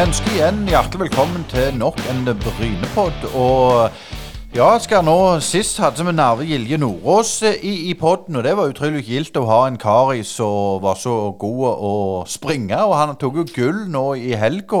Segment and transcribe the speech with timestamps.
[0.00, 3.24] Vi ønsker igjen hjertelig velkommen til nok en Brynepod.
[3.36, 3.90] Og
[4.56, 8.72] ja, skal nå Sist hadde vi Narve Gilje Nordås i, i podden, og det var
[8.72, 11.92] utrolig gildt å ha en kar i som var så god å
[12.24, 12.80] springe.
[12.80, 14.80] Og han tok jo gull nå i helga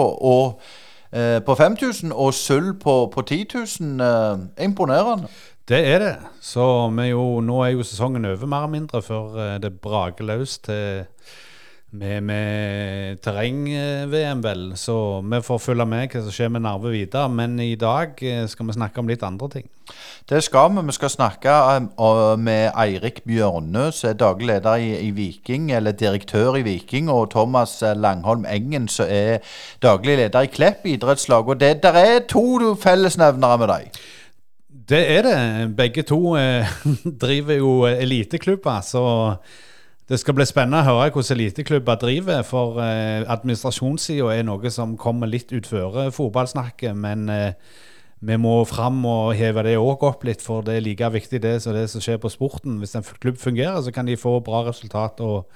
[1.12, 4.00] eh, på 5000 og sølv på, på 10 000.
[4.08, 5.28] Eh, imponerende.
[5.68, 6.16] Det er det.
[6.40, 6.64] Så
[7.10, 11.04] jo, nå er jo sesongen over, mer eller mindre, før eh, det braker løs til
[11.90, 14.64] med, med terreng-VM, vel.
[14.78, 14.94] Så
[15.26, 17.26] vi får følge med hva som skjer med Narve videre.
[17.32, 19.66] Men i dag eh, skal vi snakke om litt andre ting.
[20.30, 20.84] Det skal vi.
[20.86, 21.54] Vi skal snakke
[21.98, 27.10] uh, med Eirik Bjørnø, som er daglig leder i, i, Viking, eller direktør i Viking,
[27.10, 29.42] og Thomas Langholm Engen, som er
[29.82, 31.48] daglig leder i Klepp idrettslag.
[31.48, 34.04] Og det der er to fellesnevnere med deg.
[34.90, 35.40] Det er det.
[35.76, 36.70] Begge to eh,
[37.24, 39.02] driver jo eliteklubber, så
[40.10, 42.42] det skal bli spennende å høre hvordan eliteklubber driver.
[42.46, 46.98] For eh, administrasjonssida er noe som kommer litt utføre fotballsnakket.
[46.98, 47.52] Men eh,
[48.26, 51.54] vi må fram og heve det òg opp litt, for det er like viktig det
[51.62, 52.80] som det som skjer på sporten.
[52.82, 55.22] Hvis en klubb fungerer, så kan de få bra resultat.
[55.22, 55.46] og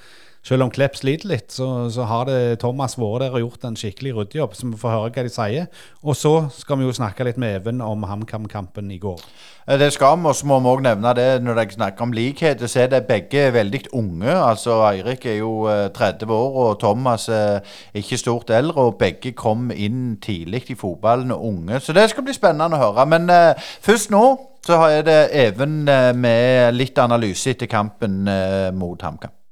[0.45, 4.15] selv om Klepp sliter litt, så, så, har Thomas vært der og gjort en skikkelig
[4.19, 4.55] ryddejobb.
[4.57, 5.83] Så vi får høre hva de sier.
[6.05, 9.23] Og så skal vi jo snakke litt med Even om HamKam-kampen i går.
[9.67, 12.13] Eh, det skal vi, og så må vi òg nevne det når jeg snakker om
[12.13, 12.71] likhet.
[12.71, 14.31] så er det begge veldig unge.
[14.31, 17.61] Altså Eirik er jo 30 eh, år, og Thomas er
[17.95, 18.83] ikke stort eldre.
[18.83, 21.81] Og begge kom inn tidlig i fotballen, unge.
[21.81, 23.07] Så det skal bli spennende å høre.
[23.07, 24.25] Men uh, først nå
[24.65, 25.85] så er det Even
[26.17, 29.44] med litt analyse etter kampen uh, mot HamKam.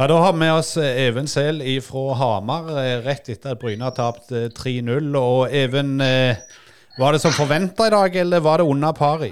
[0.00, 3.58] Ja, Da har vi med oss eh, Even Sel fra Hamar eh, rett etter at
[3.60, 4.88] Bryne har tapt 3-0.
[4.88, 6.00] Eh, og Even,
[6.96, 9.28] var det som forventa i dag, eller var det under pari?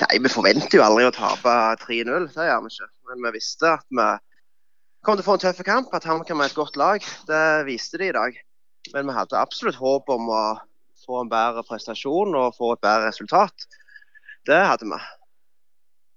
[0.00, 2.90] Nei, Vi forventer jo aldri å tape 3-0, det gjør vi ikke.
[3.12, 4.08] Men vi visste at vi
[5.06, 7.06] kom til å få en tøff kamp, at Hamar kan være et godt lag.
[7.30, 8.42] Det viste de i dag.
[8.90, 10.42] Men vi hadde absolutt håp om å
[11.06, 13.70] få en bedre prestasjon og få et bedre resultat.
[14.50, 14.98] Det hadde vi.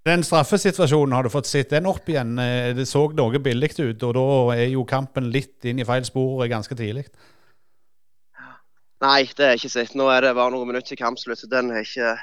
[0.03, 2.35] Den straffesituasjonen, har du fått sett den opp igjen?
[2.41, 4.25] Eh, det så noe billig ut, og da
[4.57, 7.05] er jo kampen litt inn i feil spor ganske tidlig.
[9.03, 9.95] Nei, det er ikke sett.
[9.99, 12.13] Nå er det bare noen minutter til kampslutt, så den har ikke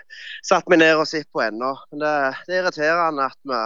[0.48, 1.74] satt meg ned og sett på ennå.
[1.92, 2.12] Men det,
[2.46, 3.58] det, er irriterende at vi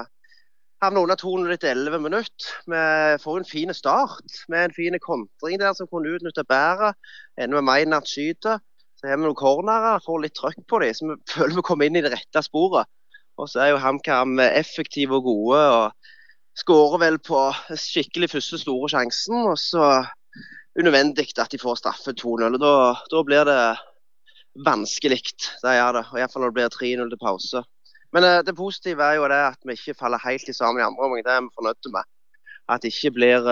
[0.83, 2.49] havner under 200 etter 11 minutter.
[2.71, 2.87] Vi
[3.23, 6.95] får en fin start med en fin kontring der som kunne utnytte bedre.
[7.39, 8.63] Ender med Meinert skyter.
[8.99, 11.91] Så har vi noen cornerer, får litt trøkk på dem, så vi føler vi kommer
[11.91, 12.91] inn i det rette sporet.
[13.41, 15.63] Og så er jo HamKam effektive og gode.
[15.77, 17.41] og Skårer vel på
[17.75, 19.41] skikkelig første store sjansen.
[19.51, 20.05] Og så
[20.79, 22.59] unødvendig at de får straffe 2-0.
[22.63, 22.75] Da,
[23.11, 23.61] da, blir det
[24.67, 25.21] vanskelig.
[25.63, 26.05] Det gjør det.
[26.19, 27.65] Iallfall når det blir 3-0 til pause.
[28.15, 30.87] Men eh, det positive er jo det at vi ikke faller helt i sammen i
[30.87, 31.25] andre omgang.
[31.27, 32.11] Det er vi fornøyd med.
[32.71, 33.49] At det ikke blir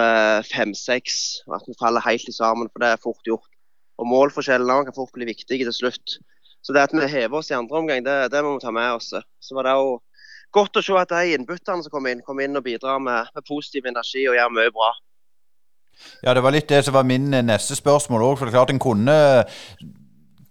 [0.49, 2.71] 5-6, eh, at vi faller helt i sammen.
[2.71, 3.51] For det er fort gjort.
[3.99, 6.19] Og målforskjellene kan fort bli viktige til slutt.
[6.63, 8.99] Så det at vi hever oss i andre omgang, det, det må vi ta med
[8.99, 9.11] oss.
[9.13, 9.97] Så var det jo
[10.55, 13.49] godt å se at de innbytterne som kom inn, kom inn og bidrar med, med
[13.49, 14.93] positiv energi og gjør mye bra.
[16.23, 18.39] Ja, det var litt det som var min eh, neste spørsmål òg.
[18.39, 19.19] For det er klart en kunne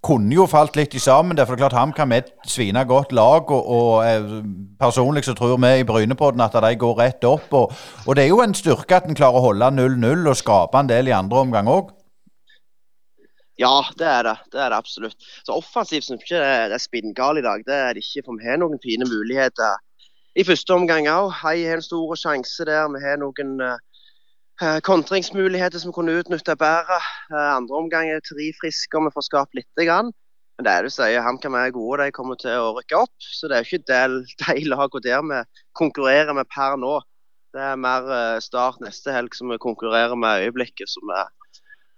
[0.01, 1.37] kunne jo falt litt i sammen.
[1.37, 3.51] det er klart HamKam er et svina godt lag.
[3.51, 4.41] og, og eh,
[4.81, 7.53] Personlig så tror vi i Brynepodden at de går rett opp.
[7.53, 7.73] Og,
[8.07, 10.89] og det er jo en styrke at en klarer å holde 0-0 og skape en
[10.89, 11.93] del i andre omgang òg.
[13.61, 14.37] Ja, det er det.
[14.53, 15.25] Det er det absolutt.
[15.45, 17.61] Så offensivt syns ikke det, det er spinngal i dag.
[17.67, 18.23] Det er det ikke.
[18.25, 19.77] For vi har noen fine muligheter
[20.33, 21.29] i første omgang òg.
[21.43, 22.87] Hei har en stor sjanse der.
[22.95, 26.97] Vi har noen uh, kontringsmuligheter som vi kunne utnytte bedre.
[27.29, 29.69] Uh, andre omgang er tre friske og vi får skapt litt.
[29.77, 30.09] Grann.
[30.57, 33.13] Men det er du sier, HamKam er gode, de kommer til å rykke opp.
[33.21, 34.01] Så det er ikke det,
[34.41, 35.43] de lagene der vi
[35.77, 36.97] konkurrerer med per nå.
[37.51, 38.09] Det er mer
[38.41, 40.89] Start neste helg som vi konkurrerer med øyeblikket.
[40.89, 41.29] som er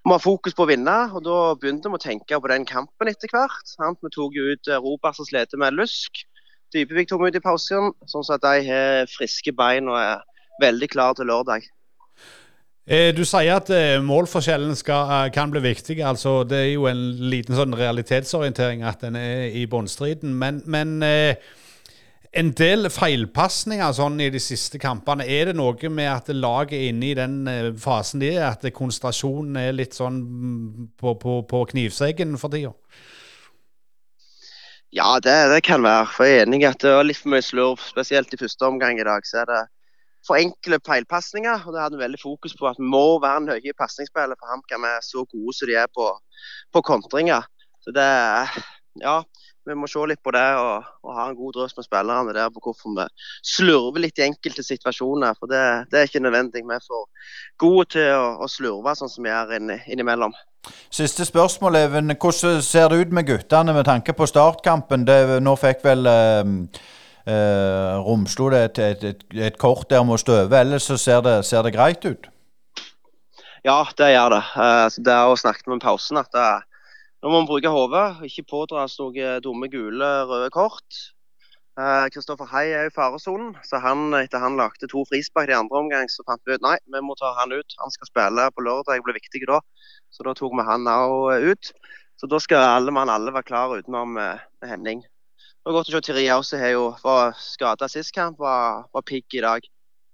[0.04, 3.12] vi ha fokus på å vinne, og da begynte vi å tenke på den kampen
[3.12, 3.64] etter hvert.
[3.70, 4.02] Sant?
[4.04, 6.26] Vi tok ut eh, Robert som slet med lusk.
[6.76, 10.26] Dybevik tok vi ut i pausen, sånn at de har friske bein og er
[10.64, 11.70] veldig klare til lørdag.
[12.84, 16.02] Eh, du sier at eh, målforskjellen skal, kan bli viktig.
[16.04, 20.36] altså Det er jo en liten sånn realitetsorientering at den er i bunnstriden.
[20.36, 21.00] Men, men
[22.34, 25.26] en del feilpasninger sånn i de siste kampene.
[25.30, 28.66] Er det noe med at laget er inne i den eh, fasen de er, at
[28.74, 32.74] konsentrasjonen er litt sånn mm, på, på, på knivseggen for tida?
[34.94, 36.10] Ja, det, det, kan være.
[36.14, 39.00] For jeg er enig at det var litt for mye slurv, spesielt i første omgang
[39.02, 39.26] i dag.
[39.26, 39.62] Så er det
[40.26, 41.66] for enkle feilpasninger.
[41.66, 44.86] og Det hadde vi veldig fokus på at vi må være nøye pasningsspillere for HamKam
[44.90, 46.10] er så gode som de er på,
[46.74, 47.46] på kontringer.
[47.82, 48.10] Så det,
[49.02, 49.18] ja,
[49.66, 52.50] vi må se litt på det og, og ha en god drøs med spillerne der
[52.54, 53.06] på hvorfor vi
[53.56, 55.38] slurver litt i enkelte situasjoner.
[55.40, 56.66] For det, det er ikke nødvendig.
[56.68, 57.08] Vi er for
[57.62, 60.36] gode til å, å slurve sånn som vi er inn, innimellom.
[60.94, 62.16] Siste spørsmål, Even.
[62.16, 65.08] Hvordan ser det ut med guttene med tanke på startkampen?
[65.08, 66.44] Det, nå fikk vel eh,
[67.28, 71.24] eh, Romslo det et, et, et, et, kort der med å støve, ellers så ser
[71.26, 72.30] det, ser det greit ut?
[73.64, 74.44] Ja, det gjør det.
[74.60, 76.20] Eh, det har vi snakket om i pausen.
[76.20, 76.48] at det,
[77.24, 80.98] Nå må vi bruke hodet, ikke pådras noen dumme gule, røde kort.
[82.12, 85.80] Kristoffer uh, Hei er i faresonen, så han, etter han lagde to frispark i andre
[85.80, 87.78] omgang, så fant vi ut nei, vi må ta han ut.
[87.80, 89.62] Han skal spille på lørdag, blir viktig da.
[90.12, 91.72] Så da tok vi han òg ut.
[92.20, 95.06] Så da skal alle mann alle være klar utenom uh, Henning.
[95.08, 99.08] Det var godt å se Tiri også har jo var skada sist kamp, var, var
[99.08, 99.64] pigg i dag.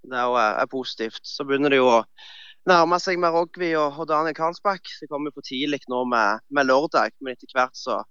[0.06, 1.26] Det er, er, positivt.
[1.26, 2.04] Så begynner det jo å
[2.68, 4.88] nærme seg med Rogvi og, Daniel Karlsbakk.
[5.00, 8.02] Det kommer for tidlig nå med, med, lørdag, men etter hvert så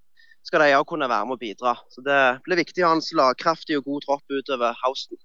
[0.45, 1.75] skal de òg kunne være med og bidra.
[1.93, 5.19] Så Det blir viktig å ha en slagkraftig og god tropp utover høsten.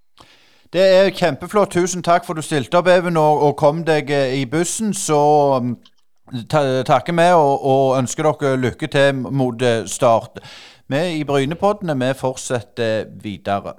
[0.74, 1.70] Det er kjempeflott.
[1.70, 4.90] Tusen takk for at du stilte opp, Even, og, og kom deg eh, i bussen.
[4.94, 5.20] Så
[5.62, 5.76] mm,
[6.88, 10.42] takker vi og, og ønsker dere lykke til mot eh, start.
[10.90, 13.78] Vi i Brynepoddene vi fortsetter videre.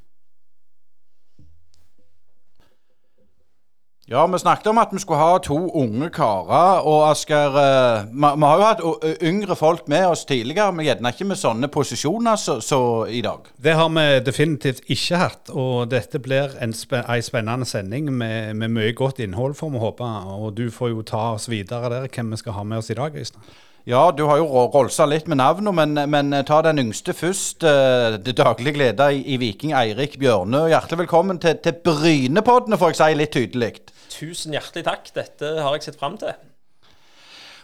[4.11, 6.81] Ja, vi snakket om at vi skulle ha to unge karer.
[6.83, 11.29] Og Asker, eh, vi har jo hatt yngre folk med oss tidligere, men gjerne ikke
[11.29, 13.47] med sånne posisjoner så, så, i dag.
[13.55, 15.53] Det har vi definitivt ikke hatt.
[15.55, 19.79] Og dette blir en, spen en spennende sending med, med, mye godt innhold, får vi
[19.85, 20.09] håpe.
[20.43, 22.99] Og du får jo ta oss videre der, hvem vi skal ha med oss i
[22.99, 23.47] dag, Øystein.
[23.87, 27.63] Ja, du har jo rolsa litt med navnene, men, men, ta den yngste først.
[27.63, 30.67] Uh, det daglige leder i, i, Viking, Eirik Bjørnø.
[30.69, 33.73] Hjertelig velkommen til, til Brynepoddene, får jeg si litt tydelig.
[34.11, 35.11] Tusen hjertelig takk.
[35.15, 36.33] Dette har jeg sett fram til.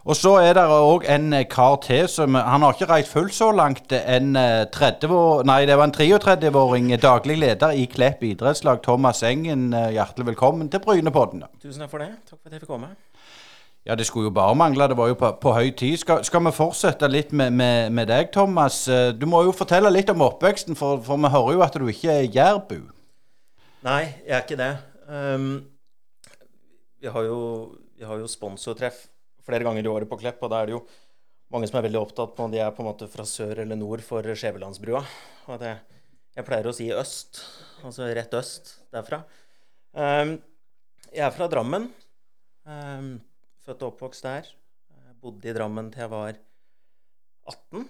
[0.07, 3.49] Og så er det òg en kar til som Han har ikke reist fullt så
[3.51, 3.91] langt.
[3.91, 4.37] En
[4.71, 9.73] 30 nei, det var en 33-åring, daglig leder i Klepp idrettslag, Thomas Engen.
[9.75, 11.43] Hjertelig velkommen til Brynepodden.
[11.59, 12.13] Tusen takk for det.
[12.29, 12.95] Takk for at jeg fikk komme.
[13.87, 14.87] Ja, det skulle jo bare mangle.
[14.87, 15.97] Det var jo på, på høy tid.
[15.97, 18.81] Skal, skal, vi fortsette litt med, med, med, deg, Thomas?
[18.87, 21.87] Eh, du må jo fortelle litt om oppveksten, for, for vi hører jo at du
[21.87, 22.81] ikke er jærbu.
[23.87, 24.73] Nei, jeg er ikke det.
[25.07, 25.47] Um,
[26.99, 27.39] vi har jo,
[27.97, 29.05] vi har jo sponsortreff
[29.47, 30.83] flere ganger i året på Klepp, og da er det jo
[31.53, 33.79] mange som er veldig opptatt på om de er på en måte fra sør eller
[33.79, 35.03] nord for Skjævelandsbrua.
[35.47, 35.77] Og det,
[36.35, 37.39] jeg pleier å si øst,
[37.87, 39.21] altså rett øst derfra.
[39.95, 40.35] Um,
[41.13, 41.87] jeg er fra Drammen.
[42.67, 43.15] Um,
[43.63, 44.49] Født og oppvokst der.
[44.91, 46.35] Jeg bodde i Drammen til jeg var
[47.47, 47.87] 18.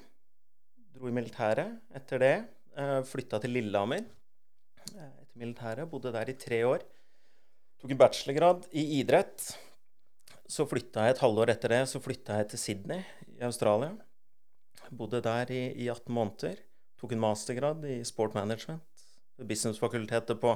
[0.97, 2.35] Dro i militæret etter det.
[2.77, 5.89] Uh, Flytta til Lillehammer eh, etter militæret.
[5.89, 6.85] Bodde der i tre år.
[7.77, 9.51] Tok en bachelorgrad i idrett.
[10.47, 13.03] Så flytta jeg et halvår etter det så flytta jeg til Sydney
[13.35, 13.91] i Australia.
[14.89, 16.57] Bodde der i, i 18 måneder.
[16.97, 18.81] Tok en mastergrad i sport management
[19.37, 20.55] ved businessfakultetet på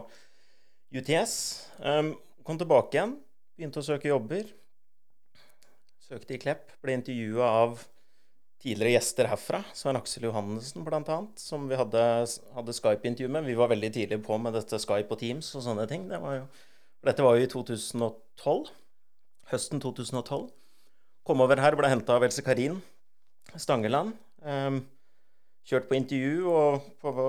[0.96, 1.36] UTS.
[1.78, 2.16] Um,
[2.48, 3.14] kom tilbake igjen,
[3.54, 4.50] begynte å søke jobber.
[6.02, 6.74] Søkte i Klepp.
[6.82, 7.84] Ble intervjua av
[8.62, 9.62] tidligere gjester herfra.
[9.78, 12.02] Svein Aksel Johannessen bl.a., som vi hadde,
[12.58, 13.46] hadde Skype-intervju med.
[13.46, 16.10] Vi var veldig tidlig på med dette Skype og Teams og sånne ting.
[16.10, 16.50] Det var jo,
[17.08, 18.72] dette var jo i 2012.
[19.52, 20.50] Høsten 2012.
[21.28, 22.80] Kom over her, ble henta av Else Karin
[23.60, 24.14] Stangeland.
[24.42, 24.84] Um,
[25.68, 27.26] kjørt på intervju og på,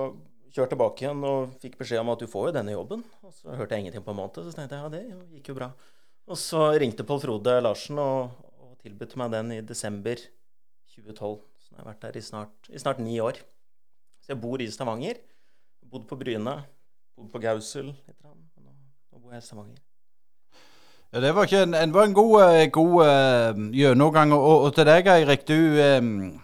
[0.53, 3.03] kjørt tilbake igjen og fikk beskjed om at du får jo denne jobben.
[3.25, 5.57] Og så hørte jeg ingenting på en måned, så tenkte jeg ja, det gikk jo
[5.57, 5.71] bra.
[6.29, 8.31] Og så ringte Pål Frode Larsen og,
[8.83, 10.19] tilbød meg den i desember
[10.91, 11.37] 2012.
[11.63, 13.39] Så jeg har vært der i snart, i snart ni år.
[14.19, 15.21] Så jeg bor i Stavanger.
[15.87, 16.57] Bodd på Bryne.
[17.15, 18.19] Bodd på Gausel litt.
[18.25, 18.33] Nå,
[19.37, 19.81] i Stavanger.
[21.13, 24.33] Ja, Det var, en, en, var en god, eh, god uh, gjennomgang.
[24.33, 25.47] Og, og, til deg, Eirik.
[25.47, 25.59] Du,
[25.97, 26.41] um,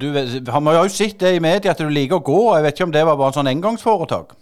[0.00, 2.38] du har jo sett det i media at du liker å gå.
[2.56, 4.32] Jeg vet ikke om det var bare en sånn engangsforetak?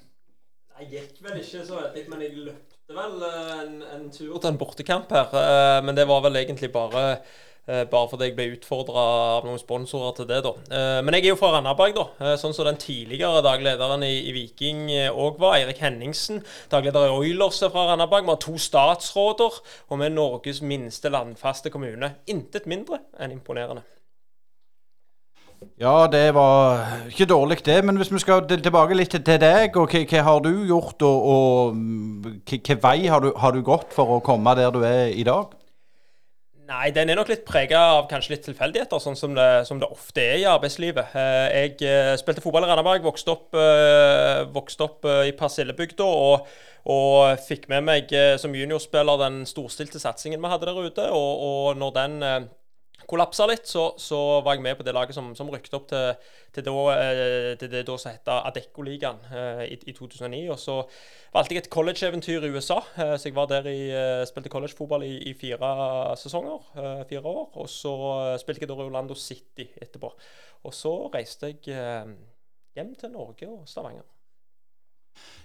[0.78, 4.50] Jeg gikk vel ikke så veldig, men jeg løpte vel eh, en, en, tur til
[4.52, 5.34] en bortekamp her,
[5.82, 7.06] men det var vel egentlig bare
[7.66, 9.04] bare fordi jeg ble utfordra
[9.36, 10.52] av noen sponsorer til det, da.
[11.02, 12.36] Men jeg er jo fra Randaberg, da.
[12.38, 15.56] Sånn som den tidligere daglederen i, Viking òg var.
[15.58, 16.44] Eirik Henningsen.
[16.70, 18.28] Dagleder i Oilers er fra Randaberg.
[18.28, 19.58] Vi har to statsråder,
[19.90, 22.14] og vi er Norges minste landfaste kommune.
[22.30, 23.82] Intet mindre enn imponerende.
[25.80, 27.80] Ja, det var ikke dårlig, det.
[27.84, 31.28] Men hvis vi skal tilbake litt til deg, og hva, hva har du gjort, og,
[31.34, 35.24] og hvilken vei har du, har du gått for å komme der du er i
[35.26, 35.56] dag?
[36.66, 39.86] Nei, den er nok litt prega av kanskje litt tilfeldigheter, sånn som det, som det,
[39.92, 41.12] ofte er i arbeidslivet.
[41.14, 46.08] Eh, jeg eh, spilte fotball i Randaberg, vokste opp, eh, vokste opp i Persillebygda.
[46.26, 46.48] Og,
[46.90, 51.06] og, fikk med meg som juniorspiller den storstilte satsingen vi hadde der ute.
[51.14, 52.18] Og, og når den
[53.08, 56.32] kollapsa litt, så, så, var jeg med på det laget som, som rykket opp til,
[56.54, 60.40] til, da, eh, til det da som het Adecco-ligaen eh, i, i, 2009.
[60.54, 60.78] Og så
[61.34, 63.78] valgte jeg et college-eventyr i USA, eh, så jeg var der i,
[64.28, 65.70] spilte collegefotball i, i fire
[66.18, 66.66] sesonger,
[67.08, 67.46] fire år.
[67.54, 67.94] Og så
[68.42, 70.12] spilte jeg da i Orlando City etterpå.
[70.66, 71.78] Og så reiste jeg
[72.76, 74.04] hjem til Norge og Stavanger.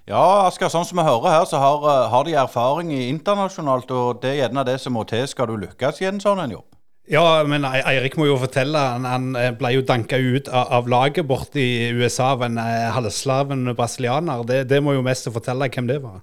[0.10, 4.34] Ja, Asker, sånn som vi hører her, så har, har de erfaring internasjonalt, og det
[4.34, 6.81] er gjerne det som må til skal du lykkes i en sånn en jobb?
[7.12, 8.80] Ja, men Eirik må jo fortelle.
[8.94, 12.56] Han, han eh, ble jo danka ut av, av laget borte i USA av en
[12.62, 14.46] eh, halvslaven brasilianer.
[14.48, 16.22] Det, det, må jo mest fortelle hvem det var.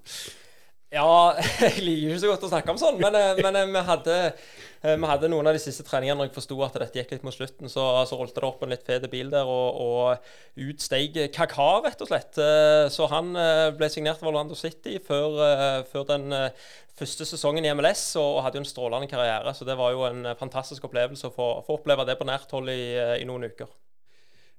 [0.95, 4.16] Ja, jeg liker ikke så godt å snakke om sånn, men, eh, men vi, hadde,
[4.82, 7.35] vi, hadde, noen av de siste treningene når jeg forsto at dette gikk litt mot
[7.35, 7.70] slutten.
[7.73, 11.70] Så, så rullet det opp en litt fet bil der, og, og ut steg Kaka,
[11.87, 12.38] rett og slett.
[12.94, 13.32] Så han
[13.78, 16.30] ble signert av Orlando City før, før den
[16.99, 19.54] første sesongen i MLS og, hadde jo en strålende karriere.
[19.54, 22.54] Så det var jo en eh, fantastisk opplevelse å få, få oppleve det på nært
[22.54, 23.70] hold i, eh, i noen uker.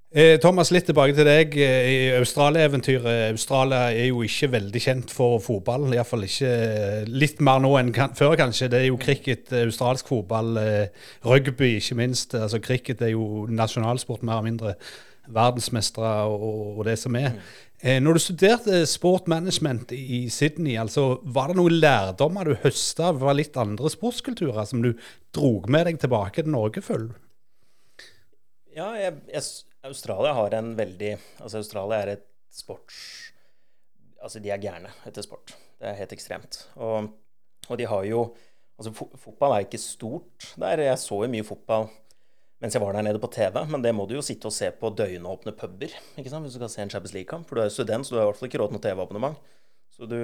[0.10, 1.54] Eh, Thomas, litt tilbake til deg.
[1.54, 3.30] I Australia-eventyret.
[3.30, 5.86] Australia er jo ikke veldig kjent for fotball.
[5.94, 6.54] Iallfall ikke
[7.14, 8.72] litt mer nå enn før, kanskje.
[8.74, 10.58] Det er jo cricket, australsk fotball,
[11.26, 12.34] rugby ikke minst.
[12.34, 14.76] Altså Cricket er jo nasjonalsport, mer eller mindre.
[15.30, 17.36] Verdensmestere og, og, det som er.
[17.36, 17.70] Mm.
[17.80, 23.36] Eh, når du studerte sportmanagement i Sydney, altså, var det noen lærdommer du høsta fra
[23.38, 24.92] litt andre sportskulturer som du
[25.36, 28.06] drog med deg tilbake til Norge, føler du?
[28.76, 29.44] Ja, jeg, jeg,
[29.88, 33.00] Australia har en veldig Altså, Australia er et sports...
[34.20, 35.56] Altså, de er gærne etter sport.
[35.80, 36.62] Det er helt ekstremt.
[36.76, 37.12] Og,
[37.70, 38.30] og de har jo
[38.80, 40.86] Altså, fotball er ikke stort der.
[40.88, 41.90] Jeg så jo mye fotball
[42.60, 43.56] mens jeg var der nede på TV.
[43.72, 46.44] Men det må du jo sitte og se på døgnåpne puber ikke sant?
[46.44, 47.48] hvis du skal se en Champions League-kamp.
[47.48, 48.84] For du er jo student, så du har i hvert fall ikke råd til noe
[48.84, 49.56] TV-abonnement.
[49.96, 50.20] Så du,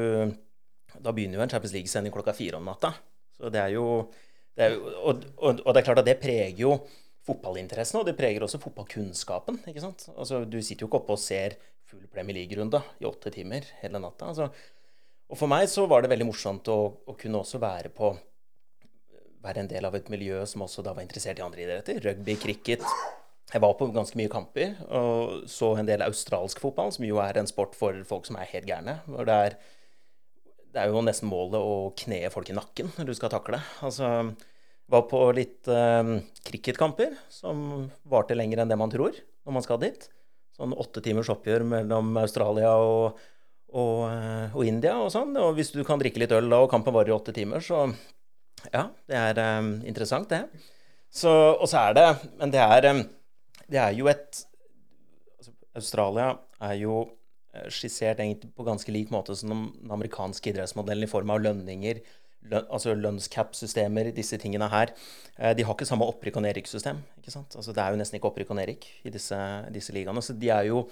[1.00, 2.92] da begynner jo en Champions League-sending klokka fire om natta.
[3.36, 3.86] Så det er jo,
[4.56, 6.76] det er jo og, og, og, det er klart at det preger jo
[7.25, 9.63] fotballinteressen, og det preger også fotballkunnskapen.
[9.70, 10.08] ikke sant?
[10.15, 14.01] Altså, Du sitter jo ikke oppe og ser full Premier League-runde i åtte timer hele
[14.01, 14.32] natta.
[14.32, 14.50] Altså.
[15.29, 18.13] Og for meg så var det veldig morsomt å, å kunne også være på
[19.46, 22.01] være en del av et miljø som også da var interessert i andre idretter.
[22.01, 22.84] Rugby, cricket.
[23.51, 27.38] Jeg var på ganske mye kamper og så en del australsk fotball, som jo er
[27.38, 28.98] en sport for folk som er helt gærne.
[29.05, 29.58] hvor det er,
[30.74, 33.62] det er jo nesten målet å kne folk i nakken når du skal takle.
[33.86, 34.10] Altså,
[34.92, 39.15] var på litt um, cricketkamper som varte lenger enn det man tror
[39.46, 40.08] når man skal dit.
[40.56, 43.18] Sånn åtte timers oppgjør mellom Australia og,
[43.75, 45.36] og, eh, og India og sånn.
[45.42, 47.84] Og hvis du kan drikke litt øl da, og kampen varer i åtte timer, så
[48.72, 50.46] ja, det er eh, interessant, det.
[51.15, 52.08] Så, og så er det
[52.39, 53.04] Men det er, um,
[53.72, 54.42] det er jo et
[55.38, 56.32] altså, Australia
[56.63, 57.01] er jo
[57.54, 62.01] eh, skissert egentlig på ganske lik måte som den amerikanske idrettsmodellen i form av lønninger,
[62.54, 64.94] altså lønnscap-systemer, disse tingene her.
[65.38, 67.02] Eh, de har ikke samme opprykk- og nedrykkssystem.
[67.25, 69.40] Altså, det er jo nesten ikke opprykk og nedrykk i disse,
[69.74, 70.22] disse ligaene.
[70.22, 70.86] Så de er jo,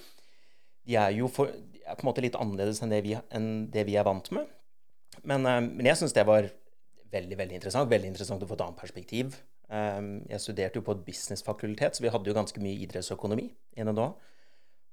[0.87, 3.49] de er jo for, de er på en måte litt annerledes enn det vi, enn
[3.73, 4.49] det vi er vant med.
[5.23, 6.49] Men, eh, men jeg syns det var
[7.13, 7.91] veldig veldig interessant.
[7.91, 9.37] Veldig interessant å få et annet perspektiv.
[9.73, 13.47] Um, jeg studerte jo på et businessfakultet, så vi hadde jo ganske mye idrettsøkonomi
[13.79, 14.09] inne da,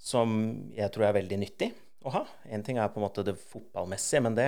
[0.01, 0.31] som
[0.73, 1.69] jeg tror er veldig nyttig
[2.07, 2.23] å ha.
[2.49, 4.47] Én ting er på en måte det fotballmessige, men det,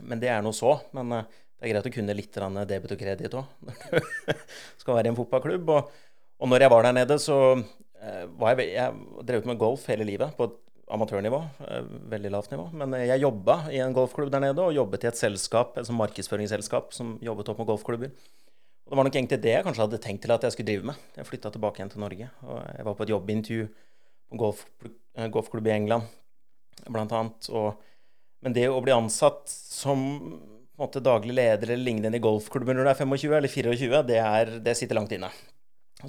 [0.00, 0.78] men det er noe så.
[0.96, 4.96] Men uh, det er greit å kunne litt debet og kreditt òg når du skal
[4.96, 5.70] være i en fotballklubb.
[5.76, 5.92] Og,
[6.42, 10.08] og når jeg var der nede, så uh, var jeg, jeg drevet med golf hele
[10.08, 10.50] livet på
[10.92, 11.40] amatørnivå.
[11.68, 12.68] Eh, veldig lavt nivå.
[12.76, 15.92] Men eh, jeg jobba i en golfklubb der nede, og jobbet i et selskap, et
[15.96, 18.12] markedsføringsselskap som jobbet opp med golfklubber.
[18.82, 20.90] Og Det var nok egentlig det jeg kanskje hadde tenkt til at jeg skulle drive
[20.90, 21.06] med.
[21.16, 22.28] Jeg flytta tilbake igjen til Norge.
[22.42, 23.68] og Jeg var på et jobbintervju
[24.32, 24.52] på
[25.16, 26.02] eh, golfklubb i England,
[26.88, 27.48] blant annet.
[27.50, 27.88] Og,
[28.42, 30.02] men det å bli ansatt som
[30.80, 34.54] måte, daglig leder eller lignende i golfklubber når du er 25 eller 24, det, er,
[34.64, 35.30] det sitter langt inne.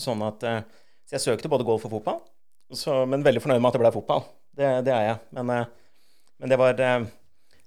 [0.02, 2.22] Sånn at, så jeg søkte både golf og fotball,
[2.74, 4.24] så, men veldig fornøyd med at det ble fotball.
[4.54, 5.20] Det, det er jeg.
[5.38, 6.00] Men, eh,
[6.42, 7.04] men det, var, eh,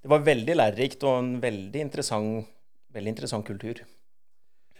[0.01, 2.49] det, var, veldig lærerikt og en veldig interessant,
[2.95, 3.83] veldig interessant kultur.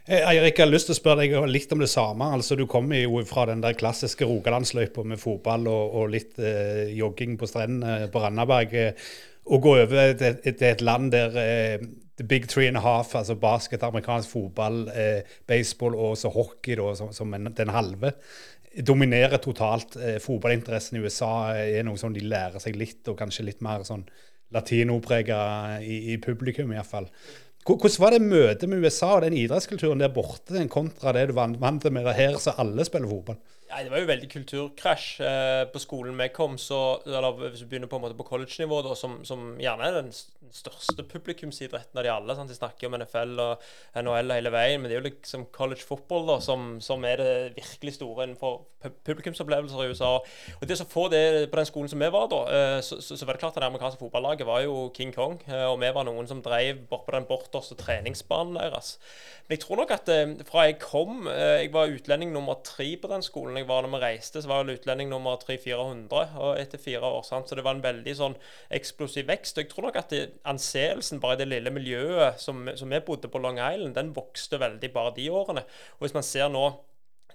[0.07, 2.31] Eh, Eirik, jeg har lyst til å spørre deg litt om det samme.
[2.39, 6.93] Altså, Du kommer jo fra den der klassiske Rogalandsløypa med fotball og, og litt eh,
[6.97, 8.77] jogging på strendene på Randaberg.
[9.47, 11.87] Og gå over til, til et land der eh,
[12.17, 16.77] the big three and a half, altså basket, amerikansk fotball, eh, baseball og også hockey
[16.77, 18.13] da, som, som en, den halve,
[18.87, 19.97] dominerer totalt.
[19.97, 23.85] Eh, fotballinteressen i USA er noe som de lærer seg litt, og kanskje litt mer
[23.87, 24.07] sånn
[24.55, 25.41] latinoprega
[25.83, 27.11] i, i publikum, iallfall.
[27.67, 31.89] Hvordan var det møtet med USA og den idrettskulturen der borte, kontra det du vant
[31.91, 33.41] med her, så alle spiller fotball?
[33.67, 35.07] Nei, Det var jo veldig kulturkrasj.
[35.27, 38.79] Eh, på skolen vi kom, så, eller hvis vi begynner på en måte på college-nivå,
[38.95, 40.13] som, som, gjerne er den
[40.55, 42.37] største publikumsidretten av de alle.
[42.39, 42.53] Sant?
[42.53, 43.65] De snakker om NFL og
[43.99, 47.33] NHL hele veien, men det er jo liksom college football da, som, som er det
[47.57, 48.63] virkelig store innenfor
[49.09, 50.13] publikumsopplevelser i USA.
[50.61, 53.19] Og det å få det på den skolen som vi var da, eh, så, så,
[53.19, 55.91] så var det klart at det amerikanske fotballaget var jo King Kong, eh, og vi
[55.97, 58.95] var noen som drev bort på den borterste treningsbanen deres.
[59.47, 60.09] Men jeg tror nok at
[60.49, 64.03] fra jeg kom Jeg var utlending nummer tre på den skolen jeg var når vi
[64.03, 67.23] reiste, så var vel utlending nummer 300-400 og etter fire år.
[67.27, 67.49] Sant?
[67.49, 68.37] Så det var en veldig sånn
[68.79, 69.59] eksplosiv vekst.
[69.59, 73.03] Og jeg tror nok at det, anseelsen bare i det lille miljøet som, som vi
[73.07, 75.65] bodde på Long Island, den vokste veldig bare de årene.
[75.99, 76.69] Og hvis man ser nå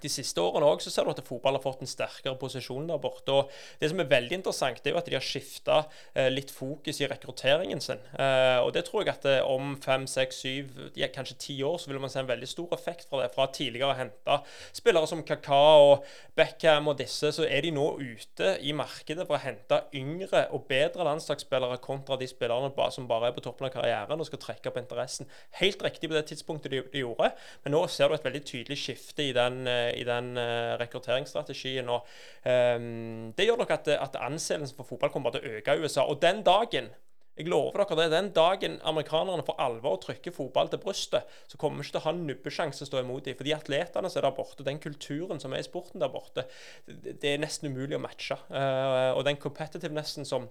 [0.02, 3.32] de siste årene òg ser du at fotball har fått en sterkere posisjon der borte.
[3.32, 5.78] og Det som er veldig interessant, det er jo at de har skifta
[6.14, 8.02] eh, litt fokus i rekrutteringen sin.
[8.18, 10.72] Eh, og det tror jeg at eh, om fem, seks, syv,
[11.16, 13.32] kanskje ti år, så vil man se en veldig stor effekt fra det.
[13.36, 14.40] Fra tidligere å hente
[14.76, 19.38] spillere som Kaka og Beckham og disse, så er de nå ute i markedet for
[19.38, 23.74] å hente yngre og bedre landslagsspillere kontra de spillerne som bare er på toppen av
[23.76, 25.30] karrieren og skal trekke opp interessen.
[25.62, 27.32] Helt riktig på det tidspunktet de, de gjorde,
[27.64, 29.64] men nå ser du et veldig tydelig skifte i den
[29.98, 31.90] i den uh, rekrutteringsstrategien.
[31.90, 32.08] og
[32.46, 36.08] um, Det gjør nok at, at anseelsen for fotball kommer til å øke i USA.
[36.08, 36.92] Og den dagen
[37.38, 41.58] jeg lover dere det, Den dagen amerikanerne får alvor å trykke fotball til brystet, så
[41.58, 43.38] kommer vi ikke til å ha en nubbesjanse å stå imot dem.
[43.40, 46.46] For de atletene som er der borte, den kulturen som er i sporten der borte,
[46.86, 48.38] det, er nesten umulig å matche.
[48.52, 50.50] Uh, og den competitivenessen som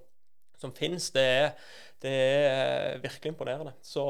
[0.60, 1.72] som finnes, det er,
[2.04, 3.72] det er virkelig imponerende.
[3.84, 4.04] Så,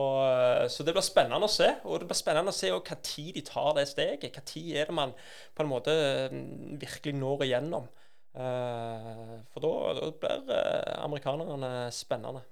[0.71, 1.73] så, det blir spennende å se.
[1.87, 2.71] Og det blir spennende å se
[3.07, 4.43] tid de tar det steget.
[4.51, 5.15] Tid er det man
[5.55, 5.97] på en måte
[6.35, 7.89] mm, virkelig når igjennom.
[8.31, 12.45] Eh, for da, blir eh, amerikanerne spennende.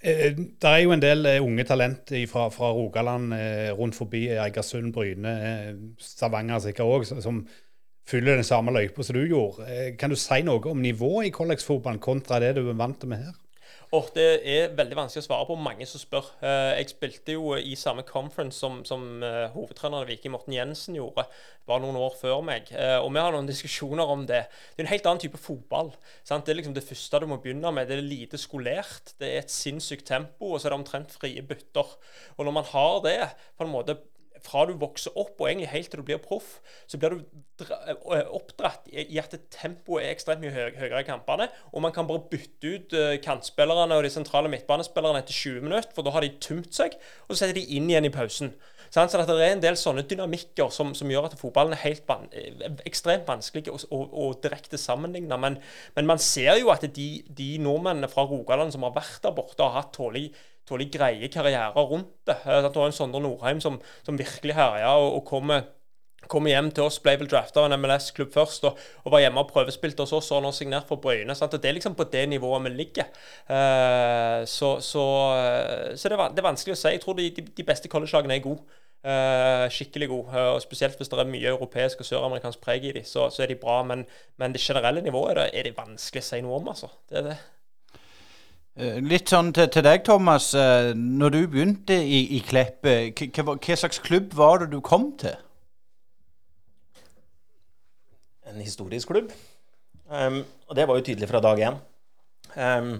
[0.00, 3.34] Eh, det er jo en del unge talent fra, fra Rogaland
[3.76, 5.34] rundt forbi Eigersund, Bryne,
[6.00, 7.44] Stavanger sikkert òg, som
[8.10, 9.68] fyller den samme løypa som du gjorde.
[9.70, 13.24] Eh, kan du si noe om nivået i collegefotballen kontra det du er vant med
[13.26, 13.38] her?
[13.90, 15.56] Og det er veldig vanskelig å svare på.
[15.58, 16.28] Mange som spør.
[16.46, 21.24] Eh, jeg spilte jo i samme conference som, som uh, hovedtreneren Viking Morten Jensen gjorde
[21.66, 22.70] bare noen år før meg.
[23.02, 24.44] og vi har noen diskusjoner om det.
[24.76, 25.90] Det er en helt annen type fotball.
[26.22, 26.46] Sant?
[26.46, 27.90] Det er liksom det første du må begynne med.
[27.90, 29.16] Det er lite skolert.
[29.18, 31.98] Det er et sinnssykt tempo, og så er det omtrent frie bytter.
[32.38, 33.18] Og når man har det
[33.58, 33.98] på en måte
[34.44, 36.58] fra du vokser opp og egentlig helt til du blir proff,
[36.90, 41.50] så blir du eh, oppdratt i at tempoet er ekstremt mye høyere i kampene.
[41.72, 45.94] Og man kan bare bytte ut eh, kantspillerne og de sentrale midtbanespillerne etter 20 minutter,
[45.94, 46.98] for da har de tømt seg,
[47.28, 48.54] og så setter de inn igjen i pausen.
[48.90, 52.26] Så det er en del sånne dynamikker som, som gjør at fotballen er helt van
[52.34, 55.38] eh, ekstremt vanskelig å, å, å direkte sammenligne.
[55.38, 55.60] Men,
[55.94, 59.62] men, man ser jo at de, de nordmennene fra Rogaland som har vært der borte,
[59.62, 60.32] har hatt tålelig
[60.70, 62.38] tålelig greie karrierer rundt det.
[62.46, 65.68] Eh, det var en Sondre Nordheim som, som virkelig herja og, og kommer
[66.30, 69.42] kom hjem til oss, ble vel drafta av en MLS-klubb først og, og, var hjemme
[69.42, 71.34] og prøvespilte hos oss og nå signert for Bryne.
[71.36, 71.54] Sant?
[71.56, 73.08] og Det er liksom på det nivået vi ligger.
[73.48, 75.06] Uh, så, så,
[75.96, 76.94] så det, er, det, er, vanskelig å si.
[76.94, 78.78] Jeg tror de, de beste collegelagene er gode.
[79.00, 80.34] Uh, skikkelig gode.
[80.34, 83.44] Uh, og Spesielt hvis det er mye europeisk og søramerikansk preg i dem, så, så,
[83.44, 83.80] er de bra.
[83.88, 84.04] Men,
[84.38, 86.70] men det generelle nivået er det, er det vanskelig å si noe om.
[86.74, 86.92] altså.
[87.08, 87.40] Det er det.
[88.78, 90.52] Eh, litt sånn til, til, deg, Thomas.
[90.54, 93.10] Eh, når du begynte i, i Klepp, eh,
[93.42, 95.34] hva, slags klubb var det du kom til?
[98.50, 99.32] En historisk klubb.
[100.10, 101.76] Um, og det var jo tydelig fra dag én.
[102.56, 102.96] Um,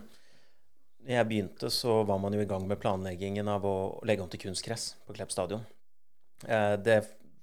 [1.03, 4.31] da jeg begynte, så var man jo i gang med planleggingen av å legge om
[4.31, 5.65] til kunstgress på Klepp stadion.
[6.45, 7.01] Uh, det,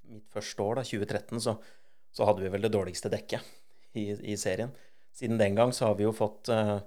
[0.08, 1.58] mitt første år, da, 2013, så,
[2.16, 3.44] så, hadde vi vel det dårligste dekket
[4.00, 4.72] i, i, serien.
[5.16, 6.78] Siden den gang så har vi jo fått uh,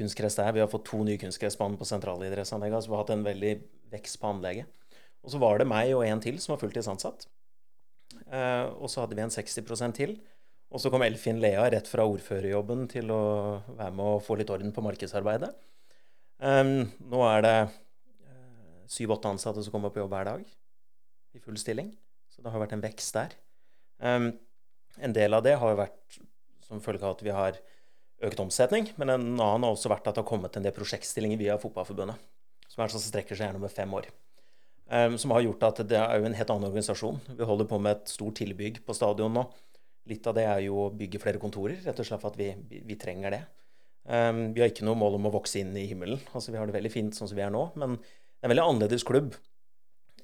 [0.00, 0.54] kunstgress der.
[0.56, 2.84] Vi har fått to nye kunstgressbaner på sentralidrettsanlegget.
[2.84, 3.54] Så vi har hatt en veldig
[3.92, 4.68] vekst på anlegget.
[5.20, 7.26] Og så var det meg og en til som var fulltidsansatt.
[8.30, 10.16] Eh, og så hadde vi en 60% til.
[10.70, 13.22] Og så kom Elfin Lea rett fra ordførerjobben til å
[13.74, 15.50] være med og få litt orden på markedsarbeidet.
[16.40, 20.44] Um, nå er det eh, syv-åtte ansatte som kommer på jobb hver dag
[21.34, 21.90] i full stilling.
[22.30, 23.34] Så det har vært en vekst der.
[23.98, 24.30] Um,
[25.02, 26.20] en del av det har vært
[26.64, 27.58] som følge av at vi har
[28.26, 28.90] økt omsetning.
[29.00, 32.18] Men en annen har også vært at det har kommet en del prosjektstillinger via Fotballforbundet.
[32.70, 34.10] Som er sånn strekker seg gjerne over fem år.
[34.90, 37.20] Um, som har gjort at det er jo en helt annen organisasjon.
[37.38, 39.44] Vi holder på med et stort tilbygg på stadion nå.
[40.10, 42.48] Litt av det er jo å bygge flere kontorer, rett og slett for at vi,
[42.88, 43.40] vi, trenger det.
[44.10, 46.18] Um, vi har ikke noe mål om å vokse inn i himmelen.
[46.32, 47.68] Altså, vi har det veldig fint sånn som vi er nå.
[47.78, 49.36] Men det er en veldig annerledes klubb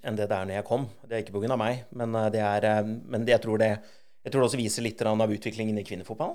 [0.07, 0.89] enn det det er når jeg kom.
[1.05, 1.57] Det er ikke pga.
[1.59, 3.71] meg, men, eh, det er, eh, men jeg tror det
[4.27, 6.35] jeg tror det også viser litt av utviklingen i kvinnefotballen.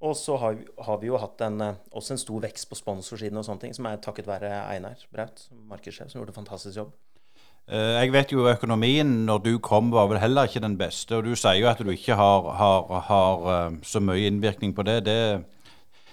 [0.00, 2.78] Og så har vi, har vi jo hatt en, eh, også en stor vekst på
[2.78, 6.76] sponsorsiden og sånne ting, som er takket være Einar Braut, markedssjef, som gjorde en fantastisk
[6.80, 6.94] jobb.
[7.68, 11.16] Eh, jeg vet jo økonomien når du kom var vel heller ikke den beste.
[11.16, 14.82] Og du sier jo at du ikke har, har, har eh, så mye innvirkning på
[14.88, 15.04] det.
[15.06, 15.18] Det,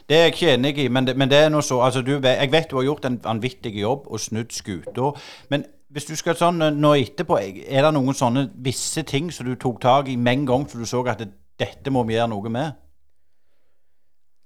[0.10, 0.88] det er jeg ikke enig i.
[0.88, 3.20] Men det, men det er noe så altså du, Jeg vet du har gjort en
[3.24, 5.14] vanvittig jobb og snudd skuta.
[5.50, 9.56] Men hvis du skal sånn nå etterpå, er det noen sånne visse ting som du
[9.56, 11.24] tok tak i med en gang så du så at
[11.58, 12.87] dette må vi gjøre noe med?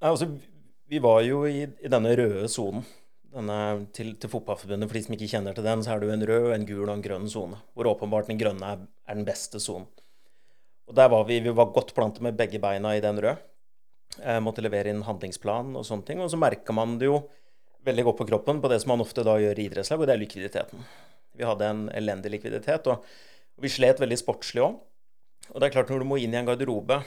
[0.01, 0.27] Altså,
[0.89, 2.83] vi var jo i, i denne røde sonen.
[3.31, 6.25] Til, til, Fotballforbundet, for de som ikke kjenner til den, så er det jo en
[6.27, 7.59] rød, en gul og en grønn sone.
[7.77, 9.87] Hvor åpenbart den grønne er, er den beste sonen.
[10.89, 13.37] Og der var vi, vi var godt plantet med begge beina i den røde.
[14.17, 16.19] Jeg måtte levere inn handlingsplan og sånne ting.
[16.19, 17.21] Og så merka man det jo
[17.87, 20.17] veldig godt på kroppen på det som man ofte da gjør i idrettslag, og det
[20.17, 20.83] er likviditeten.
[21.37, 23.05] Vi hadde en elendig likviditet, og
[23.61, 24.75] vi slet veldig sportslig òg.
[25.51, 26.99] Og det er klart, når du må inn i en garderobe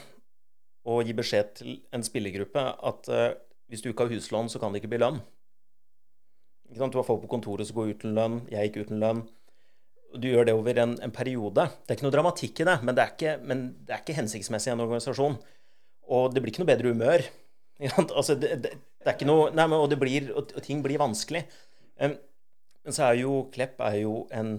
[0.85, 3.31] og gi beskjed til en spillergruppe at uh,
[3.71, 5.17] hvis du ikke har huslån, så kan det ikke bli lønn.
[6.69, 6.93] Ikke sant?
[6.93, 9.23] Du har folk på kontoret som går uten lønn, jeg gikk uten lønn.
[10.15, 11.65] Du gjør det over en, en, periode.
[11.83, 14.71] Det er ikke noe dramatikk i det, men det er ikke, det er ikke hensiktsmessig
[14.71, 15.35] i en organisasjon.
[16.15, 17.25] Og det blir ikke noe bedre humør.
[17.99, 21.41] Altså, det, det, det, er ikke noe Nei, men, og, blir, og, ting blir vanskelig.
[21.99, 22.15] Men
[22.87, 24.53] så er jo Klepp er jo en,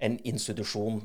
[0.00, 1.02] en institusjon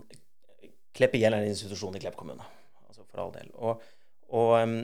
[0.95, 2.45] Klepp IL er en institusjon i Klepp kommune.
[2.87, 3.51] Altså for all del.
[3.59, 3.83] Og
[4.29, 4.75] og um,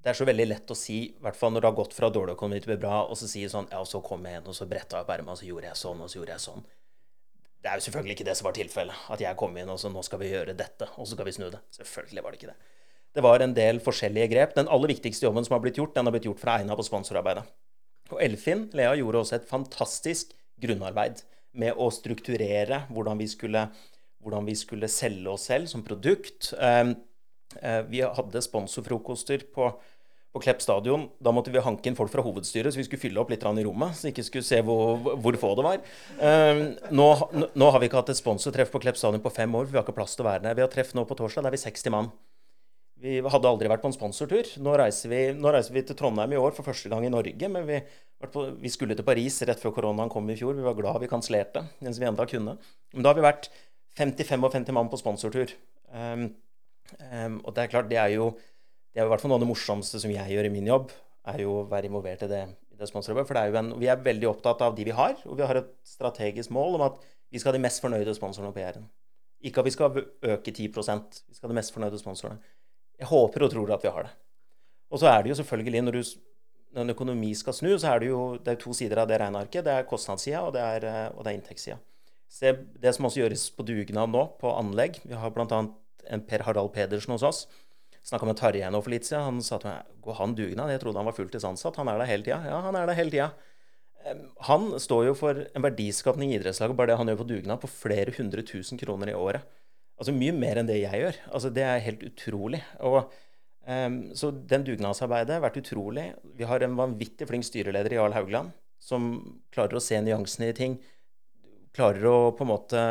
[0.00, 2.08] det er så veldig lett å si, i hvert fall når det har gått fra
[2.12, 4.66] dårlig økonomi til bra, og så si sånn Ja, så kom jeg inn, og så
[4.68, 6.64] bretta jeg opp ermet, og så gjorde jeg sånn, og så gjorde jeg sånn.
[7.60, 9.00] Det er jo selvfølgelig ikke det som var tilfellet.
[9.12, 11.34] At jeg kom inn og så nå skal vi gjøre dette, og så skal vi
[11.36, 11.60] snu det.
[11.76, 12.76] Selvfølgelig var det ikke det.
[13.10, 14.54] Det var en del forskjellige grep.
[14.56, 16.86] Den aller viktigste jobben som har blitt gjort, den har blitt gjort fra Eina på
[16.86, 17.44] sponsorarbeidet.
[18.14, 21.20] Og Elfin, Lea, gjorde også et fantastisk grunnarbeid
[21.60, 23.66] med å strukturere hvordan vi skulle,
[24.24, 26.54] hvordan vi skulle selge oss selv som produkt.
[26.56, 26.94] Um,
[27.90, 29.70] vi hadde sponsorfrokoster på,
[30.30, 31.08] på Klepp stadion.
[31.18, 33.66] Da måtte vi hanke inn folk fra hovedstyret, så vi skulle fylle opp litt i
[33.66, 33.96] rommet.
[33.98, 35.84] Så vi ikke skulle se hvor, hvor få det var.
[36.22, 36.62] Eh,
[36.94, 37.08] nå,
[37.50, 39.80] nå, har vi ikke hatt et sponsortreff på Klepp stadion på fem år, for vi
[39.80, 40.58] har ikke plass til å være der.
[40.60, 42.12] Vi har treff nå på torsdag, der er vi 60 mann.
[43.00, 44.48] Vi hadde aldri vært på en sponsortur.
[44.60, 47.48] Nå reiser, vi, nå reiser vi til Trondheim i år for første gang i Norge.
[47.48, 47.78] Men vi,
[48.60, 50.52] vi skulle til Paris rett før koronaen kom i fjor.
[50.58, 51.08] Vi var glad vi
[52.28, 52.58] kunne.
[52.92, 53.48] Men da har vi vært
[53.96, 55.54] 50-55 mann på sponsortur.
[55.96, 56.28] Um,
[57.00, 58.32] Um, og det er klart, det er jo
[58.90, 60.90] det er i hvert fall noe av det morsomste som jeg gjør i min jobb,
[61.30, 62.40] er jo å være involvert i det,
[62.74, 63.28] i det sponsorarbeidet.
[63.28, 65.60] For det er en, vi er veldig opptatt av de vi har, og vi har
[65.60, 66.96] et strategisk mål om at
[67.30, 68.88] vi skal ha de mest fornøyde sponsorene på PR-en.
[69.46, 72.42] Ikke at vi skal øke 10% vi skal ha de mest fornøyde sponsorene.
[72.98, 74.10] Jeg håper og tror at vi har det.
[74.90, 76.02] Og så er det jo selvfølgelig, når, du,
[76.74, 79.20] når en økonomi skal snu, så er det jo det er to sider av det
[79.22, 79.62] regnearket.
[79.64, 81.78] Det er kostnadssida, og det er, og er inntektssida.
[82.82, 84.98] Det som også gjøres på dugnad nå, på anlegg.
[85.06, 85.70] Vi har bl.a en
[86.26, 87.44] Per Harald Pedersen hos oss.
[88.06, 89.26] Snakka med Tarjei nå for litt siden.
[89.26, 90.72] Han sa til meg går han dugnad?
[90.72, 91.78] Jeg trodde han var fulltidsansatt.
[91.80, 92.40] Han er der hele tida.
[92.48, 93.30] Ja, han er der hele tida.
[94.48, 97.68] Han står jo for en verdiskapning i idrettslaget, bare det han gjør på dugnad, på
[97.68, 99.44] flere hundre tusen kroner i året.
[100.00, 101.18] Altså mye mer enn det jeg gjør.
[101.28, 102.62] Altså Det er helt utrolig.
[102.88, 103.12] Og,
[103.68, 106.06] um, så den dugnadsarbeidet har vært utrolig.
[106.38, 109.12] Vi har en vanvittig flink styreleder i Jarl Haugland, som
[109.52, 110.78] klarer å se nyansene i ting.
[111.76, 112.84] Klarer å på en måte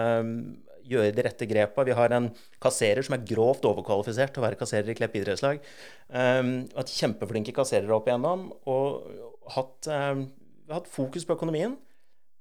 [0.89, 1.85] gjøre de rette grepa.
[1.87, 2.29] Vi har en
[2.63, 5.61] kasserer som er grovt overkvalifisert til å være kasserer i Klepp idrettslag.
[6.09, 10.25] Um, hatt kjempeflinke kasserere opp igjennom og hatt, um,
[10.71, 11.77] hatt, fokus på økonomien.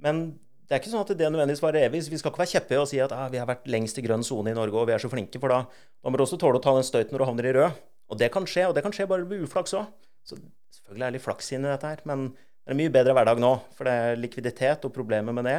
[0.03, 0.27] Men
[0.69, 2.05] det er ikke sånn at det nødvendigvis varer evig.
[2.13, 4.27] Vi skal ikke være kjeppe og si at ah, vi har vært lengst i grønn
[4.27, 6.61] sone i Norge og vi er så flinke, for da, da må du også tåle
[6.61, 7.81] å ta den støyten når du havner i rød.
[8.09, 9.89] Og det kan skje, og det kan skje bare ved uflaks òg.
[10.29, 13.15] Så selvfølgelig er det litt flaks inni dette her, men det er en mye bedre
[13.17, 13.53] hverdag nå.
[13.77, 15.59] For det er likviditet og problemer med det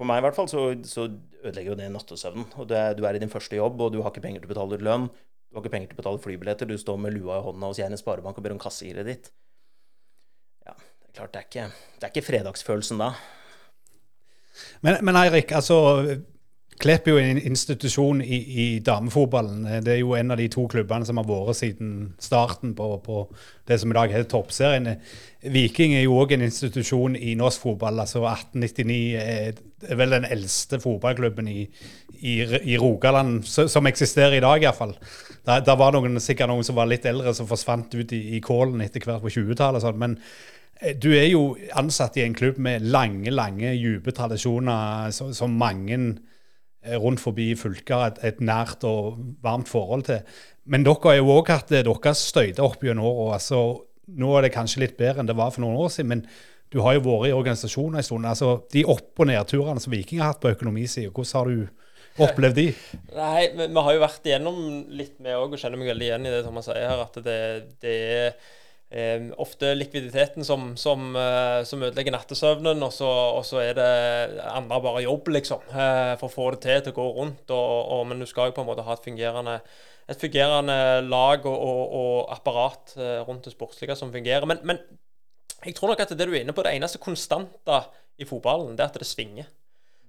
[0.00, 1.02] for meg i hvert fall så, så
[1.42, 2.46] ødelegger jo det nattesøvnen.
[2.56, 4.52] Og det, du er i din første jobb, og du har ikke penger til å
[4.54, 5.10] betale lønn.
[5.12, 6.70] Du har ikke penger til å betale flybilletter.
[6.70, 9.28] Du står med lua i hånda hos Jæren Sparebank og ber om kassekreditt.
[10.64, 11.66] Ja, det er klart, det er ikke,
[11.98, 13.10] det er ikke fredagsfølelsen da.
[14.86, 15.76] Men, men Eirik, altså
[16.80, 19.66] Klepp er jo en institusjon i, i, damefotballen.
[19.84, 21.90] Det er jo en av de to klubbene som har vært siden
[22.22, 23.24] starten på, på
[23.68, 24.88] det som i dag heter Toppserien.
[25.52, 28.00] Viking er jo òg en institusjon i norsk fotball.
[28.00, 29.60] altså 1899 er,
[29.96, 31.66] vel den eldste fotballklubben i,
[32.16, 32.38] i,
[32.72, 34.96] i Rogaland som eksisterer i dag, iallfall.
[35.44, 38.42] Da, da var noen, sikkert noen som var litt eldre, som forsvant ut i, i
[38.44, 39.84] kålen etter hvert på 20-tallet.
[39.84, 40.00] Sånn.
[40.00, 40.16] Men
[40.80, 41.44] eh, du er jo
[41.76, 46.29] ansatt i en klubb med lange, lange, dype tradisjoner som mange Eh,
[47.00, 50.22] rundt forbi fylket et, et, nært og varmt forhold til.
[50.70, 53.36] Men dere har jo òg hatt deres støyter opp gjennom åra.
[53.36, 53.60] Altså,
[54.10, 56.24] nå er det kanskje litt bedre enn det var for noen år siden, men
[56.70, 58.26] du har jo vært i organisasjonen en stund.
[58.26, 62.58] altså De opp- og nedturene som Viking har hatt på økonomisida, hvordan, har du opplevd
[62.58, 62.66] de?
[63.16, 64.62] Nei, vi har jo vært igjennom
[64.94, 67.04] litt, vi òg, og kjenner meg veldig igjen i det Thomas sier her.
[67.04, 67.40] At det,
[67.82, 68.32] det er
[68.90, 73.90] eh, ofte likviditeten som, som, eh, som ødelegger nattesøvnen, og så, og så er det
[74.50, 77.54] andre bare jobb, liksom, eh, for å få det til til å gå rundt.
[77.54, 79.60] Og, og, men du skal jo på en måte ha et fungerende,
[80.10, 84.46] et fungerende lag og, apparat eh, rundt det sportslige som fungerer.
[84.48, 84.82] Men, men
[85.64, 87.82] jeg tror nok at det du er inne på, det eneste konstante
[88.20, 89.48] i fotballen, det er at det svinger.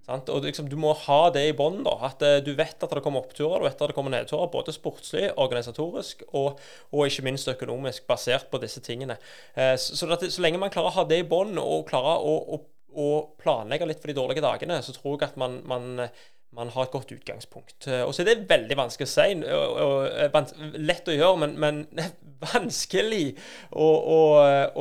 [0.07, 0.29] Sant?
[0.33, 1.83] Og liksom, Du må ha det i bånn.
[2.01, 4.49] At uh, du vet at det kommer oppturer, du vet at det kommer nedturer.
[4.53, 6.59] Både sportslig, organisatorisk og,
[6.91, 9.19] og, ikke minst økonomisk, basert på disse tingene.
[9.55, 12.25] Uh, så, så, at, så, lenge man klarer å ha det i bånd og klarer
[12.25, 12.61] å, å,
[12.91, 13.09] å,
[13.41, 16.07] planlegge litt for de dårlige dagene, så tror jeg at man, man
[16.55, 17.87] man har et godt utgangspunkt.
[17.87, 19.35] Eh, og så er det veldig vanskelig å si.
[19.55, 22.09] Og, og, lett å gjøre, men, men
[22.53, 23.37] vanskelig
[23.71, 24.19] å, å,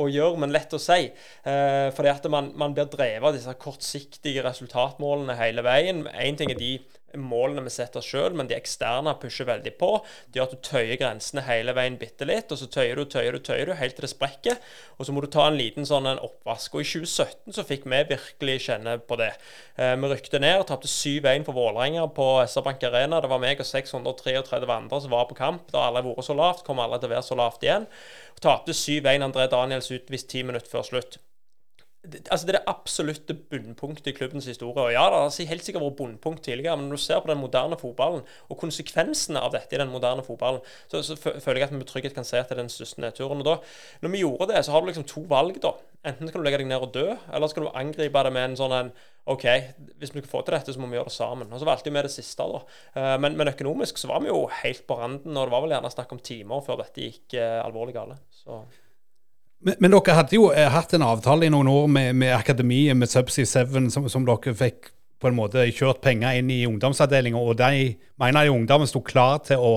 [0.03, 1.05] å, gjøre, men lett å si.
[1.47, 6.03] Eh, fordi at man, man blir drevet av disse kortsiktige resultatmålene hele veien.
[6.11, 6.73] Én ting er de
[7.19, 9.91] målene vi setter oss sjøl, men de eksterne pusher veldig på.
[10.27, 13.37] Det gjør at du tøyer grensene hele veien bitte litt, og så tøyer du, tøyer
[13.37, 14.59] du, tøyer du, helt til det sprekker.
[14.97, 16.75] Og så må du ta en liten sånn en oppvask.
[16.75, 19.31] Og i 2017 så fikk vi virkelig kjenne på det.
[19.77, 23.21] Eh, vi rykte ned, tapte 7-1 for Vålerenga på SR-Bank Arena.
[23.23, 25.67] Det var meg og 633 andre som var på kamp.
[25.71, 27.89] Det har aldri vært så lavt, kommer aldri til å være så lavt igjen.
[28.41, 31.21] Tapte 7-1 André Daniels utvist ti minutter før slutt
[32.03, 34.73] altså Det er det absolutte bunnpunktet i klubbens historie.
[34.81, 37.41] Og ja, det har helt sikkert vært bunnpunkt tidligere, men når du ser på den
[37.41, 41.75] moderne fotballen og konsekvensene av dette i den moderne fotballen, så, så føler jeg at
[41.75, 43.43] vi med trygghet kan se at det er den største nedturen.
[43.43, 43.55] Og da,
[44.01, 45.75] når vi gjorde det, så har du liksom to valg, da.
[46.09, 48.57] Enten skal du legge deg ned og dø, eller skal du angripe det med en
[48.57, 48.93] sånn en
[49.29, 49.43] OK,
[50.01, 51.51] hvis vi skal få til dette, så må vi gjøre det sammen.
[51.53, 52.61] Og så valgte vi det siste, da.
[52.97, 55.75] Eh, men, men, økonomisk så var vi jo helt på randen, og det var vel
[55.75, 58.17] gjerne snakk om timer før dette gikk eh, alvorlig gale.
[58.33, 58.63] Så
[59.61, 62.97] men, men, dere hadde jo eh, hatt en avtale i noen år med, med akademiet,
[62.97, 67.37] med Subsea 7, som, som, dere fikk på en måte kjørt penger inn i ungdomsavdelinga,
[67.37, 69.73] og de mener jeg ungdommen sto klar til å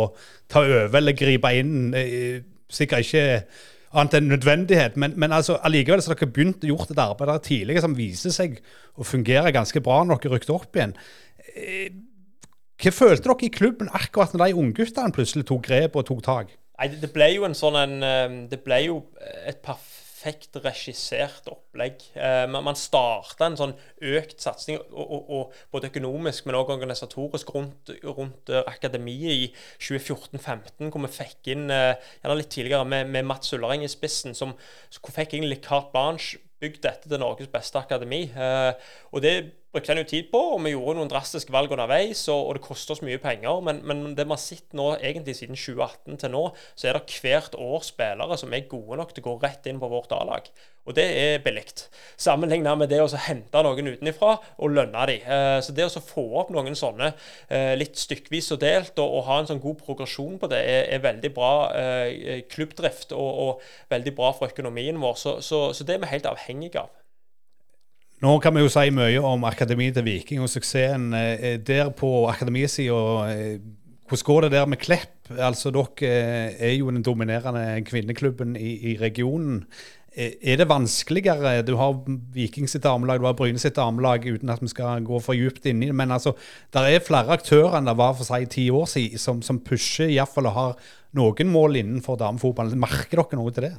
[0.49, 1.93] ta over eller gripe inn.
[1.99, 2.41] Eh,
[2.73, 3.27] sikkert ikke
[3.95, 7.45] annet enn nødvendighet, men, men altså, allikevel så dere begynt å gjort et arbeid der
[7.45, 8.57] tidligere som viser seg
[8.99, 10.97] å fungere ganske bra når dere rykket opp igjen.
[11.55, 11.93] Eh,
[12.81, 16.57] hva følte dere i klubben akkurat når de ungguttene plutselig tok grep og tok tak?
[16.75, 18.97] Nei, det ble jo en sånn en eh, Det ble jo
[19.47, 22.01] et perfekt regissert opplegg.
[22.17, 23.75] Eh, man starta en sånn
[24.15, 24.81] økt satsing,
[25.75, 29.51] både økonomisk, men også organisatorisk, rundt, rundt uh, akademiet i
[29.85, 34.57] 2014-2015, hvor vi fikk inn gjerne litt tidligere med, med Mats Ullering i spissen, som,
[34.97, 38.25] fikk fikk egentlig carte blanche bygd dette til Norges beste akademi.
[39.13, 39.37] og det
[39.75, 42.65] brukte en jo tid på, og vi gjorde noen drastiske valg underveis, og, og det
[42.65, 43.63] koster oss mye penger.
[43.67, 46.45] Men, men, det vi har sett nå, egentlig siden 2018 til nå,
[46.79, 49.83] så er det hvert år spillere som er gode nok til å gå rett inn
[49.83, 50.49] på vårt A-lag.
[50.85, 51.65] Og det er billig.
[52.21, 55.23] Sammenlignet med det å hente noen utenifra og lønne dem.
[55.25, 57.15] Eh, så det å få opp noen sånne
[57.49, 60.91] eh, litt stykkvis og delt, og, og, ha en sånn god progresjon på det, er,
[60.97, 65.17] er veldig bra eh, klubbdrift og, og, veldig bra for økonomien vår.
[65.21, 67.04] Så, så, så det er vi helt avhengige av.
[68.25, 72.09] Nå kan vi jo si mye om akademiet til Viking og suksessen eh, der på
[72.31, 73.01] akademisida.
[73.29, 73.59] Eh,
[74.09, 75.29] hvordan går det der med Klepp?
[75.35, 79.67] Altså, Dere eh, er jo den dominerende kvinneklubben i, i regionen.
[80.15, 81.65] Er det vanskeligere?
[81.67, 81.97] Du har
[82.33, 85.67] Viking sitt damelag, du har Bryne sitt damelag, uten at vi skal gå for djupt
[85.67, 85.97] inn i det.
[85.99, 86.37] Men altså,
[86.73, 90.13] det er flere aktører enn det var for seg ti år siden, som, som pusher
[90.15, 92.79] iallfall og har noen mål innenfor damefotballen.
[92.79, 93.75] Merker dere noe til det?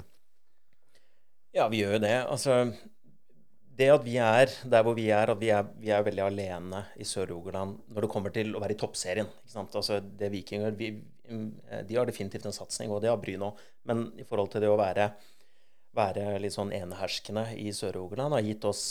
[1.56, 2.18] Ja, vi gjør jo det.
[2.28, 2.66] Altså,
[3.76, 6.82] det at vi er der hvor vi er, at vi er, vi er veldig alene
[7.02, 9.28] i Sør-Rogaland når det kommer til å være i toppserien.
[9.66, 10.78] Altså det Viking gjør,
[11.88, 13.64] De har definitivt en satsing, og det har Bryne òg.
[13.90, 15.10] Men i forhold til det å være,
[15.98, 18.86] være litt sånn eneherskende i Sør-Rogaland har gitt oss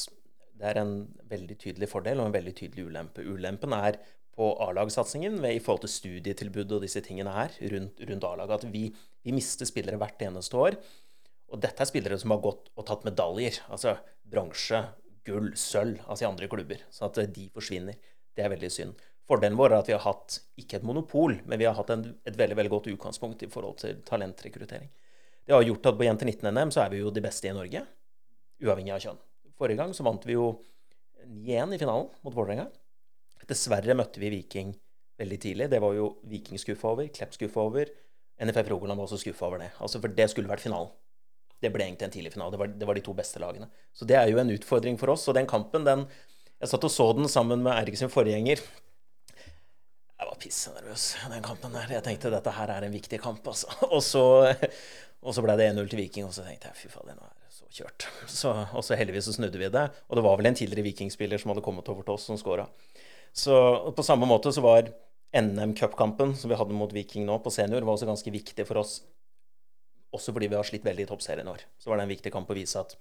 [0.54, 0.92] Det er en
[1.26, 3.24] veldig tydelig fordel og en veldig tydelig ulempe.
[3.26, 3.98] Ulempen er
[4.34, 8.62] på A-lagssatsingen i forhold til studietilbud og disse tingene her rundt, rundt A-laget.
[8.62, 8.84] At vi,
[9.26, 10.78] vi mister spillere hvert eneste år.
[11.54, 13.60] Og dette er spillere som har gått og tatt medaljer.
[13.70, 13.94] Altså
[14.26, 14.80] bronse,
[15.26, 16.82] gull, sølv, altså i andre klubber.
[16.90, 17.98] Så at de forsvinner.
[18.34, 19.02] Det er veldig synd.
[19.24, 22.02] Fordelen vår er at vi har hatt ikke et monopol, men vi har hatt en,
[22.26, 24.90] et veldig veldig godt utgangspunkt i forhold til talentrekruttering.
[25.46, 27.84] Det har gjort at på Jenter 19-NM så er vi jo de beste i Norge,
[28.64, 29.22] uavhengig av kjønn.
[29.56, 30.48] Forrige gang så vant vi jo
[31.22, 32.66] 9-1 i finalen mot Vålerenga.
[33.48, 34.74] Dessverre møtte vi Viking
[35.20, 35.70] veldig tidlig.
[35.72, 37.92] Det var jo Viking skuffa over, Klepp skuffa over.
[38.44, 39.70] NFF Rogaland var også skuffa over det.
[39.78, 40.90] Altså For det skulle vært finalen.
[41.64, 42.53] Det ble egentlig en tidlig finale.
[42.55, 43.68] Det var, det var, de to beste lagene.
[43.96, 45.27] Så det er jo en utfordring for oss.
[45.31, 46.07] Og den kampen, den
[46.61, 48.61] Jeg satt og så den sammen med Eirik sin forgjenger.
[50.14, 51.90] Jeg var pissenervøs den kampen der.
[51.96, 53.72] Jeg tenkte dette her er en viktig kamp, altså.
[53.94, 54.22] Og så,
[55.24, 57.35] og så ble det 1-0 til Viking, og så tenkte jeg fy fader, nå er
[57.35, 58.07] det så kjørt.
[58.40, 59.85] Så, og så heldigvis så snudde vi det.
[60.09, 62.68] Og det var vel en tidligere Vikingspiller som hadde kommet over til oss, som skåra.
[63.35, 63.55] Så
[63.96, 64.92] på samme måte så var
[65.35, 69.00] NM-cupkampen som vi hadde mot Viking nå på senior, var også ganske viktig for oss.
[70.14, 71.66] Også fordi vi har slitt veldig i toppserien i år.
[71.81, 72.94] Så var det en viktig kamp å vise at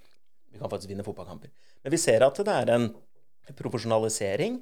[0.54, 1.54] vi kan faktisk vinne fotballkamper.
[1.84, 2.90] Men vi ser at det er en
[3.60, 4.60] profesjonalisering.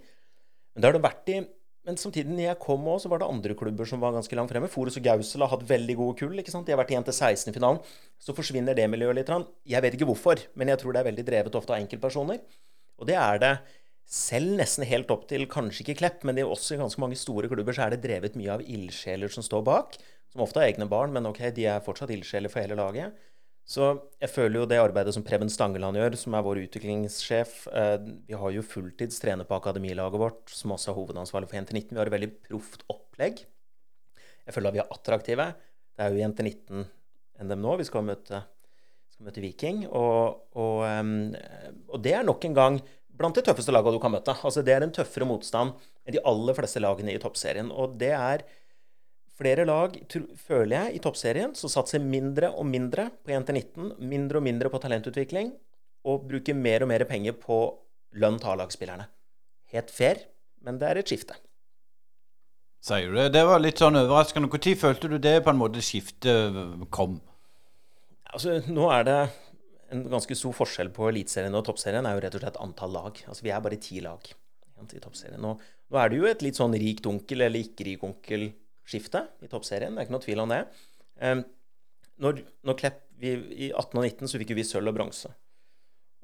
[0.74, 1.42] Men det har det vært i
[1.82, 4.52] men samtidig, når jeg kom òg, så var det andre klubber som var ganske langt
[4.54, 4.70] fremme.
[4.70, 6.36] Forus og Gausel har hatt veldig gode kull.
[6.38, 6.68] ikke sant?
[6.68, 7.56] De har vært igjen til 16.
[7.56, 7.80] finalen,
[8.22, 9.32] Så forsvinner det miljøet litt.
[9.66, 12.38] Jeg vet ikke hvorfor, men jeg tror det er veldig drevet ofte av enkeltpersoner.
[13.02, 13.54] Og det er det
[14.06, 17.18] selv nesten helt opp til kanskje ikke Klepp, men det er også i ganske mange
[17.18, 19.98] store klubber så er det drevet mye av ildsjeler som står bak.
[20.32, 23.18] Som ofte har egne barn, men ok, de er fortsatt ildsjeler for hele laget.
[23.68, 23.88] Så
[24.20, 28.36] jeg føler jo det arbeidet som Preben Stangeland gjør, som er vår utviklingssjef eh, Vi
[28.36, 31.94] har jo fulltids trener på akademilaget vårt, som også er hovedansvarlig for Jente 19.
[31.94, 33.44] Vi har et veldig proft opplegg.
[34.48, 35.46] Jeg føler at vi er attraktive.
[35.94, 37.76] Det er jo Jente 19-NM nå.
[37.80, 38.42] Vi skal møte,
[39.14, 39.86] skal møte Viking.
[39.88, 41.14] Og, og, um,
[41.92, 42.82] og, det er nok en gang
[43.22, 44.36] blant de tøffeste lagene du kan møte.
[44.42, 47.70] Altså Det er en tøffere motstand enn de aller fleste lagene i toppserien.
[47.70, 48.48] Og det er
[49.42, 49.96] Flere lag,
[50.38, 54.82] føler jeg, i toppserien som satser mindre og mindre på 1-19, mindre og mindre på
[54.84, 55.50] talentutvikling,
[56.06, 57.58] og bruker mer og mer penger på
[58.22, 59.08] lønn til A-lagsspillerne.
[59.74, 60.22] Helt fair,
[60.62, 61.40] men det er et skifte.
[62.86, 63.32] Sier du det?
[63.34, 64.50] Det var litt sånn overraskende.
[64.50, 67.20] Når følte du det på en måte skiftet kom?
[68.32, 69.20] Altså, nå er det
[69.92, 73.22] en ganske stor forskjell på Eliteserien og Toppserien er jo rett og slett antall lag.
[73.28, 74.22] Altså, Vi er bare ti lag
[74.82, 75.42] i Toppserien.
[75.42, 75.58] Nå,
[75.92, 78.48] nå er det jo et litt sånn rikt onkel eller ikke rik onkel
[78.88, 79.96] skifte i toppserien.
[79.96, 80.62] Det er ikke noe tvil om det.
[81.22, 81.44] Um,
[82.22, 83.36] når, når, Klepp vi,
[83.68, 85.32] I 18 og 19 så fikk vi sølv og bronse.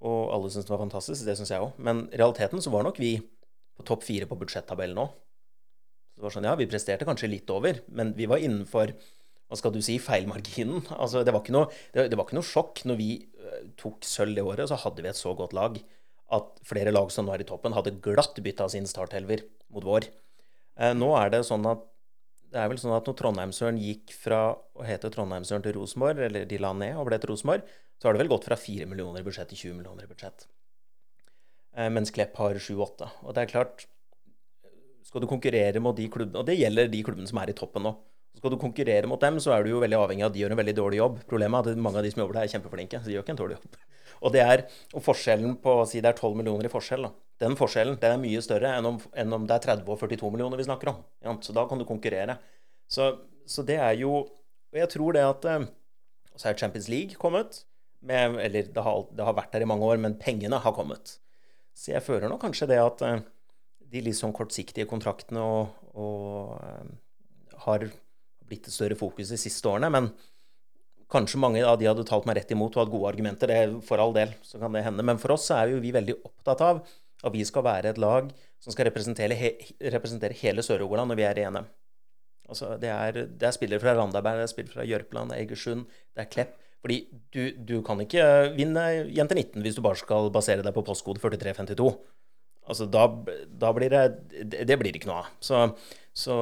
[0.06, 1.26] Og alle syntes det var fantastisk.
[1.26, 1.78] Det syns jeg òg.
[1.82, 3.16] Men realiteten så var nok vi
[3.78, 5.14] på topp fire på budsjettabellen òg.
[6.14, 8.94] Så det var sånn, ja, Vi presterte kanskje litt over, men vi var innenfor
[9.48, 10.82] hva skal du si, feilmarginen.
[11.02, 14.02] Altså, det, var ikke noe, det, det var ikke noe sjokk når vi uh, tok
[14.06, 15.78] sølv det året, så hadde vi et så godt lag
[16.36, 20.10] at flere lag som nå er i toppen, hadde glatt bytta sin startelver mot vår.
[20.76, 21.86] Uh, nå er det sånn at
[22.52, 26.48] det er vel sånn at når Trondheimsøren gikk fra å hete Trondheimsøren til Rosenborg, eller
[26.48, 29.24] de la ned og ble til Rosenborg, så har det vel gått fra 4 millioner
[29.24, 30.46] i budsjett til 20 millioner i budsjett.
[31.78, 33.10] Eh, mens Klepp har 7-8.
[33.26, 33.88] Og det er klart
[35.08, 37.86] Skal du konkurrere mot de klubbene Og det gjelder de klubbene som er i toppen
[37.86, 37.94] nå.
[38.38, 40.54] Skal du konkurrere mot dem, så er du jo veldig avhengig av at de gjør
[40.54, 41.22] en veldig dårlig jobb.
[41.30, 43.00] Problemet er at mange av de som jobber der, er kjempeflinke.
[43.02, 43.80] Så de gjør ikke en dårlig jobb.
[44.26, 44.64] Og det er
[44.98, 47.14] og forskjellen på å si det er 12 millioner i forskjell, da.
[47.42, 50.32] Den forskjellen den er mye større enn om, enn om, det er 30 og 42
[50.34, 51.04] millioner vi snakker om.
[51.22, 52.40] Ja, så da kan du konkurrere.
[52.90, 53.12] Så,
[53.46, 54.24] så, det er jo
[54.72, 55.66] Og jeg tror det at eh,
[56.36, 57.62] Så er Champions League kommet.
[58.02, 61.18] Med, eller det har, det har, vært der i mange år, men pengene har kommet.
[61.78, 63.22] Så jeg føler nok kanskje det at eh,
[63.92, 66.90] de litt sånn kortsiktige kontraktene og, og uh,
[67.66, 67.88] har
[68.50, 69.90] blitt et større fokus de siste årene.
[69.94, 70.12] Men
[71.12, 73.52] kanskje mange av de hadde talt meg rett imot og hatt gode argumenter.
[73.52, 75.06] det For all del så kan det hende.
[75.06, 76.84] Men for oss er jo vi veldig opptatt av
[77.26, 78.30] at vi skal være et lag
[78.62, 79.52] som skal representere, he,
[79.94, 81.68] representere hele Sør-Rogaland når vi er i NM.
[82.48, 86.24] Altså, det, er, det er spillere fra Randaberg, det er spillere fra Jørpeland, Egersund, det
[86.24, 86.54] er Klepp.
[86.84, 87.00] Fordi
[87.34, 88.24] du, du, kan ikke
[88.56, 91.90] vinne Jente 19 hvis du bare skal basere deg på postkode 4352.
[92.68, 93.08] Altså, da,
[93.48, 94.04] da blir det
[94.68, 95.32] Det blir ikke noe av.
[95.44, 95.64] Så,
[96.16, 96.38] så,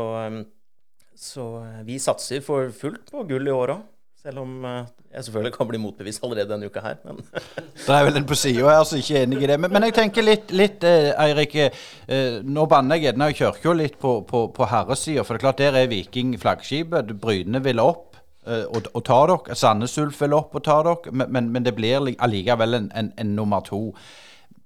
[1.20, 1.50] så
[1.88, 3.84] vi satser for fullt på gull i år òg.
[4.26, 6.96] Selv om uh, jeg selvfølgelig kan bli motbevist allerede denne uka her.
[7.06, 7.22] Men
[7.86, 9.60] det er vel en på sida her som ikke er enig i det.
[9.62, 11.56] Men, men, jeg tenker litt, litt eh, Eirik.
[11.56, 15.24] Eh, nå banner jeg gjerne kirka litt på, på, på herresida.
[15.24, 17.16] For det er klart der er Viking flaggskipet.
[17.22, 19.60] Bryne vil opp eh, og, og ta dere.
[19.62, 21.16] Sandnes Ulf vil opp og ta dere.
[21.16, 23.86] Men, men, men det blir allikevel en, en, en, nummer to.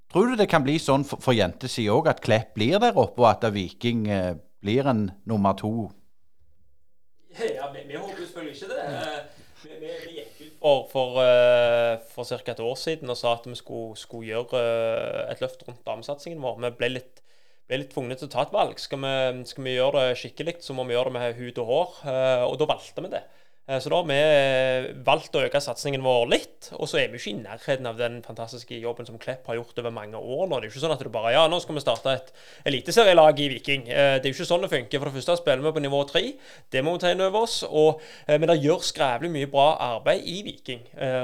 [0.09, 3.21] Tror du det kan bli sånn for, for jentesida òg, at Klepp blir der oppe,
[3.21, 4.33] og at Viking eh,
[4.65, 5.91] blir en nummer to?
[7.57, 8.83] Ja, vi, vi håper selvfølgelig ikke det.
[9.63, 12.39] Vi, vi, vi for, for, uh, for ca.
[12.51, 16.41] et år siden og sa at vi skulle, skulle gjøre uh, et løft rundt damesatsingen
[16.43, 16.61] vår.
[16.63, 17.23] Vi ble litt,
[17.67, 18.79] ble litt tvunget til å ta et valg.
[18.79, 19.13] Skal vi,
[19.51, 21.99] skal vi, gjøre det skikkelig, så må vi gjøre det med hud og hår.
[22.47, 23.23] Og da valgte vi det.
[23.69, 26.69] Eh, så da har vi eh, valgt å øke satsingen vår litt.
[26.79, 29.77] Og så er vi ikke i nærheten av den fantastiske jobben som Klepp har gjort
[29.81, 30.57] over mange år nå.
[30.57, 32.33] Det er jo ikke sånn at det bare ja, nå skal vi starte et
[32.71, 33.85] eliteserielag i Viking.
[33.87, 35.01] Eh, det er jo ikke sånn det funker.
[35.01, 36.25] For det første spiller vi på nivå tre.
[36.73, 37.61] Det må vi inn over oss.
[37.69, 40.81] Og, men det gjør skrævlig mye bra arbeid i Viking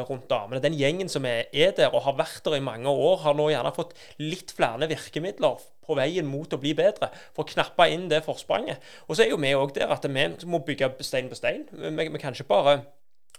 [0.08, 0.62] rundt damene.
[0.64, 3.74] Den gjengen som er der og har vært der i mange år, har nå gjerne
[3.76, 5.58] fått litt flere virkemidler
[5.88, 8.84] på veien mot å bli bedre, for å knappe inn det forspranget.
[9.08, 11.66] Og så er jo vi òg der at vi må bygge stein på stein.
[11.72, 12.80] Vi, vi kan ikke bare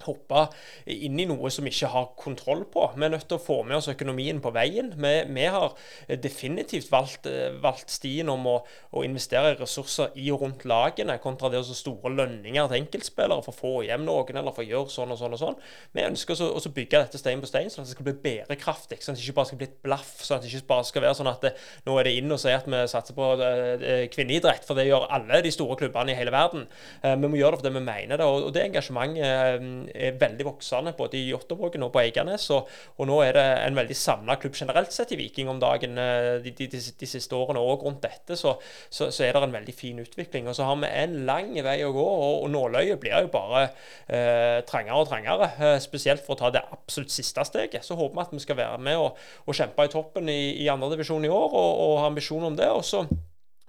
[0.05, 0.47] hoppe
[0.93, 2.85] inn i noe som vi ikke har kontroll på.
[2.97, 4.93] Vi er nødt til å få med oss økonomien på veien.
[4.97, 5.75] Vi, vi har
[6.23, 7.29] definitivt valgt,
[7.63, 8.57] valgt stien om å,
[8.93, 13.55] å, investere ressurser i og rundt lagene, kontra det å store lønninger til enkeltspillere for
[13.55, 15.37] å få hjem noen eller for å gjøre sånn og sånn.
[15.37, 15.59] og sånn.
[15.97, 19.01] Vi ønsker å, bygge dette stein på stein, sånn at det skal bli bærekraftig.
[19.03, 20.15] Sånn at det ikke bare skal bli et blaff.
[20.25, 21.53] sånn at det ikke bare skal være sånn at det,
[21.87, 25.09] nå er det inn og si at vi satser på eh, kvinneidrett, for det gjør
[25.17, 26.67] alle de store klubbene i hele verden.
[27.03, 28.27] Eh, vi må gjøre det fordi vi mener det.
[28.27, 32.49] og, det engasjementet eh, er veldig voksende både i Jåttåvågen og på Eiganes.
[32.55, 35.99] Og, og, nå er det en veldig samla klubb generelt sett i Viking om dagen
[36.01, 37.63] eh, de, de, de, de siste årene.
[37.63, 38.57] Og rundt dette så,
[38.89, 40.49] så, så, er det en veldig fin utvikling.
[40.49, 43.67] Og så har vi en lang vei å gå, og, og nåløyet blir jo bare
[43.67, 45.53] eh, trangere og trangere.
[45.61, 47.87] Eh, spesielt for å ta det absolutt siste steget.
[47.87, 50.69] Så håper vi at vi skal være med og, og kjempe i toppen i, i
[50.73, 52.71] andredivisjon i år, og, og ha ambisjoner om det.
[52.73, 53.07] og så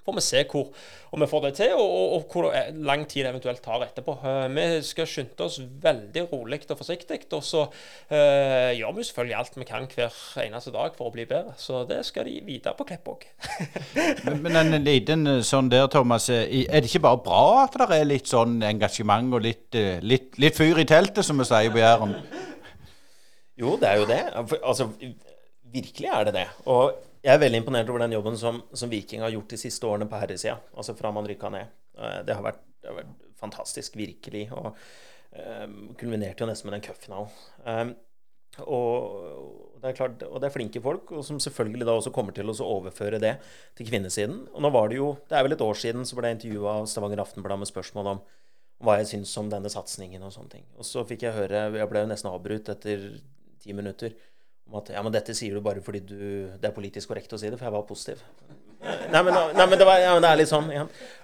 [0.08, 0.70] får vi se hvor,
[1.12, 2.48] om vi får det til, og, og, og hvor
[2.88, 4.16] lang tid det eventuelt tar etterpå.
[4.24, 9.38] Uh, vi skal skynde oss veldig rolig og forsiktig, og så uh, gjør vi selvfølgelig
[9.42, 11.56] alt vi kan hver eneste dag for å bli bedre.
[11.60, 13.28] Så det skal de vite på Klepp òg.
[14.26, 16.30] men, men en liten eh, sånn der, Thomas.
[16.32, 20.56] Er det ikke bare bra at det er litt sånn engasjement og litt, litt, litt
[20.56, 22.16] fyr i teltet, som vi sier på Jæren?
[23.58, 24.22] Jo, det er jo det.
[24.62, 24.88] Altså,
[25.74, 26.48] virkelig er det det.
[26.70, 29.88] Og jeg er veldig imponert over den jobben som, som Viking har gjort de siste
[29.90, 30.58] årene på herresida.
[30.78, 31.72] Altså fra man rykka ned.
[32.28, 34.48] Det har vært, det har vært fantastisk, virkelig.
[34.56, 37.34] Og um, kulminerte jo nesten med den cupfinalen.
[37.66, 37.96] Um,
[38.66, 42.34] og, det er klart, og det er flinke folk, og som selvfølgelig da også kommer
[42.34, 43.36] til å overføre det
[43.78, 44.48] til kvinnesiden.
[44.54, 46.80] Og nå var det jo Det er vel et år siden så ble jeg intervjua
[46.80, 48.24] av Stavanger Aftenblad med spørsmål om
[48.86, 50.66] hva jeg syns om denne satsingen og sånne ting.
[50.78, 53.06] Og så fikk jeg høre Jeg ble jo nesten avbrutt etter
[53.62, 54.14] ti minutter
[54.68, 56.20] om at ja, men dette sier du bare fordi du,
[56.60, 58.24] det er politisk korrekt å si det, for jeg var positiv.
[59.14, 60.68] Nei, men, nei, men, det, var, ja, det, er litt sånn.
[60.70, 60.84] Ja.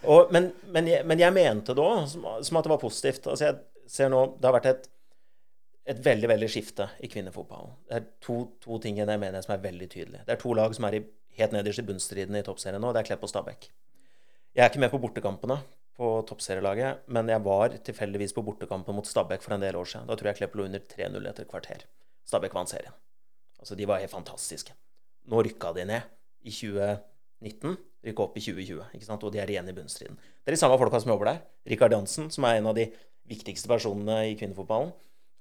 [0.09, 3.27] Og, men, men, jeg, men, jeg, mente det òg som, som, at det var positivt.
[3.29, 4.87] Altså jeg ser nå, Det har vært et,
[5.93, 7.75] et veldig veldig skifte i kvinnefotballen.
[7.91, 10.23] Det er to, to ting jeg mener som er veldig tydelige.
[10.25, 11.03] Det er to lag som er i,
[11.37, 12.91] helt nederst i bunnstriden i toppserien nå.
[12.95, 13.69] Det er Klepp og Stabæk.
[14.57, 15.61] Jeg er ikke med på bortekampene
[15.97, 20.09] på toppserielaget, men jeg var tilfeldigvis på bortekampen mot Stabæk for en del år siden.
[20.09, 21.85] Da tror jeg Klepp lå under 3-0 etter et kvarter.
[22.25, 22.95] Stabæk vant serien.
[23.63, 24.75] Altså, de var helt fantastiske.
[25.31, 26.09] Nå rykka de ned
[26.43, 29.23] i 2019, rykka opp i 2020, ikke sant?
[29.23, 30.19] og de er igjen i bunnstriden.
[30.19, 31.41] Det er de samme folka som jobber der.
[31.71, 32.89] Rikard Jansen, som er en av de
[33.31, 34.91] viktigste personene i kvinnefotballen.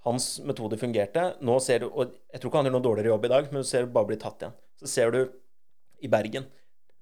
[0.07, 1.33] Hans metode fungerte.
[1.43, 3.67] Nå ser du, og Jeg tror ikke han gjør noe dårligere jobb i dag, men
[3.67, 4.55] du ser bare bli tatt igjen.
[4.79, 5.21] Så ser du
[6.03, 6.47] i Bergen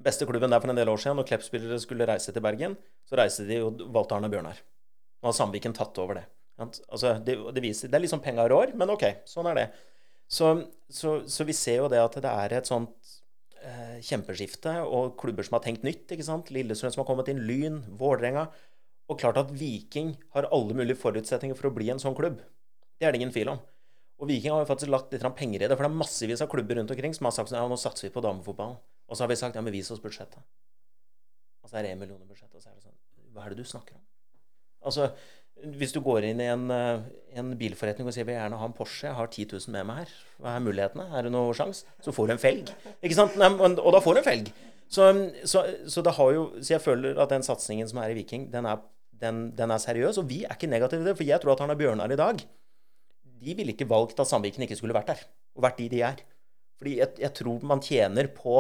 [0.01, 2.73] Beste klubben der for en del år siden, når Klepp-spillere skulle reise til Bergen,
[3.05, 4.63] så reiste de og valgte Arne Bjørnar.
[5.21, 6.23] Nå har Sandviken tatt over det.
[6.61, 9.67] Altså, det, det, viser, det er liksom penga rår, men OK, sånn er det.
[10.31, 10.51] Så,
[10.89, 13.15] så, så, vi ser jo det at det er et sånt
[13.65, 16.07] eh, kjempeskifte, og klubber som har tenkt nytt.
[16.07, 16.53] ikke sant?
[16.55, 18.47] Lillestrøm som har kommet inn, Lyn, Vålerenga.
[19.11, 22.39] Og klart at Viking har alle mulige forutsetninger for å bli en sånn klubb.
[23.01, 23.63] Det er det ingen tvil om.
[24.21, 26.51] Og Viking har jo faktisk lagt litt penger i det, for det er massevis av
[26.53, 28.79] klubber rundt omkring som har sagt at ja, nå satser vi på damefotballen.
[29.11, 30.45] Og så har vi sagt ja, men vis oss budsjettet.
[31.65, 32.99] Og så er det én million i budsjettet, og så er det sånn
[33.35, 34.05] Hva er det du snakker om?
[34.87, 35.09] Altså,
[35.79, 37.03] hvis du går inn i en, eh,
[37.41, 40.03] en bilforretning og sier vil gjerne ha en Porsche, jeg har 10 000 med meg
[40.03, 41.07] her, hva er mulighetene?
[41.15, 41.87] Er det noen sjanse?
[42.05, 42.73] Så får du en felg.
[43.01, 43.37] Ikke sant?
[43.41, 44.51] Nei, og da får du en felg.
[44.91, 45.07] Så,
[45.47, 46.03] så, så,
[46.35, 48.83] jo, så, jeg føler at den satsingen som er i Viking, den er,
[49.23, 50.19] den, den er, seriøs.
[50.19, 52.43] Og vi er ikke negative til det, for jeg tror at er Bjørnar i dag.
[53.41, 55.23] De ville ikke valgt at Sandviken ikke skulle vært der,
[55.57, 56.25] og vært de de er.
[56.81, 58.59] Fordi jeg, jeg tror man tjener på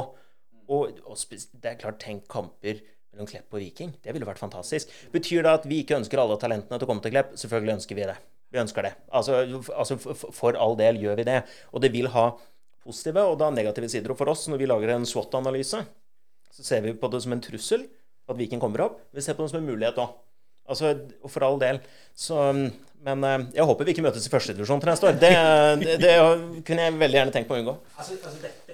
[0.71, 2.79] og, og det er klart, tenk kamper
[3.13, 3.95] mellom Klepp og Viking.
[4.03, 4.91] Det ville vært fantastisk.
[5.15, 7.35] Betyr det at vi ikke ønsker alle talentene til å komme til Klepp?
[7.41, 8.17] Selvfølgelig ønsker vi det.
[8.51, 8.95] Vi ønsker det.
[9.15, 9.43] Altså,
[9.77, 9.99] altså
[10.35, 11.41] for all del gjør vi det.
[11.71, 12.31] Og det vil ha
[12.85, 14.13] positive og da negative sider.
[14.13, 15.85] Og for oss, når vi lager en SWOT-analyse,
[16.51, 17.87] så ser vi på det som en trussel
[18.31, 19.01] at Viking kommer opp.
[19.15, 20.17] Vi ser på det som en mulighet òg.
[20.71, 20.95] Altså,
[21.27, 21.81] for all del.
[22.15, 22.39] Så,
[23.07, 25.19] men eh, jeg håper vi ikke møtes i førstedivisjon til neste år.
[25.19, 25.31] Det,
[25.83, 26.13] det, det,
[26.67, 27.75] kunne jeg veldig gjerne tenkt på å unngå.
[27.97, 28.70] Altså, altså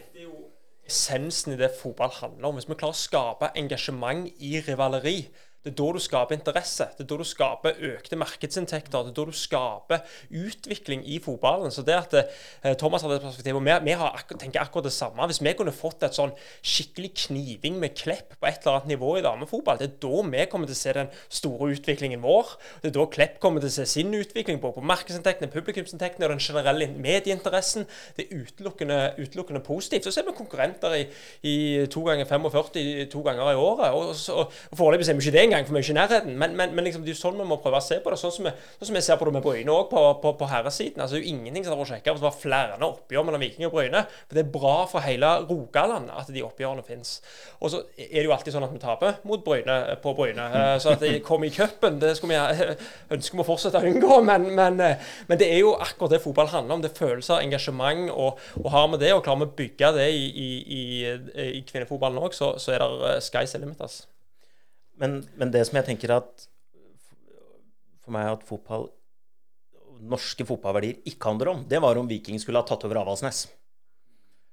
[0.87, 2.59] essensen i det fotball handler om.
[2.59, 5.19] Hvis vi klarer å skape engasjement i rivaleri,
[5.67, 6.85] det er da du skaper interesse.
[6.95, 9.09] Det er da du skaper økte markedsinntekter.
[9.09, 11.73] Det er da du skaper utvikling i fotballen.
[11.75, 14.95] Så det at eh, Thomas hadde et perspektiv, og vi, vi akkur tenker akkurat det
[14.95, 15.27] samme.
[15.27, 16.31] Hvis vi kunne fått et sånn
[16.63, 20.45] skikkelig kniving med Klepp på et eller annet nivå i damefotball, det er da vi
[20.53, 21.11] kommer til å se den
[21.41, 22.55] store utviklingen vår.
[22.85, 26.37] Det er da Klepp kommer til å se sin utvikling på, på markedsinntektene, publikumsinntektene og
[26.37, 27.89] den generelle medieinteressen.
[28.15, 30.07] Det er utelukkende, utelukkende positivt.
[30.07, 31.05] Så ser vi konkurrenter i,
[31.43, 31.57] i
[31.91, 33.91] to ganger 45 to ganger i året.
[33.91, 36.37] Og, og, og foreløpig ser vi ikke det engang engang, for ikke i nærheten.
[36.39, 38.19] Men, men, men liksom, det er jo sånn vi må prøve å se på det.
[38.21, 40.51] Sånn som vi, sånn som vi ser på det med Bryne òg, på, på, på
[40.51, 41.03] herresiden.
[41.03, 43.45] Altså, det er jo ingenting som har vært sjekke hvis det var flere oppgjør mellom
[43.45, 44.05] Viking og Bryne.
[44.27, 47.17] For det er bra for hele Rogaland at de oppgjørene finnes.
[47.61, 50.49] Og så er det jo alltid sånn at vi taper mot Bryne på Bryne.
[50.61, 52.77] Eh, så at de kommer i cupen, det skulle vi
[53.17, 54.21] ønske vi å fortsette å unngå.
[54.27, 56.85] Men, men, eh, men, det er jo akkurat det fotball handler om.
[56.85, 58.11] Det er følelser, engasjement.
[58.13, 60.51] Og, og har vi det, og klarer vi å bygge det i, i,
[60.81, 60.83] i,
[61.61, 63.75] i kvinnefotballen òg, så, så, er det eh, sky's the.
[63.81, 64.16] Altså.
[65.01, 66.47] Men, men, det som jeg tenker at
[68.05, 68.89] For meg at fotball
[69.97, 73.47] norske fotballverdier ikke handler om, det var om Viking skulle ha tatt over Avaldsnes.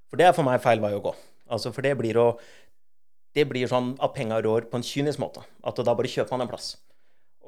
[0.08, 1.12] For det er for meg feil vei å gå.
[1.52, 2.28] Altså, for det blir å
[3.34, 5.42] det blir sånn at penga rår på en kynisk måte.
[5.66, 6.76] At da bare kjøper man en plass.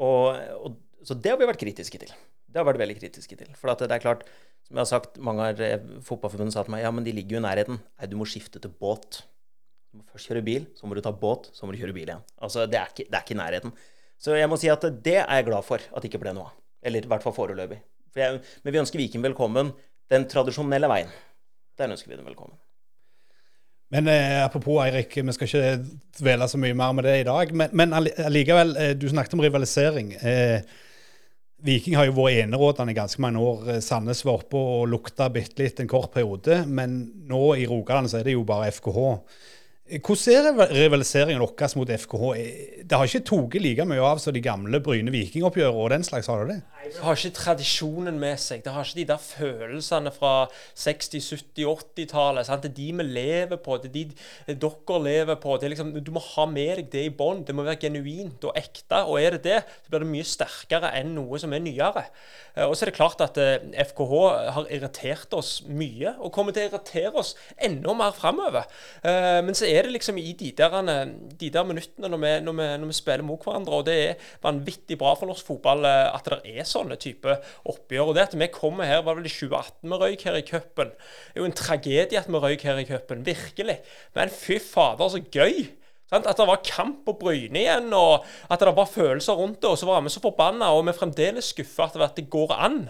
[0.01, 2.11] Og, og, så det har vi vært kritiske til.
[2.49, 3.51] Det har vært veldig kritiske til.
[3.59, 4.25] For det er klart,
[4.65, 5.61] som jeg har sagt, mange av
[6.07, 7.79] fotballforbundet sa til meg ja, men de ligger jo i nærheten.
[7.79, 9.21] Nei, du må skifte til båt.
[9.95, 12.09] Du må først kjøre bil, så må du ta båt, så må du kjøre bil
[12.09, 12.23] igjen.
[12.43, 13.71] Altså, det er ikke, det er ikke nærheten.
[14.19, 16.49] Så jeg må si at det er jeg glad for at det ikke ble noe
[16.49, 16.57] av.
[16.83, 17.77] Eller i hvert fall foreløpig.
[18.11, 19.71] For men vi ønsker Viking velkommen
[20.11, 21.15] den tradisjonelle veien.
[21.79, 22.59] Den ønsker vi den velkommen.
[23.95, 25.63] Men eh, apropos Eirik, vi skal ikke
[26.19, 27.55] dvele så mye mer med det i dag.
[27.55, 30.11] Men, men allikevel, eh, du snakket om rivalisering.
[30.19, 30.59] Eh,
[31.65, 33.77] Viking har jo vært enerådende i ganske mange år.
[33.79, 36.65] Sandnes var oppe og lukta bitte litt en kort periode.
[36.67, 39.05] Men nå i Rogaland så er det jo bare FKH.
[39.85, 42.29] Hvordan er rivaliseringen deres mot FKH?
[42.89, 46.41] Det har ikke tatt like mye av som de gamle Bryne-Viking-oppgjørene og den slags, har
[46.41, 46.87] det det?
[46.95, 48.63] Det har ikke tradisjonen med seg.
[48.65, 50.31] Det har ikke de der følelsene fra
[50.73, 51.69] 60-, 70-,
[52.01, 52.49] 80-tallet.
[52.63, 53.77] Det er de vi lever på.
[53.83, 55.59] Det er de dere lever på.
[55.61, 57.45] Liksom, du må ha med deg det i bånd.
[57.45, 59.03] Det må være genuint og ekte.
[59.05, 62.07] Og er det det, så blir det mye sterkere enn noe som er nyere.
[62.55, 63.37] Eh, og så er det klart at
[63.91, 68.67] FKH eh, har irritert oss mye, og kommer til å irritere oss enda mer framover.
[69.03, 70.75] Eh, men så er det liksom i de der,
[71.35, 73.79] de der minuttene når vi, når, vi, når vi, spiller mot hverandre.
[73.79, 77.39] Og det er vanvittig bra for norsk fotball at det er sånne type
[77.71, 78.11] oppgjør.
[78.11, 80.93] Og det at vi kommer her, var vel i 2018 vi røyk her i cupen.
[81.33, 83.25] Er jo en tragedie at vi røyk her i cupen.
[83.27, 83.81] Virkelig.
[84.15, 85.67] Men fy fader, så gøy.
[86.23, 89.69] At det var kamp på Bryne igjen, og at det var følelser rundt det.
[89.69, 92.81] Og så var vi så forbanna, og vi er fremdeles skuffa at det går an.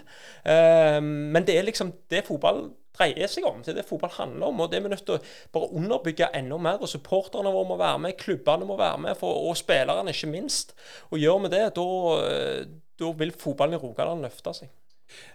[0.45, 3.59] Uh, men det er liksom det fotball dreier seg om.
[3.63, 4.61] Det er det fotball handler om.
[4.63, 5.23] og Det er vi nødt til å
[5.55, 6.79] bare underbygge enda mer.
[6.79, 10.75] og Supporterne våre må være med, klubbene må være med, for, og spillerne ikke minst.
[11.11, 14.71] Og Gjør vi det, da vil fotballen i Rogaland løfte seg.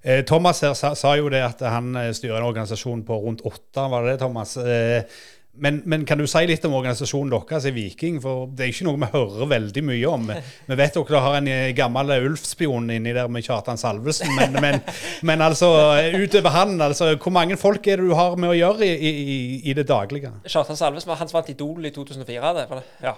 [0.02, 3.44] Eh, Thomas her sa, sa, jo det at han eh, styrer en organisasjon på rundt
[3.46, 4.56] åtte, var det det, Thomas?
[4.58, 5.20] Eh,
[5.52, 8.20] men, men, kan du si litt om organisasjonen deres i Viking?
[8.22, 10.28] For det er ikke noe vi hører veldig mye om.
[10.30, 14.78] Vi vet dere har en eh, gammel Ulf-spion inni der med Kjartan Salvesen, men, men,
[15.26, 15.72] men, altså
[16.14, 19.36] utover han, altså, hvor mange folk er det du har med å gjøre i, i,
[19.72, 20.32] i det daglige?
[20.46, 22.54] Kjartan Salvesen han vant Idol i 2004.
[22.60, 23.14] Det, ja.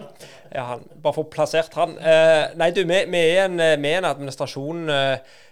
[0.57, 1.95] ja han, bare for å plassert han.
[2.01, 5.41] Uh, nei, du, vi, er en, en administrasjon uh,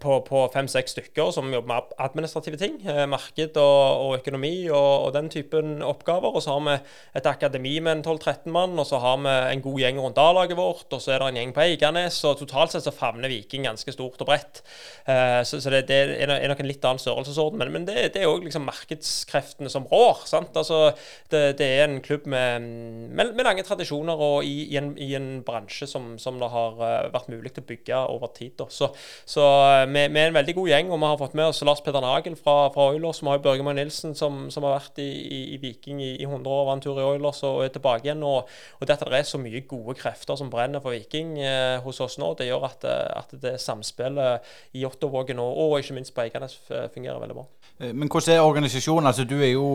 [0.00, 2.78] på, på fem-seks stykker som jobber med administrative ting.
[2.86, 6.34] Eh, marked og, og økonomi og, og, den typen oppgaver.
[6.34, 6.76] Og så har vi
[7.18, 10.58] et akademi med en 12-13 mann, og så har vi en god gjeng rundt A-laget
[10.58, 12.20] vårt, og så er det en gjeng på Eiganes.
[12.28, 14.62] Og totalt sett så favner Viking ganske stort og bredt.
[15.06, 17.60] Eh, så, så det, det, er nok en litt annen størrelsesorden.
[17.60, 20.24] Men, men det, det er òg liksom markedskreftene som rår.
[20.30, 20.56] sant?
[20.56, 20.94] Altså,
[21.32, 22.68] det, det er en klubb med,
[23.10, 26.76] med, med lange tradisjoner og i, i, en, i en, bransje som, som, det har
[27.12, 28.54] vært mulig til å bygge over tid.
[28.58, 28.68] Da.
[28.72, 28.90] Så,
[29.34, 31.62] så eh, vi, vi, er en veldig god gjeng, og vi har fått med oss
[31.66, 33.22] Lars Peder Nagel fra, fra Oilers.
[33.22, 36.46] Vi har Børge Nilsen som, som, har vært i, i, i Viking i, i, 100
[36.50, 38.22] år, var en tur i Oilers og er tilbake igjen.
[38.26, 41.80] Og, og det at det er så mye gode krefter som brenner for Viking eh,
[41.84, 45.98] hos oss nå, det gjør at, eh, at det samspillet i Ottovågen, og, og ikke
[45.98, 47.48] minst på Eiganes fungerer veldig bra.
[47.80, 49.10] Eh, men hvordan er organisasjonen?
[49.10, 49.66] Altså, du er jo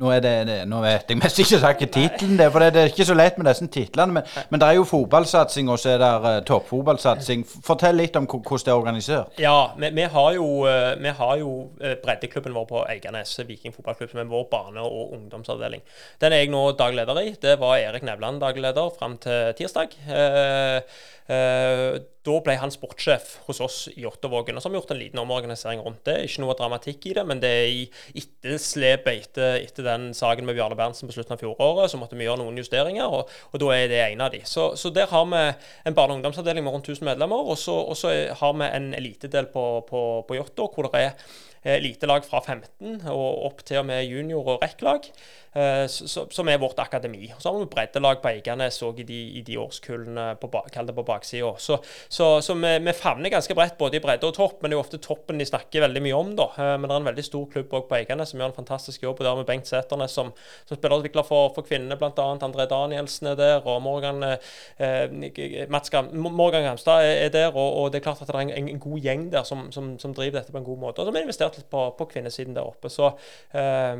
[0.00, 3.06] nå, er det, nå vet jeg mest ikke sagt tittelen, det, for det, er ikke
[3.06, 4.18] så lett med disse titlene.
[4.18, 7.44] Men, men, det er jo fotballsatsing, og så er det uh, toppfotballsatsing.
[7.66, 9.38] Fortell litt om hvordan det er organisert.
[9.40, 13.76] Ja, vi, vi har jo, uh, vi har jo uh, breddeklubben vår på Eiganes, Viking
[13.76, 15.84] fotballklubb, som er vår barne- og ungdomsavdeling.
[16.22, 17.34] Den er jeg nå dagleder i.
[17.40, 19.94] Det var Erik Nevland dagleder leder fram til tirsdag.
[20.08, 24.56] Uh, da ble han sportssjef hos oss i Ottavågen.
[24.56, 26.16] Og så har vi gjort en liten omorganisering rundt det.
[26.24, 27.82] Ikke noe dramatikk i det, men det er i
[28.16, 32.24] etterslepet etter, etter, den saken med Bjarne Berntsen på slutten av fjoråret, så måtte vi
[32.24, 34.40] gjøre noen justeringer, og, og da er det en av de.
[34.48, 37.76] Så, så der har vi en barne- og ungdomsavdeling med rundt 1000 medlemmer, og så,
[37.84, 42.42] og så har vi en elitedel på, på, på Jåttå hvor det er elitelag fra
[42.44, 45.08] 15 og opp til og med junior- og rekklag.
[45.54, 47.32] Eh, som er vårt akademi.
[47.38, 51.52] Så har vi breddelag på Eiganes òg i, i, de årskullene, på, kall på baksida.
[51.62, 51.76] Så,
[52.08, 54.80] så, så vi, vi, favner ganske bredt både i bredde og topp, men det er
[54.80, 56.32] jo ofte toppen de snakker veldig mye om.
[56.40, 56.48] da.
[56.58, 59.04] Eh, men det er en veldig stor klubb òg på Eiganes som gjør en fantastisk
[59.06, 59.20] jobb.
[59.20, 60.32] og Der med Bengt Sæternes som,
[60.66, 62.26] som spillerutvikler for, for kvinnene, bl.a.
[62.48, 67.52] André Danielsen er der, og Morgan, eh, Mats Morgan Gamstad er der.
[67.54, 69.94] Og, og, det er klart at det er en, en god gjeng der som, som,
[70.02, 70.98] som, driver dette på en god måte.
[70.98, 72.90] Og som har investert litt på, på kvinnesiden der oppe.
[72.90, 73.12] Så
[73.54, 73.94] eh,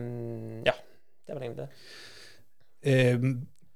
[0.66, 0.74] ja.
[1.24, 1.70] Det var egentlig det.
[2.84, 3.26] Eh,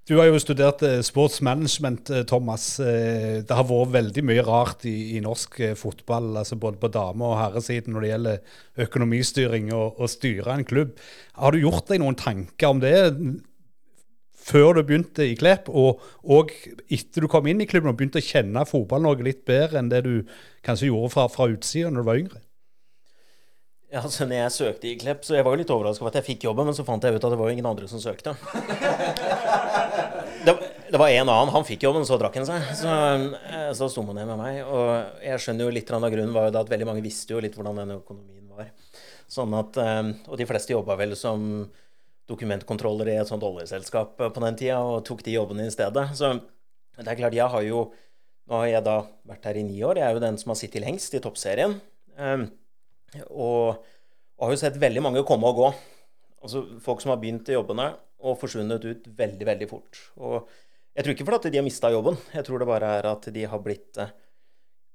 [0.09, 2.79] du har jo studert eh, sportsmanagement, eh, Thomas.
[2.81, 7.29] Eh, det har vært veldig mye rart i, i norsk fotball, altså både på dame-
[7.29, 10.97] og herresiden når det gjelder økonomistyring og å styre en klubb.
[11.37, 12.95] Har du gjort deg noen tanker om det
[14.49, 16.55] før du begynte i Klepp, og, og
[16.89, 20.07] etter du kom inn i klubben og begynte å kjenne fotball-Norge litt bedre enn det
[20.07, 20.15] du
[20.65, 22.41] kanskje gjorde fra, fra utsida når du var yngre?
[23.89, 26.19] Ja, altså når jeg søkte i Klepp, så jeg var jo litt overraska over at
[26.21, 28.03] jeg fikk jobben, men så fant jeg ut at det var jo ingen andre som
[28.03, 28.35] søkte.
[30.39, 30.53] Det,
[30.93, 31.51] det var en annen.
[31.53, 32.63] Han fikk jobben, så drakk han seg.
[32.79, 32.89] Så,
[33.51, 34.61] eh, så sto man ned med meg.
[34.65, 37.43] Og jeg skjønner jo litt av grunnen var jo da at veldig mange visste jo
[37.43, 38.71] litt hvordan den økonomien var.
[39.29, 41.67] Sånn at, eh, Og de fleste jobba vel som
[42.31, 46.07] dokumentkontroller i et sånt oljeselskap på den tida, og tok de jobbene i stedet.
[46.17, 46.33] Så
[46.97, 47.91] det er klart, jeg har jo
[48.49, 49.99] Nå har jeg da vært her i ni år.
[50.01, 51.75] Jeg er jo den som har sittet lengst i toppserien.
[53.17, 53.79] Og,
[54.37, 55.69] og, har jo sett veldig mange komme og gå.
[56.45, 57.91] Altså Folk som har begynt i jobbene
[58.29, 60.01] og forsvunnet ut veldig, veldig fort.
[60.21, 60.49] Og
[60.99, 62.19] jeg tror ikke fordi de har mista jobben.
[62.35, 64.17] Jeg tror det bare er at de har blitt eh,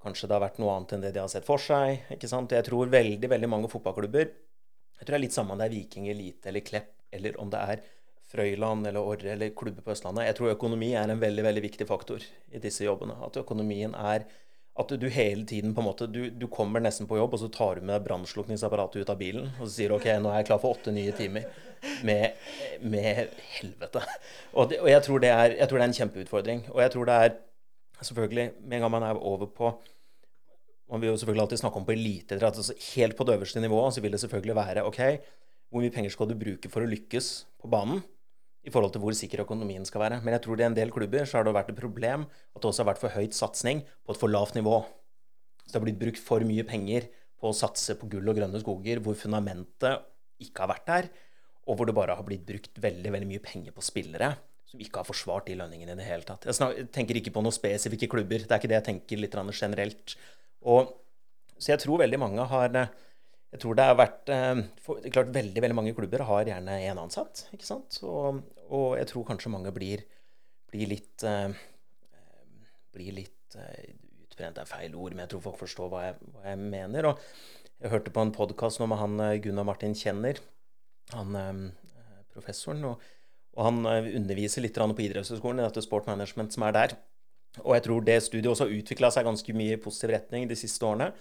[0.04, 2.02] Kanskje det har vært noe annet enn det de har sett for seg.
[2.12, 2.52] ikke sant?
[2.52, 5.72] Jeg tror veldig veldig mange fotballklubber Jeg tror det er litt samme om det er
[5.72, 7.86] Viking, Elite eller Klepp, eller om det er
[8.28, 10.26] Frøyland eller Orre eller klubber på Østlandet.
[10.28, 13.16] Jeg tror økonomi er en veldig veldig viktig faktor i disse jobbene.
[13.24, 14.26] At økonomien er
[14.74, 17.48] at du hele tiden på en måte, du, du, kommer nesten på jobb, og så
[17.52, 20.48] tar du med brannslukningsapparatet ut av bilen og så sier du, OK, nå er jeg
[20.48, 21.46] klar for åtte nye timer
[22.06, 22.34] med,
[22.82, 24.02] med helvete.
[24.52, 26.64] Og, det, og jeg, tror er, jeg, tror det er, en kjempeutfordring.
[26.72, 27.36] Og jeg tror det er
[28.04, 29.68] selvfølgelig Med en gang man er over på
[30.90, 32.58] Man vil jo selvfølgelig alltid snakke om på eliteidrett.
[32.58, 35.00] Altså helt på det øverste nivået så vil det selvfølgelig være OK,
[35.70, 37.30] hvor mye penger skal du bruke for å lykkes
[37.62, 38.02] på banen?
[38.64, 40.20] I forhold til hvor sikker økonomien skal være.
[40.24, 42.62] Men jeg tror det i en del klubber så har det vært et problem at
[42.62, 44.78] det også har vært for høyt satsing på et for lavt nivå.
[45.64, 47.10] Så det har blitt brukt for mye penger
[47.40, 50.08] på å satse på gull og grønne skoger hvor fundamentet
[50.44, 51.08] ikke har vært der,
[51.68, 54.34] og hvor det bare har blitt brukt veldig, veldig mye penger på spillere
[54.68, 56.48] som ikke har forsvart de lønningene i det hele tatt.
[56.48, 58.42] Jeg tenker ikke på noen spesifikke klubber.
[58.42, 60.16] Det er ikke det jeg tenker litt generelt.
[60.64, 60.90] Og,
[61.58, 62.78] så jeg tror veldig mange har
[63.54, 66.98] jeg tror det har vært eh, for, klart Veldig veldig mange klubber har gjerne én
[66.98, 67.44] ansatt.
[67.54, 68.00] ikke sant?
[68.02, 70.02] Og, og, jeg tror kanskje mange blir,
[70.72, 71.54] blir litt uh,
[72.94, 73.84] blir litt uh,
[74.24, 77.06] utbrent er feil ord, men jeg tror folk forstår hva jeg, hva jeg mener.
[77.12, 77.22] og
[77.78, 80.40] Jeg hørte på en podkast nå med han Gunnar Martin Kjenner,
[81.12, 82.82] han uh, professoren.
[82.90, 83.04] og,
[83.54, 86.96] og han underviser litt på idrettshøyskolen i dette Sport Management som er der.
[87.62, 90.58] Og jeg tror det studiet også har utvikla seg ganske mye i positiv retning de
[90.58, 91.12] siste årene.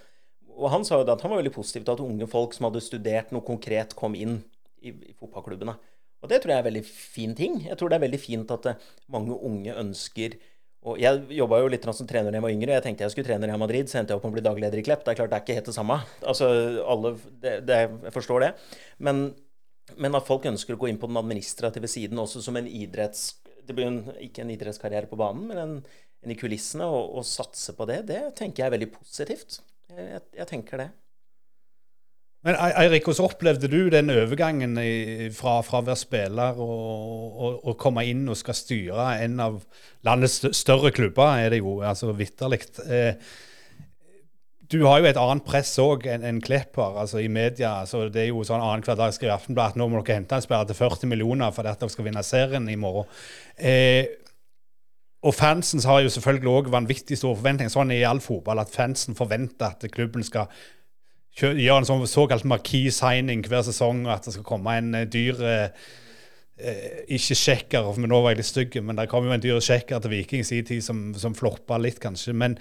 [0.54, 2.84] Og han sa jo at han var veldig positiv til at unge folk som hadde
[2.86, 4.40] studert noe konkret, kom inn
[4.84, 5.76] i, i fotballklubbene.
[6.24, 7.60] Og det tror jeg er en veldig fin ting.
[7.68, 10.40] Jeg tror det er veldig fint at eh, mange unge ønsker
[10.84, 12.74] og Jeg jobba jo litt som trener da jeg var yngre.
[12.76, 14.82] Jeg tenkte jeg skulle trene Real Madrid, så endte jeg opp med å bli dagleder
[14.82, 15.06] i Klepp.
[15.06, 15.96] Det er klart det er ikke helt det samme.
[16.28, 16.50] Altså,
[16.92, 17.78] alle, det, det,
[18.10, 18.50] Jeg forstår det.
[19.08, 19.22] Men,
[19.96, 23.38] men, at folk ønsker å gå inn på den administrative siden også som en idretts...
[23.64, 25.78] Det blir en, ikke en idrettskarriere på banen, men en,
[26.20, 29.62] en i kulissene, og, og satse på det, det tenker jeg er veldig positivt.
[29.92, 30.90] Jeg, jeg tenker det.
[32.44, 34.76] Men Eirik, hvordan opplevde du den overgangen
[35.32, 39.62] fra, fra å være spiller og, og, komme inn og skal styre en av
[40.04, 42.60] landets større klubber, er det jo altså vitterlig.
[42.84, 43.16] Eh,
[44.74, 47.78] du har jo et annet press òg enn en Klepp har, altså i media.
[47.86, 50.44] altså Det er jo sånn annenhver dag skriver Aftenbladet at nå må dere hente en
[50.44, 53.08] spiller til 40 millioner for at dere skal vinne serien i morgen.
[53.56, 54.20] Eh,
[55.24, 57.72] og fansen har jo selvfølgelig òg vanvittig store forventninger.
[57.72, 60.52] Sånn i all fotball at fansen forventer at klubben skal
[61.40, 65.40] gjøre en sånn såkalt marquis-signing hver sesong, og at det skal komme en uh, dyr
[65.48, 65.86] eh,
[67.16, 70.04] Ikke sjekker, for nå var jeg litt stygg, men det kom jo en dyr sjekker
[70.04, 72.36] til Viking i sin tid som, som floppa litt, kanskje.
[72.38, 72.60] men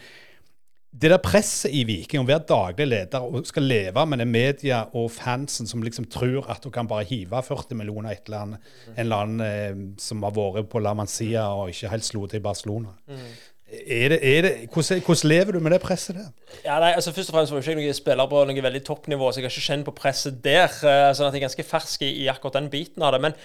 [0.93, 4.27] det der presset i Viking om å være daglig leder og skal leve med det
[4.29, 8.45] media og fansen som liksom tror at du kan bare hive 40 millioner et eller
[8.45, 12.27] annet, en eller annen eh, som har vært på La Mancia og ikke helt slo
[12.29, 12.93] til i Barcelona.
[13.09, 13.33] Mm.
[13.73, 16.29] Er det, er det, hvordan, hvordan, lever du med det presset der?
[16.61, 19.31] Ja, nei, altså Først og fremst var jeg ikke noen spiller på noe veldig toppnivå,
[19.33, 20.69] så jeg har ikke kjent på presset der.
[20.85, 23.23] Uh, sånn at jeg er ganske fersk i, i akkurat den biten av det.
[23.25, 23.39] Men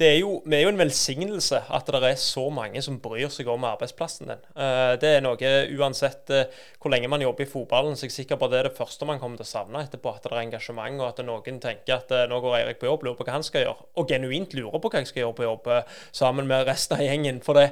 [0.00, 3.28] det er jo, vi er jo en velsignelse at det er så mange som bryr
[3.32, 4.44] seg om arbeidsplassen din.
[4.56, 8.14] Eh, det er noe uansett eh, hvor lenge man jobber i fotballen, så jeg er
[8.14, 10.14] sikker på at det er det første man kommer til å savne etterpå.
[10.16, 13.04] At det er engasjement, og at noen tenker at eh, nå går Eirik på jobb,
[13.04, 13.86] lurer på hva han skal gjøre.
[14.00, 15.68] Og genuint lurer på hva jeg skal gjøre på jobb,
[16.16, 17.42] sammen med resten av gjengen.
[17.44, 17.66] For det,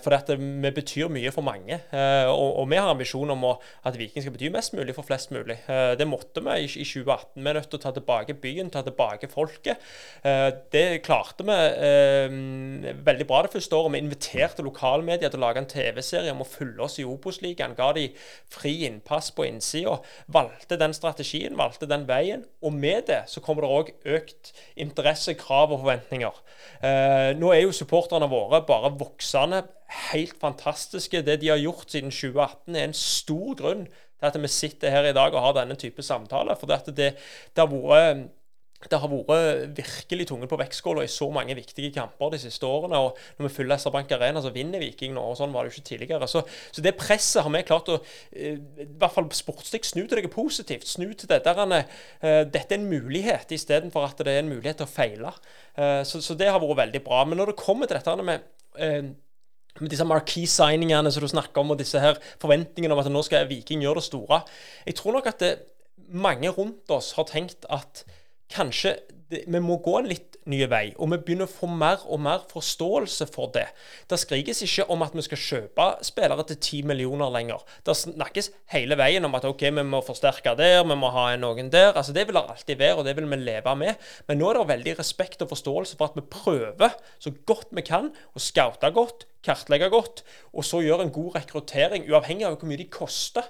[0.00, 1.76] for det vi betyr mye for mange.
[1.92, 5.58] Og, og vi har ambisjon om at Viking skal bety mest mulig for flest mulig.
[5.68, 7.36] Det måtte vi i 2018.
[7.36, 9.84] Vi er nødt til å ta tilbake byen, ta tilbake folket.
[10.72, 13.92] Det klarte vi vi eh, veldig bra det første året.
[13.94, 17.76] Vi inviterte lokalmedia til å lage en TV-serie om å følge oss i Obos-ligaen.
[17.78, 18.06] Ga de
[18.50, 19.98] fri innpass på innsida.
[20.32, 22.46] Valgte den strategien, valgte den veien.
[22.64, 26.42] Og med det så kommer det òg økt interesse, krav og forventninger.
[26.80, 29.64] Eh, nå er jo supporterne våre bare voksende.
[30.10, 31.24] Helt fantastiske.
[31.26, 33.88] Det de har gjort siden 2018 er en stor grunn
[34.20, 36.58] til at vi sitter her i dag og har denne type samtaler.
[36.60, 37.14] For det, det,
[37.56, 38.28] det har vært
[38.88, 42.96] det har vært virkelig tungen på vektskåla i så mange viktige kamper de siste årene.
[42.96, 45.20] og Når vi fyller SR-Bank Arena, så vinner Viking nå.
[45.20, 46.28] og Sånn var det jo ikke tidligere.
[46.30, 47.98] Så, så det presset har vi klart å
[48.32, 50.88] eh, i hvert fall sportslig snu til det positivt.
[50.88, 51.82] Snu til det der uh,
[52.48, 55.34] dette er en mulighet, istedenfor at det er en mulighet til å feile.
[55.76, 57.26] Uh, så, så, det har vært veldig bra.
[57.28, 58.48] Men når det kommer til dette med
[59.80, 63.48] med disse marquee-signingene som du snakker om, og disse her forventningene om at nå skal
[63.48, 64.40] Viking gjøre det store
[64.86, 65.50] Jeg tror nok at det,
[66.10, 68.02] mange rundt oss har tenkt at
[68.52, 68.96] kanskje
[69.30, 72.18] det, vi må gå en litt ny vei, og vi begynner å få mer og
[72.24, 73.66] mer forståelse for det.
[74.10, 77.62] Det skrikes ikke om at vi skal kjøpe spillere til 10 millioner lenger.
[77.86, 81.70] Det snakkes hele veien om at ok, vi må forsterke der, vi må ha noen
[81.72, 81.92] der.
[81.92, 84.10] Altså Det vil det alltid være, og det vil vi leve med.
[84.26, 87.86] Men nå er det veldig respekt og forståelse for at vi prøver så godt vi
[87.86, 92.70] kan å scoute godt, kartlegge godt, og så gjøre en god rekruttering, uavhengig av hvor
[92.70, 93.46] mye de koster.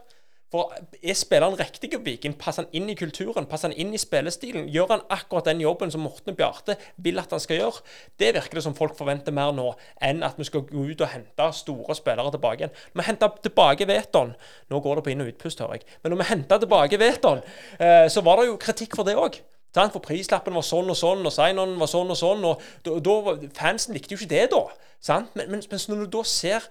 [0.51, 0.73] For
[1.03, 2.35] Er spilleren riktig på Viking?
[2.39, 3.47] Passer han inn i kulturen?
[3.47, 4.67] Passer han inn i spillestilen?
[4.75, 7.85] Gjør han akkurat den jobben som Morten Bjarte vil at han skal gjøre?
[8.19, 9.69] Det virker det som folk forventer mer nå,
[10.03, 12.75] enn at vi skal gå ut og hente store spillere tilbake igjen.
[12.99, 14.35] Vi henta tilbake Veton.
[14.75, 15.87] Nå går det på inn- og utpust, hører jeg.
[16.03, 17.47] Men når vi henta tilbake Veton,
[17.79, 19.39] eh, så var det jo kritikk for det òg.
[19.71, 22.43] For prislappen var sånn og sånn, og sign-on var sånn og sånn.
[22.45, 24.67] og da, Fansen likte jo ikke det, da.
[25.35, 26.67] Men, men, mens når du da ser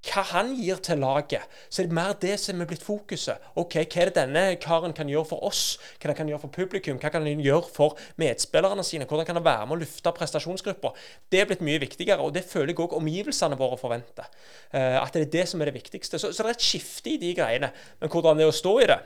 [0.00, 3.42] hva han gir til laget, så er det mer det som er blitt fokuset.
[3.60, 5.76] Ok, Hva er det denne karen kan gjøre for oss?
[6.00, 6.96] Hva kan gjøre for publikum?
[6.96, 9.04] Hva kan han gjøre for medspillerne sine?
[9.04, 10.94] Hvordan kan han være med å lufte prestasjonsgruppa?
[11.28, 14.30] Det er blitt mye viktigere, og det føler jeg òg omgivelsene våre forventer.
[14.72, 16.18] Uh, at det er det som er det viktigste.
[16.18, 17.72] Så, så, det er et skifte i de greiene.
[18.00, 19.00] Men hvordan det er å stå i det,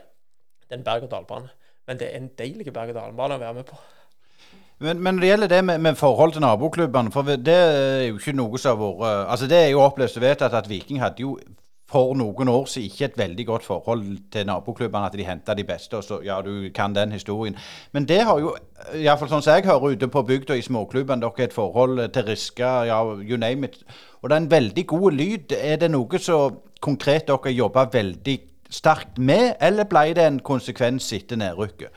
[0.63, 1.51] det er en berg-og-dal-bane.
[1.85, 3.83] Men det er en deilig berg-og-dal-bane å være med på.
[4.79, 8.17] Men, men, når det gjelder det med, med forhold til naboklubbene For det er jo
[8.19, 11.23] ikke noe som har vært Altså Det er jo opplevd og vedtatt at Viking hadde
[11.23, 11.37] jo
[11.95, 15.05] for noen år siden ikke et veldig godt forhold til naboklubbene.
[15.05, 15.97] At de henta de beste.
[15.97, 17.55] og så, Ja, du kan den historien.
[17.91, 18.55] Men det har jo,
[18.95, 22.71] iallfall sånn som jeg hører ute på bygda i småklubbene, dere et forhold til Riska,
[22.89, 23.77] ja, you name it.
[24.21, 25.55] Og det er en veldig god lyd.
[25.61, 26.39] Er det noe så
[26.81, 31.93] konkret dere jobber veldig sterkt med, eller ble det en konsekvens etter nedrykket?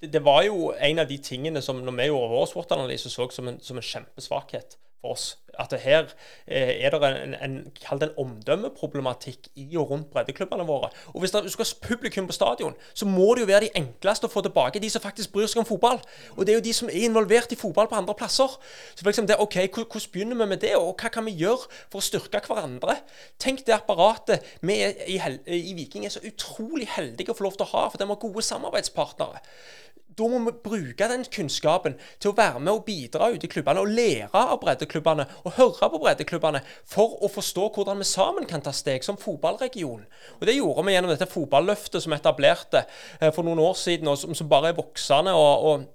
[0.00, 3.48] Det, var jo en av de tingene som når vi gjorde vår SWOT-analyse, så som
[3.48, 5.36] en, som en kjempesvakhet for oss.
[5.60, 6.06] At her
[6.46, 7.56] eh, er det en, en,
[7.92, 10.88] en omdømmeproblematikk i og rundt breddeklubbene våre.
[11.12, 14.28] Og Hvis du skal ha publikum på stadion, så må det jo være de enkleste
[14.28, 14.80] å få tilbake.
[14.80, 16.00] De som faktisk bryr seg om fotball.
[16.36, 18.56] Og det er jo de som er involvert i fotball på andre plasser.
[18.94, 22.00] Så for det, ok, Hvordan begynner vi med det, og hva kan vi gjøre for
[22.00, 23.00] å styrke hverandre?
[23.42, 27.68] Tenk det apparatet vi i, i Viking er så utrolig heldige å få lov til
[27.68, 29.44] å ha, for de har gode samarbeidspartnere
[30.18, 33.82] da må vi bruke den kunnskapen til å være med og bidra ute i klubbene
[33.84, 38.64] og lære av breddeklubbene og høre på breddeklubbene for å forstå hvordan vi sammen kan
[38.64, 40.02] ta steg som fotballregion.
[40.40, 42.84] Og Det gjorde vi gjennom dette fotballøftet som vi etablerte
[43.20, 45.34] eh, for noen år siden, og som, bare er voksende.
[45.36, 45.88] og, og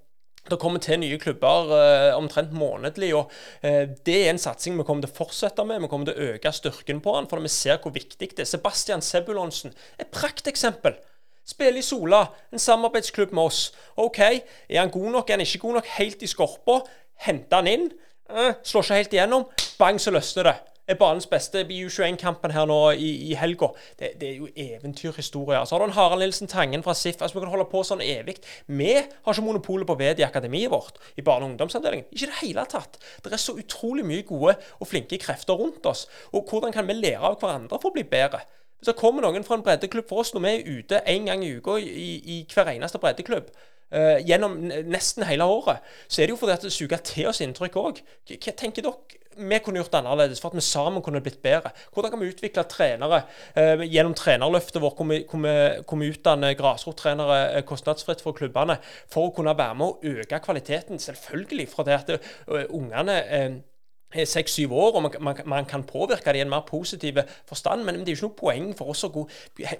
[0.46, 3.10] det kommer til nye klubber eh, omtrent månedlig.
[3.18, 3.32] og
[3.66, 5.82] eh, Det er en satsing vi kommer til å fortsette med.
[5.82, 8.50] Vi kommer til å øke styrken på den, for vi ser hvor viktig det er.
[8.50, 10.96] Sebastian Sebulonsen, et prakteksempel.
[11.46, 13.72] Spiller i Sola, en samarbeidsklubb med oss.
[13.96, 15.28] OK, er han god nok?
[15.30, 15.90] Er han ikke god nok?
[15.98, 16.80] Helt i skorpa.
[17.22, 17.90] Henter han inn.
[18.30, 19.44] Eh, slår ikke helt igjennom.
[19.78, 20.56] Bang, så løsner det.
[20.86, 23.68] Er banens beste i U21-kampen her nå i, i helga.
[23.98, 25.64] Det, det, er jo eventyrhistorier.
[25.66, 27.22] Så har du en Harald Nilsen Tangen fra SIF.
[27.22, 28.36] altså Vi kan holde på sånn evig.
[28.66, 32.06] Vi har ikke monopolet på ved i akademiet vårt, i barne- og ungdomsavdelingen.
[32.10, 32.98] Ikke i det hele tatt.
[33.22, 36.06] Det er så utrolig mye gode og flinke krefter rundt oss.
[36.34, 38.42] Og hvordan kan vi lære av hverandre for å bli bedre?
[38.76, 41.44] Hvis det kommer noen fra en breddeklubb for oss når vi er ute en gang
[41.44, 43.48] i uka i, i hver eneste breddeklubb,
[43.94, 44.58] uh, gjennom
[44.90, 48.02] nesten hele året, så er det jo fordi at det suger til oss inntrykk òg.
[48.34, 51.68] Hva tenker dere vi kunne gjort annerledes for at vi sammen kunne blitt bedre?
[51.92, 53.22] Hvordan kan vi utvikle trenere
[53.56, 58.78] uh, gjennom trenerløftet vårt, hvor vi, hvor vi utdanner grasrottrenere eh, kostnadsfritt for klubbene,
[59.12, 61.00] for å kunne være med å øke kvaliteten?
[61.00, 62.14] Selvfølgelig fordi at
[62.70, 63.20] ungene
[64.14, 67.84] seks-syv år, og man, man, man, kan påvirke det i en mer positiv forstand.
[67.84, 69.26] Men, men, det er jo ikke noe poeng for oss å gå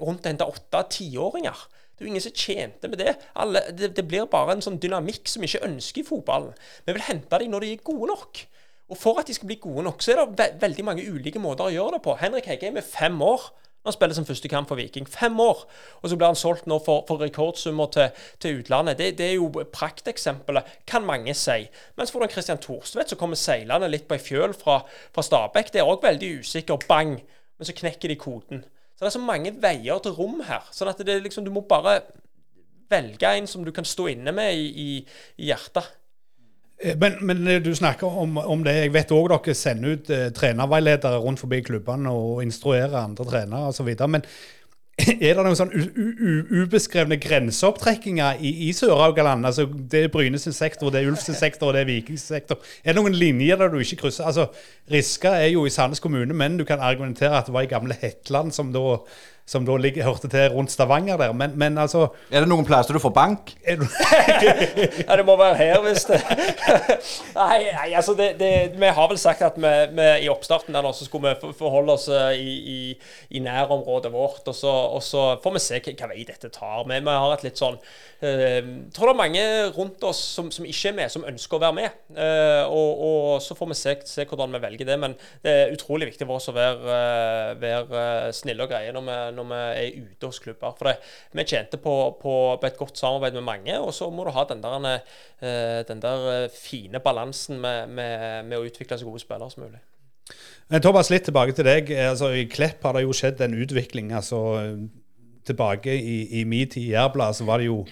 [0.01, 1.67] rundt og hente åtte-tiåringer.
[1.97, 3.15] Det er jo ingen som tjente med det.
[3.41, 3.95] Alle, det.
[3.97, 4.05] det.
[4.05, 6.53] blir bare en sånn dynamikk som vi ikke ønsker i fotballen.
[6.85, 8.43] Vi vil hente dem når de er gode nok.
[8.93, 11.41] Og for at de skal bli gode nok, så er det ve veldig mange ulike
[11.43, 12.19] måter å gjøre det på.
[12.21, 13.49] Henrik Heggheim er fem år.
[13.87, 15.07] Han spiller sin første kamp for Viking.
[15.09, 15.63] Fem år!
[16.03, 18.99] Og så blir han solgt nå for, for rekordsummer til, til, utlandet.
[18.99, 21.69] Det, det er jo prakteksempelet, kan mange si.
[21.97, 24.81] Mens for Christian Thorstvedt som kommer seilende litt på ei fjøl fra,
[25.15, 25.71] fra Stabæk.
[25.73, 26.83] Det er òg veldig usikker.
[26.89, 27.21] Bang!
[27.57, 28.65] Men så knekker de koden.
[28.97, 30.67] Så det er så mange veier til rom her.
[30.75, 32.01] sånn at det liksom, du må bare
[32.91, 34.91] velge en som du kan stå inne med i, i,
[35.39, 35.95] i hjertet.
[36.83, 38.75] Eh, men, men, du snakker om, om, det.
[38.75, 43.73] Jeg vet òg dere sender ut eh, trenerveiledere rundt forbi klubbene og instruerer andre trenere
[43.73, 43.93] osv.
[44.09, 44.27] Men
[45.21, 45.73] er det noen sånn
[46.63, 49.45] ubeskrevne grenseopptrekkinger i, i Sør-Haugaland?
[49.49, 52.61] Altså, det er Bryne sektor, det er Ulf sektor, og det er Vikings sektor.
[52.85, 54.25] Er det noen linjer der du ikke krysser?
[54.29, 54.49] Altså,
[54.93, 57.97] Riska er jo i Sandnes kommune, men du kan argumentere at det var i gamle
[58.01, 58.97] Hetland som da
[59.47, 61.33] som da ligger, hørte til rundt Stavanger der.
[61.33, 63.53] Men, men, altså Er det noen plasser du får bank?
[63.67, 66.19] ja, det må være her, hvis det
[67.37, 70.83] Nei, nei altså det, det, vi har vel sagt at vi, vi i oppstarten der
[70.83, 72.81] nå så skulle vi forholde oss eh, i, i,
[73.39, 74.43] i nærområdet vårt.
[74.47, 76.83] Og så, og så, får vi se hva vei dette tar.
[76.91, 77.79] Men vi har et litt sånn
[78.17, 79.41] jeg uh, tror det er mange
[79.77, 81.99] rundt oss som, som, ikke er med, som ønsker å være med.
[82.17, 84.97] Uh, og, og, så får vi se, se, hvordan vi velger det.
[85.03, 89.05] Men det er utrolig viktig for oss å være, uh, være snille og greie når
[89.05, 90.75] vi når vi er ute hos klubber.
[90.79, 90.97] For det,
[91.37, 94.47] vi tjente på, på, på, et godt samarbeid med mange, og så må du ha
[94.51, 94.87] den der,
[95.41, 99.67] eh, den der eh, fine balansen med, med, med, å utvikle så gode spillere som
[99.67, 99.83] mulig.
[100.73, 101.93] Men Thomas, litt tilbake til deg.
[102.09, 104.11] Altså, I Klepp har det jo skjedd en utvikling.
[104.17, 104.41] altså
[105.47, 107.85] Tilbake i, i min tid i Jærbladet så var det jo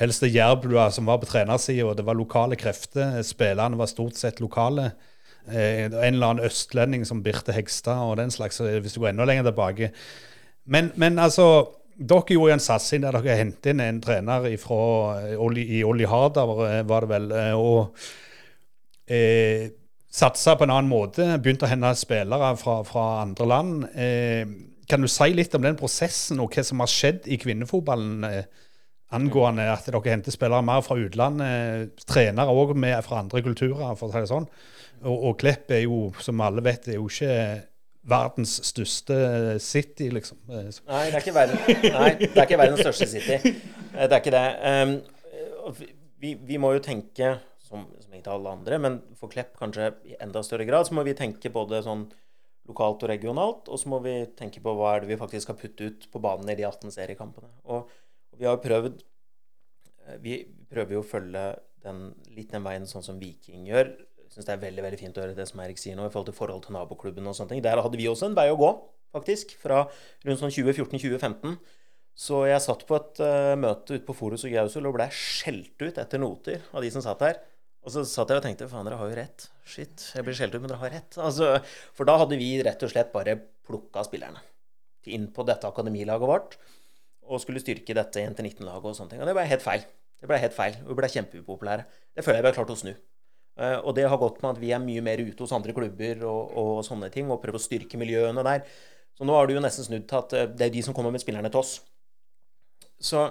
[0.00, 3.22] helst det som var på trenersida, og det var lokale krefter.
[3.22, 4.90] Spillerne var stort sett lokale.
[5.48, 9.24] Eh, en eller annen østlending som Birte Hegstad og den slags, hvis du går enda
[9.28, 9.90] lenger tilbake.
[10.68, 11.48] Men, men altså
[11.98, 14.78] dere gjorde en satsing der dere hentet inn en trener ifra,
[15.32, 16.52] eh, i Olli Harder,
[16.86, 17.96] var det vel, eh, og
[19.10, 19.68] eh,
[20.12, 21.26] satsa på en annen måte.
[21.42, 23.88] Begynte å hente spillere fra, fra andre land.
[23.98, 24.44] Eh,
[24.88, 28.44] kan du si litt om den prosessen og hva som har skjedd i kvinnefotballen eh,
[29.16, 31.98] angående at dere henter spillere mer fra utlandet?
[32.08, 34.48] Trenere òg fra andre kulturer, for å si det sånn.
[35.02, 37.34] Og, og Klepp er jo, som alle vet, er jo ikke
[38.08, 39.16] verdens største
[39.62, 40.40] city, liksom.
[40.48, 41.60] Nei, det er ikke, verden,
[41.98, 43.38] nei, det er ikke verdens største city.
[43.92, 44.46] Det er ikke det.
[44.64, 44.94] Um,
[46.18, 47.34] vi, vi, må jo tenke,
[47.64, 51.04] som, som egentlig alle andre, men for Klepp kanskje i enda større grad, så må
[51.06, 52.08] vi tenke både sånn
[52.68, 55.58] lokalt og regionalt, og så må vi tenke på hva er det vi faktisk skal
[55.60, 57.50] putte ut på banen i de 18 seriekampene.
[57.68, 57.88] Og,
[58.32, 61.44] og vi har jo prøvd eh, Vi prøver jo å følge
[61.84, 62.02] den,
[62.34, 63.94] litt den veien sånn som Viking gjør
[64.32, 66.30] syns det er veldig veldig fint å høre det som Erik sier nå, i forhold
[66.30, 67.64] til forhold til naboklubben og sånne ting.
[67.64, 68.70] Der hadde vi også en vei å gå,
[69.16, 69.84] faktisk, fra
[70.26, 71.58] rundt sånn 2014-2015.
[72.18, 75.78] Så jeg satt på et uh, møte ute på Forus og Gausul og ble skjelt
[75.78, 77.38] ut etter noter av de som satt der.
[77.86, 79.46] Og så satt jeg og tenkte faen, dere har jo rett.
[79.68, 81.18] Shit, jeg blir skjelt ut, men dere har rett.
[81.22, 81.54] Altså,
[81.94, 84.42] for da hadde vi rett og slett bare plukka spillerne
[85.08, 86.56] inn på dette akademilaget vårt
[87.28, 89.22] og skulle styrke dette 1-19-laget og sånne ting.
[89.22, 89.86] Og det ble helt feil.
[90.18, 90.76] Det ble helt feil.
[90.84, 91.86] Vi ble kjempeupopulære.
[92.16, 92.92] Det føler jeg vi har klart å snu.
[93.58, 96.22] Eh, og det har gått med at vi er mye mer ute hos andre klubber
[96.28, 98.64] og, og sånne ting, og prøver å styrke miljøene der.
[99.18, 101.14] Så nå har du jo nesten snudd til at eh, det er de som kommer
[101.14, 101.78] med spillerne til oss.
[103.02, 103.28] Så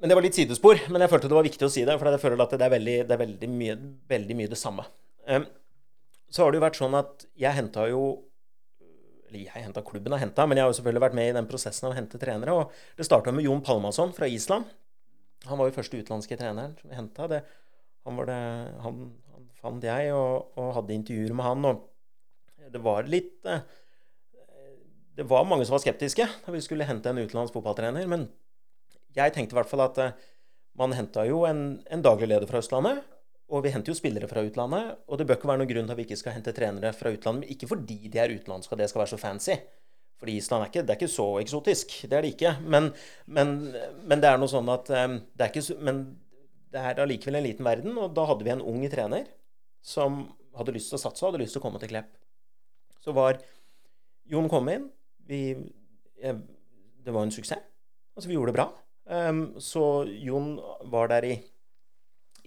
[0.00, 0.80] Men det var litt sidespor.
[0.92, 2.72] Men jeg følte det var viktig å si det, for jeg føler at det er
[2.72, 3.76] veldig, det er veldig, mye,
[4.10, 4.86] veldig mye, det samme.
[5.28, 5.44] Um,
[6.28, 8.00] så har det jo vært sånn at jeg henta jo
[9.30, 11.46] Eller jeg henta klubben har henta, men jeg har jo selvfølgelig vært med i den
[11.48, 12.56] prosessen av å hente trenere.
[12.56, 14.68] Og det starta med Jon Palmason fra Island.
[15.48, 17.40] Han var jo første utenlandske treneren som vi henta.
[18.04, 18.40] Han, det,
[18.84, 19.00] han,
[19.32, 21.68] han fant jeg, og, og, hadde intervjuer med han.
[21.70, 23.64] Og det var litt eh,
[25.14, 28.06] Det var mange som var skeptiske da vi skulle hente en utenlandsk fotballtrener.
[28.10, 28.28] Men
[29.14, 30.16] jeg tenkte i hvert fall at eh,
[30.78, 33.04] man henta jo en, en daglig leder fra Østlandet.
[33.52, 35.04] Og vi henter jo spillere fra utlandet.
[35.08, 37.12] Og det bør ikke være noen grunn til at vi ikke skal hente trenere fra
[37.14, 37.50] utlandet.
[37.52, 39.56] Ikke fordi de er utenlandske og det skal være så fancy.
[40.20, 41.94] Fordi Island er ikke, er ikke så eksotisk.
[42.08, 42.54] Det er det ikke.
[42.62, 42.90] Men,
[43.26, 43.54] men,
[44.08, 46.04] men det er noe sånn at um, det er ikke, Men
[46.74, 49.28] det er allikevel en liten verden, og da hadde vi en ung trener
[49.84, 50.24] som
[50.58, 52.10] hadde lyst til å satse og hadde lyst til å komme til Klepp.
[53.04, 53.38] Så var
[54.30, 54.88] Jon kom inn.
[55.28, 55.40] Vi,
[56.20, 56.42] jeg,
[57.04, 57.62] det var en suksess.
[58.14, 58.68] Altså, vi gjorde det bra.
[59.04, 60.54] Um, så Jon
[60.90, 61.34] var der i,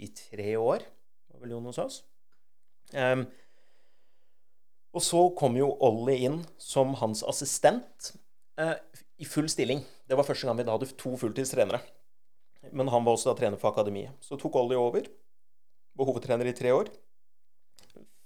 [0.02, 0.86] i tre år,
[1.32, 2.00] var vel Jon hos oss.
[2.96, 3.28] Um,
[4.98, 8.14] Og så kom jo Ollie inn som hans assistent
[8.58, 8.74] uh,
[9.22, 9.84] i full stilling.
[10.08, 11.84] Det var første gang vi da hadde to fulltidstrenere.
[12.72, 14.16] Men han var også da trener for akademiet.
[14.24, 15.08] Så tok Ollie over.
[15.98, 16.90] Var hovedtrener i tre år.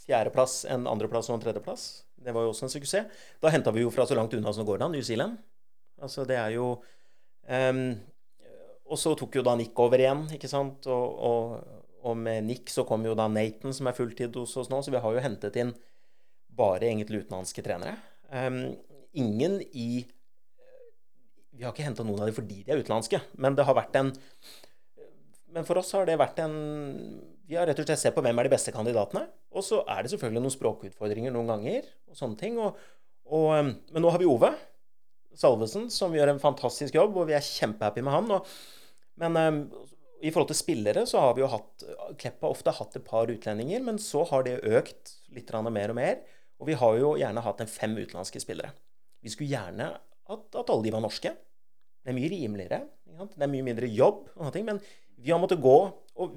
[0.02, 1.90] Fjerdeplass, en andreplass og en tredjeplass.
[2.22, 3.28] Det var jo også en suksess.
[3.42, 5.38] Da henta vi jo fra så langt unna som det går an, New Zealand.
[6.02, 6.72] Altså det er jo
[7.46, 7.84] um,
[8.90, 10.88] Og så tok jo da Nick over igjen, ikke sant.
[10.92, 14.72] Og, og, og, med Nick så kom jo da Nathan, som er fulltid hos oss
[14.72, 14.82] nå.
[14.82, 15.76] Så vi har jo hentet inn
[16.52, 17.96] bare egentlig utenlandske trenere.
[18.34, 18.74] Um,
[19.16, 20.04] ingen i
[21.52, 23.98] Vi har ikke henta noen av dem fordi de er utenlandske, men det har vært
[24.00, 24.14] en
[25.52, 26.56] Men for oss har det vært en
[27.50, 29.26] Vi har rett og slett sett på hvem er de beste kandidatene.
[29.52, 32.60] Og så er det selvfølgelig noen språkutfordringer noen ganger, og sånne ting.
[32.64, 32.78] Og,
[33.28, 33.50] og,
[33.92, 34.54] men nå har vi Ove
[35.36, 38.32] Salvesen, som gjør en fantastisk jobb, og vi er kjempehappy med han.
[38.38, 38.54] Og,
[39.20, 39.60] men um,
[40.22, 41.86] i forhold til spillere så har vi jo hatt
[42.22, 46.22] Kleppa ofte hatt et par utlendinger, men så har det økt litt mer og mer.
[46.62, 48.72] Og vi har jo gjerne hatt en fem utenlandske spillere.
[49.22, 49.92] Vi skulle gjerne
[50.32, 51.34] at, at alle de var norske.
[52.02, 52.82] Det er mye rimeligere.
[53.22, 54.80] Det er mye mindre jobb, ting, men
[55.22, 55.78] vi har gå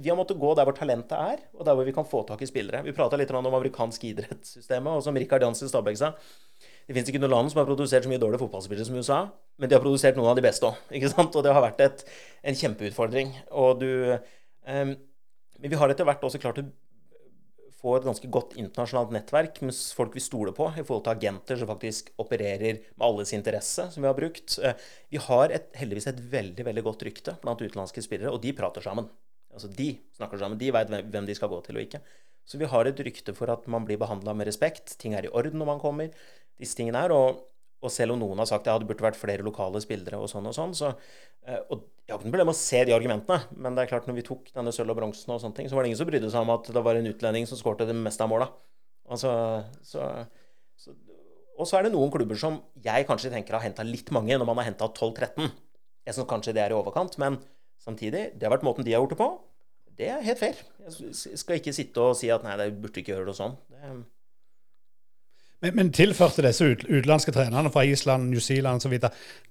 [0.01, 2.43] vi har måttet gå der hvor talentet er, og der hvor vi kan få tak
[2.43, 2.83] i spillere.
[2.87, 6.13] Vi prata litt om amerikansk idrettssystemet, og som Rikard Jansen Stabæk sa
[6.87, 9.19] Det fins ikke noe land som har produsert så mye dårlige fotballspillere som USA,
[9.59, 10.79] men de har produsert noen av de beste òg.
[10.95, 12.05] Og det har vært et,
[12.45, 13.35] en kjempeutfordring.
[13.81, 14.95] Du um,
[15.55, 16.67] Men vi har etter hvert også klart å
[17.85, 21.61] få et ganske godt internasjonalt nettverk med folk vi stoler på, i forhold til agenter
[21.61, 24.57] som faktisk opererer med alles interesse, som vi har brukt.
[24.65, 24.79] Eh,
[25.13, 28.85] vi har et, heldigvis et veldig veldig godt rykte blant utenlandske spillere, og de prater
[28.85, 29.11] sammen.
[29.55, 32.01] Altså De snakker sammen, de veit hvem de skal gå til og ikke.
[32.45, 34.99] Så vi har et rykte for at man blir behandla med respekt.
[35.01, 36.11] Ting er i orden når man kommer.
[36.61, 37.45] Disse tingene her, og
[37.85, 40.31] og selv om noen har sagt at ja, det burde vært flere lokale spillere, og
[40.31, 40.91] sånn og sånn, så
[41.45, 43.91] eh, Og jeg har ikke noe problem med å se de argumentene, men det er
[43.93, 46.01] klart når vi tok denne sølv og bronsen og sånne ting, så var det ingen
[46.01, 48.51] som brydde seg om at det var en utlending som skårte det meste av måla.
[49.09, 49.31] Altså,
[49.85, 50.05] så,
[50.81, 50.93] så,
[51.57, 54.49] og så er det noen klubber som jeg kanskje tenker har henta litt mange, når
[54.49, 55.49] man har henta 12-13.
[56.05, 57.41] Jeg syns kanskje det er i overkant, men
[57.81, 59.31] samtidig, det har vært måten de har gjort det på.
[59.95, 60.61] Det er helt fair.
[60.85, 63.57] Jeg skal ikke sitte og si at nei, det burde ikke gjøre det sånn.
[63.71, 63.97] Det,
[65.65, 68.99] men, men, tilførte disse ut, utenlandske trenerne fra Island, New Zealand osv.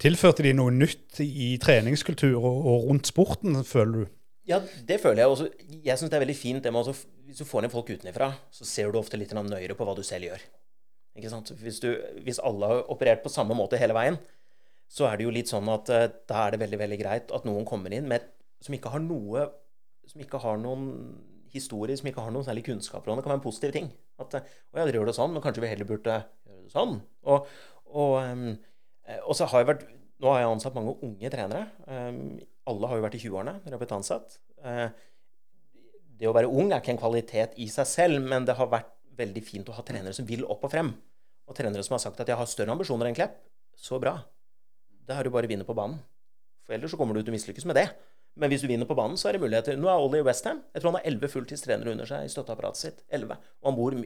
[0.01, 4.11] Tilførte de noe nytt i treningskultur og, og, rundt sporten, føler du?
[4.47, 5.47] Ja, det føler jeg også.
[5.86, 8.30] Jeg syns det er veldig fint det med også, Hvis du får ned folk utenfra,
[8.51, 10.45] så ser du ofte litt nøyere på hva du selv gjør.
[11.18, 11.53] Ikke sant?
[11.61, 11.89] Hvis, du,
[12.26, 14.20] hvis alle har operert på samme måte hele veien,
[14.89, 17.45] så er det jo litt sånn at uh, da er det veldig veldig greit at
[17.47, 18.26] noen kommer inn med,
[18.61, 19.49] som ikke har noe
[20.03, 20.89] Som ikke har noen
[21.53, 23.18] historie som ikke har noen særlig kunnskaper om.
[23.18, 23.91] Det kan være en positiv ting.
[24.22, 26.99] At å ja, dere gjør det sånn, men kanskje vi heller burde gjøre det sånn.
[27.30, 27.47] Og,
[27.89, 28.51] og, um,
[29.24, 29.86] og så har jeg vært
[30.24, 31.66] Nå har jeg ansatt mange unge trenere.
[31.84, 32.38] Um,
[32.70, 34.38] alle har jo vært i 20-årene når de har blitt ansatt.
[34.64, 34.86] Uh,
[36.22, 38.93] det å være ung er ikke en kvalitet i seg selv, men det har vært
[39.18, 40.93] veldig fint å ha trenere som vil opp og frem.
[41.49, 43.36] Og trenere som har sagt at jeg har større ambisjoner enn Klepp.
[43.76, 44.16] Så bra.
[45.03, 45.99] Da har du bare vinner på banen.
[46.64, 47.89] For ellers så kommer du til å mislykkes med det.
[48.39, 49.75] Men hvis du vinner på banen, så er det muligheter.
[49.77, 50.63] Nå er Ollie i Westham.
[50.73, 53.03] Jeg tror han har elleve fulltidstrenere under seg i støtteapparatet sitt.
[53.13, 53.38] 11.
[53.61, 53.97] Og han bor,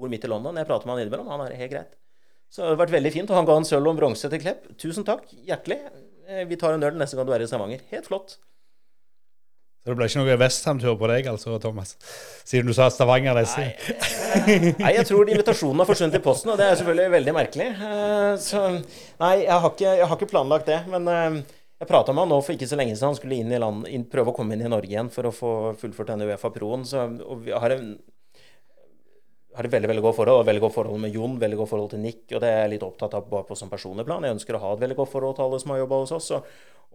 [0.00, 0.58] bor, midt i London.
[0.58, 1.30] Jeg prater med han innimellom.
[1.30, 1.94] Han er helt greit.
[2.50, 3.30] Så det har vært veldig fint.
[3.30, 4.66] Og han ga en sølv og en bronse til Klepp.
[4.82, 5.30] Tusen takk.
[5.46, 5.78] Hjertelig.
[6.26, 7.86] Eh, vi tar en øl neste gang du er i Stavanger.
[7.92, 8.38] Helt flott.
[9.86, 11.92] Så det ble ikke noe Westham-tur på deg, altså, Thomas?
[12.42, 16.66] Siden du sa Stavanger Nei, nei, jeg tror invitasjonen har forsvunnet i posten, og det
[16.66, 17.68] er selvfølgelig veldig merkelig.
[17.70, 20.80] Eh, så nei, jeg har ikke, jeg har ikke planlagt det.
[20.90, 21.38] Men eh,
[21.76, 23.10] jeg prata med han nå for ikke så lenge siden.
[23.12, 25.34] Han skulle inn i land, inn, prøve å komme inn i Norge igjen for å
[25.34, 26.86] få fullført denne Uefa Pro-en.
[26.88, 27.90] Så og vi har, en,
[29.58, 30.46] har et veldig veldig godt forhold.
[30.48, 32.22] Veldig godt forhold med Jon, veldig godt forhold til Nick.
[32.30, 34.24] Og det er jeg litt opptatt av bare på sånn personlig plan.
[34.24, 36.28] Jeg ønsker å ha et veldig godt forhold til alle som har jobba hos oss.
[36.38, 36.48] Og,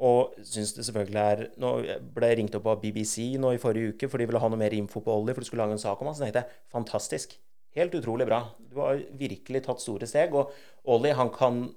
[0.10, 1.74] og syns det selvfølgelig er Nå
[2.16, 4.64] ble jeg ringt opp av BBC nå i forrige uke, for de ville ha noe
[4.64, 6.18] mer info på Ollie, for de skulle lage en sak om ham.
[6.18, 7.38] Så tenkte jeg fantastisk.
[7.78, 8.42] Helt utrolig bra.
[8.66, 10.34] Du har virkelig tatt store steg.
[10.34, 10.50] Og
[10.90, 11.68] Ollie, han kan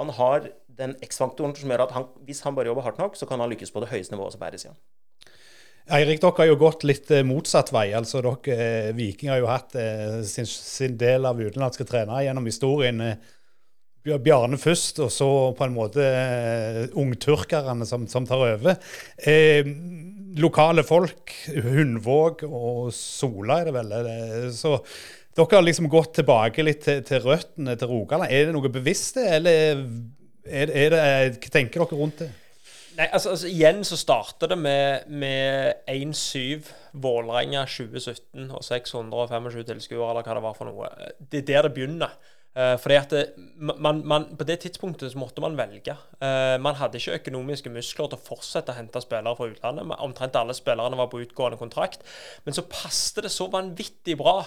[0.00, 3.28] han har den X-faktoren som gjør at han, hvis han bare jobber hardt nok, så
[3.28, 4.78] kan han lykkes på det høyeste nivået som bæres igjen.
[5.90, 7.88] Eirik, dere har jo gått litt eh, motsatt vei.
[7.98, 12.46] altså dere, eh, Viking har jo hatt eh, sin, sin, del av utenlandske trenere gjennom
[12.46, 13.02] historien.
[14.02, 16.06] Bjarne først, og så på en måte
[16.98, 18.78] ungturkerne som, som tar over.
[19.18, 19.66] Eh,
[20.42, 21.34] lokale folk,
[21.66, 23.92] Hundvåg og Sola er det vel.
[24.54, 24.78] Så
[25.34, 28.30] dere har liksom gått tilbake litt til, til røttene til Rogaland.
[28.30, 29.82] Er det noe bevisst, eller
[30.46, 31.02] er, er det,
[31.38, 32.30] hva tenker dere rundt det?
[32.96, 40.10] Nei, altså, altså Igjen så starter det med, med 1-7 Vålerenga 2017 og 625 tilskuere,
[40.10, 40.90] eller hva det var for noe.
[41.32, 42.16] Det er der det begynner.
[42.52, 43.20] Uh, fordi at det,
[43.56, 45.94] man, man, På det tidspunktet så måtte man velge.
[46.20, 49.94] Uh, man hadde ikke økonomiske muskler til å fortsette å hente spillere fra utlandet.
[50.04, 52.04] Omtrent alle spillerne var på utgående kontrakt.
[52.44, 54.42] Men så passet det så vanvittig bra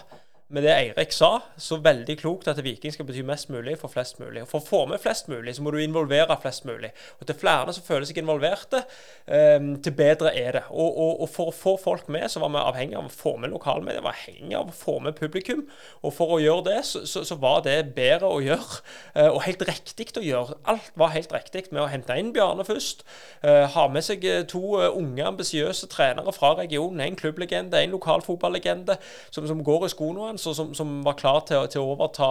[0.48, 4.20] med det Eirik sa, så veldig klokt at Viking skal bety mest mulig for flest
[4.22, 4.44] mulig.
[4.44, 6.92] Og For å få med flest mulig, så må du involvere flest mulig.
[7.18, 8.84] Og til flere som føler seg involverte,
[9.26, 10.62] um, til bedre er det.
[10.70, 13.34] Og, og, og, for å få folk med, så var vi avhengig av å få
[13.42, 15.64] med lokalmedia, var avhengig av å få med publikum.
[16.06, 18.84] Og for å gjøre det, så, så, så var det bedre å gjøre,
[19.18, 20.60] uh, og helt riktig å gjøre.
[20.70, 23.02] Alt var helt riktig med å hente inn Bjarne først.
[23.42, 24.22] Uh, ha med seg
[24.54, 27.02] to uh, unge, ambisiøse trenere fra regionen.
[27.02, 29.00] En klubblegende, en lokal fotballegende
[29.34, 32.28] som, som går i skoene hans, som, som, var klar til, til å overta,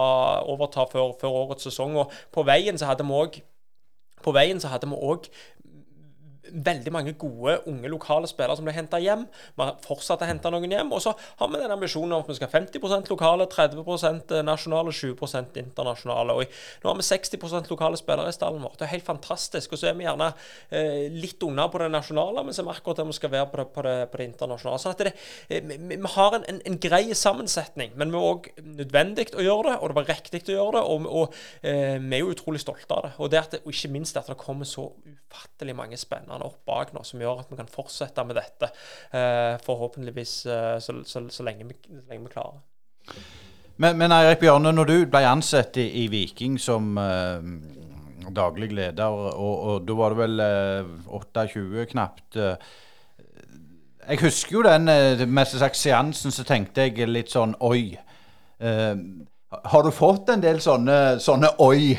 [0.51, 1.97] overta før, før, årets sesong.
[2.01, 3.41] Og på veien så hadde vi òg
[4.25, 5.27] på veien så hadde vi òg
[6.51, 9.25] veldig mange gode, unge lokale spillere som ble henta hjem.
[9.55, 10.93] Vi har fortsatt å hente noen hjem.
[10.95, 14.93] Og så har vi den ambisjonen om at vi skal ha 50% lokale, 30% nasjonale,
[14.95, 16.35] 20% internasjonale.
[16.35, 18.77] Og nå har vi 60% lokale spillere i stallen vår.
[18.79, 19.75] Det er helt fantastisk.
[19.75, 20.31] Og så er vi gjerne
[20.69, 23.49] eh, litt unna på det nasjonale, men så er vi akkurat der vi skal være
[23.51, 24.81] på det, på det, på det internasjonale.
[24.83, 25.15] Sånn at det,
[25.49, 29.45] eh, vi, vi, har en, en, en, grei sammensetning, men vi er òg nødvendig å
[29.45, 30.83] gjøre det, og det var riktig å gjøre det.
[30.93, 33.13] Og, og eh, vi er jo utrolig stolte av det.
[33.19, 36.91] Og, det at, og ikke minst at det kommer så ufattelig mange spennende opp bak
[36.95, 38.71] nå, som gjør at vi kan fortsette med dette.
[39.15, 42.61] Eh, forhåpentligvis eh, så, så, så, lenge vi, så, lenge vi, klarer.
[43.77, 47.49] Men, men Eirik Bjørne, når du ble ansatt i, i Viking som eh,
[48.35, 52.71] daglig leder, og, og, da var det vel eh, 28 knapt eh,
[54.07, 57.97] Jeg husker jo den uh, mest sagt seansen, så tenkte jeg litt sånn oi.
[58.61, 61.95] har du fått en del sånne, sånne oi?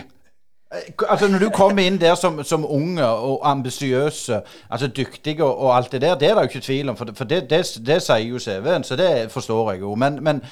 [0.72, 4.40] Eh, altså Når du kommer inn der som, som unge og ambisiøse,
[4.70, 6.96] altså dyktige og, og, alt det der, det er det jo ikke tvil om.
[6.96, 9.94] For, det, det, det, sier jo CV-en, så det forstår jeg jo.
[9.94, 10.42] Men, men,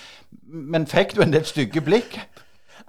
[0.43, 2.21] men, fikk du en del stygge blikk?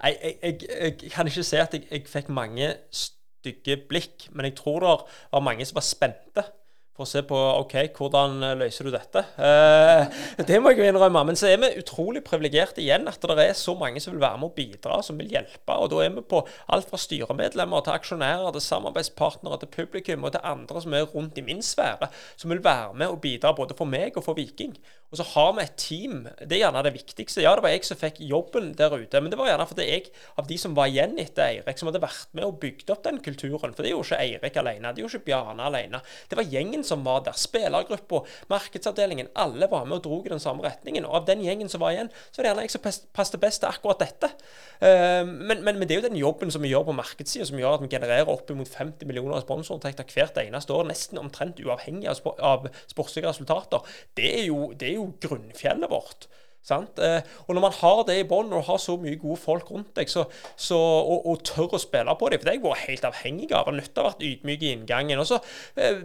[0.03, 4.29] Nei, jeg, jeg, jeg, kan ikke si at jeg, jeg fikk mange stygge blikk.
[4.31, 4.93] Men jeg tror det
[5.31, 6.45] var mange som var spente
[6.95, 9.25] for å se på ok, hvordan eh, løser du dette.
[9.35, 11.25] Eh, det må jeg jo innrømme.
[11.27, 14.39] Men så er vi utrolig privilegerte igjen at det er så mange som vil være
[14.39, 15.75] med og bidra, som vil hjelpe.
[15.75, 16.41] Og da er vi på
[16.71, 21.41] alt fra styremedlemmer til aksjonærer til samarbeidspartnere til publikum og til andre som er rundt
[21.41, 24.77] i min sfære, som vil være med og bidra både for meg og for Viking.
[25.11, 26.15] Og så har vi et team.
[26.39, 27.43] Det er gjerne det viktigste.
[27.43, 30.09] Ja, det var jeg som fikk jobben der ute, men det var gjerne fordi jeg,
[30.39, 33.21] av de som var igjen etter Eirik, som hadde vært med og bygd opp den
[33.23, 33.75] kulturen.
[33.75, 36.01] For det er jo ikke Eirik alene, det er jo ikke Bjarne alene.
[36.31, 37.37] Det var gjengen som var der.
[37.39, 38.21] Spillergruppa,
[38.51, 39.31] markedsavdelingen.
[39.35, 41.07] Alle var med og dro i den samme retningen.
[41.09, 43.63] Og av den gjengen som var igjen, så var det gjerne jeg som passet best
[43.63, 44.31] til akkurat dette.
[44.79, 47.59] Uh, men, men, men, det er jo den jobben som vi gjør på markedssida, som
[47.59, 52.23] gjør at vi genererer oppimot 50 millioner sponsorinntekter hvert eneste år, nesten omtrent uavhengig av,
[52.39, 53.85] av sportslige resultater.
[54.17, 56.29] Det er jo, det er jo grunnfjellet vårt.
[56.65, 59.91] Eh, og når man har det i bånn, og har så mye gode folk rundt
[59.97, 60.25] deg, så,
[60.57, 63.51] så, og, og, tør å spille på det For det har jeg vært helt avhengig
[63.51, 63.69] av.
[63.69, 65.21] og Nødt til å være ydmyk i inngangen.
[65.21, 65.39] Og så
[65.77, 66.01] eh,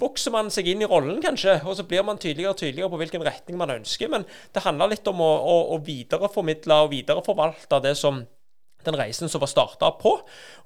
[0.00, 3.02] vokser man seg inn i rollen, kanskje, og så blir man tydeligere og tydeligere på
[3.02, 4.12] hvilken retning man ønsker.
[4.12, 8.22] Men det handler litt om å, å, å videreformidle og videreforvalte det som
[8.84, 10.14] den reisen som var starta på.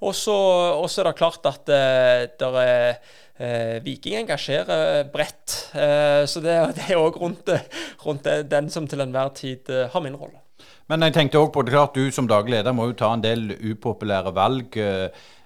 [0.03, 0.35] Og så,
[0.83, 2.99] er det klart at eh, det er
[3.85, 5.55] Viking engasjerer bredt.
[5.73, 7.51] Eh, så det, det er òg rundt,
[8.03, 10.41] rundt, den som til enhver tid eh, har min rolle.
[10.89, 13.23] Men jeg tenkte også på det klart, du som daglig leder må jo ta en
[13.23, 14.79] del upopulære valg.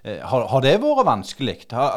[0.04, 1.54] Eh, har, har, det vært vanskelig?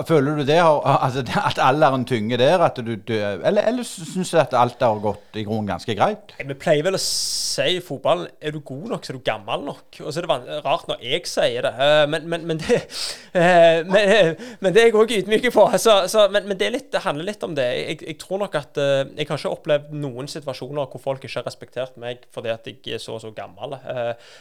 [0.07, 0.61] føler du det,
[1.05, 2.61] altså, at alderen er en tynge der?
[2.79, 6.31] Du, du, eller eller syns du at alt har gått i grunnen ganske greit?
[6.39, 9.65] Vi pleier vel å si i fotballen er du god nok, så er du gammel
[9.67, 9.99] nok.
[10.05, 12.77] Og så er det rart når jeg sier det, eh, men, men, men, det,
[13.41, 15.67] eh, men, men det er jeg òg ydmyk på.
[15.75, 17.67] Så, så, men, det, litt, det, handler litt om det.
[17.75, 21.49] Jeg, jeg, tror nok at jeg har ikke opplevd noen situasjoner hvor folk ikke har
[21.49, 23.75] respektert meg fordi at jeg er så og så gammel.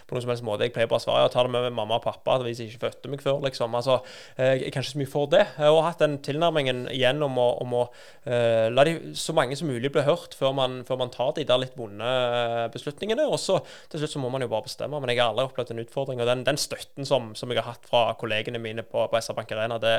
[0.06, 0.68] På noen som helst måte.
[0.68, 2.86] Jeg pleier bare å svare ja, ta det med mamma og pappa hvis jeg ikke
[2.86, 3.42] fødte meg før.
[3.42, 3.74] liksom liksom.
[3.74, 3.98] Altså,
[4.36, 5.44] jeg er kanskje så mye for det.
[5.64, 9.56] Og har hatt den tilnærmingen igjen om å, om å uh, la de, så mange
[9.56, 13.26] som mulig bli hørt før man, før man tar de der litt vonde eh, beslutningene.
[13.30, 13.58] Og så
[13.90, 15.00] til slutt så må man jo bare bestemme.
[15.00, 16.22] Men jeg har aldri opplevd en utfordring.
[16.22, 19.38] Og den, den støtten som, som, jeg har hatt fra kollegene mine på, på SR
[19.38, 19.96] Bank Arena, det,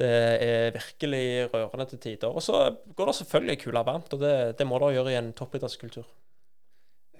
[0.00, 0.12] det,
[0.44, 1.24] er virkelig
[1.54, 2.30] rørende til tider.
[2.30, 5.34] Og så går det selvfølgelig kula varmt, og det, det må det gjøre i en
[5.36, 6.06] toppidrettskultur.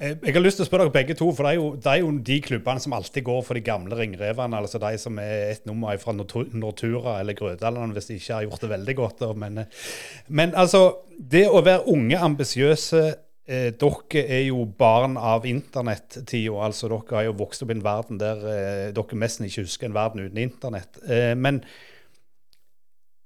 [0.01, 1.91] Eh, jeg har lyst til å spørre dere begge to, for det er, jo, det
[1.91, 4.59] er, jo, de klubbene som alltid går for de gamle ringrevene.
[4.59, 8.65] Altså de som er et nummer fra Nortura eller Grødalen, hvis de ikke har gjort
[8.65, 9.23] det veldig godt.
[9.39, 9.85] Men, eh,
[10.29, 10.83] men altså,
[11.15, 13.05] det å være unge, ambisiøse
[13.47, 16.59] eh, Dere er jo barn av internettida.
[16.67, 19.91] Altså, dere har jo vokst opp i en verden der eh, dere nesten ikke husker
[19.91, 20.99] en verden uten internett.
[21.07, 21.63] Eh, men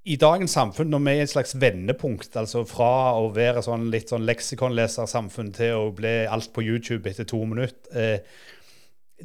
[0.09, 4.13] i dagens samfunn, når vi er et slags vendepunkt, altså fra å være sånn litt
[4.13, 8.39] sånn leksikonlesersamfunn til å bli alt på YouTube etter to minutter eh,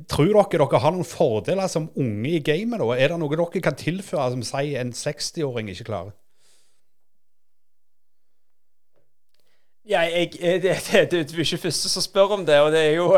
[0.09, 2.81] Tror dere dere har noen fordeler som unge i gamet?
[2.81, 2.95] da?
[2.97, 6.15] Er det noe dere kan tilføre som sier en 60-åring ikke klarer?
[9.83, 10.77] Ja, jeg, jeg, det,
[11.11, 13.09] det, du er ikke første som spør om det, og det er jo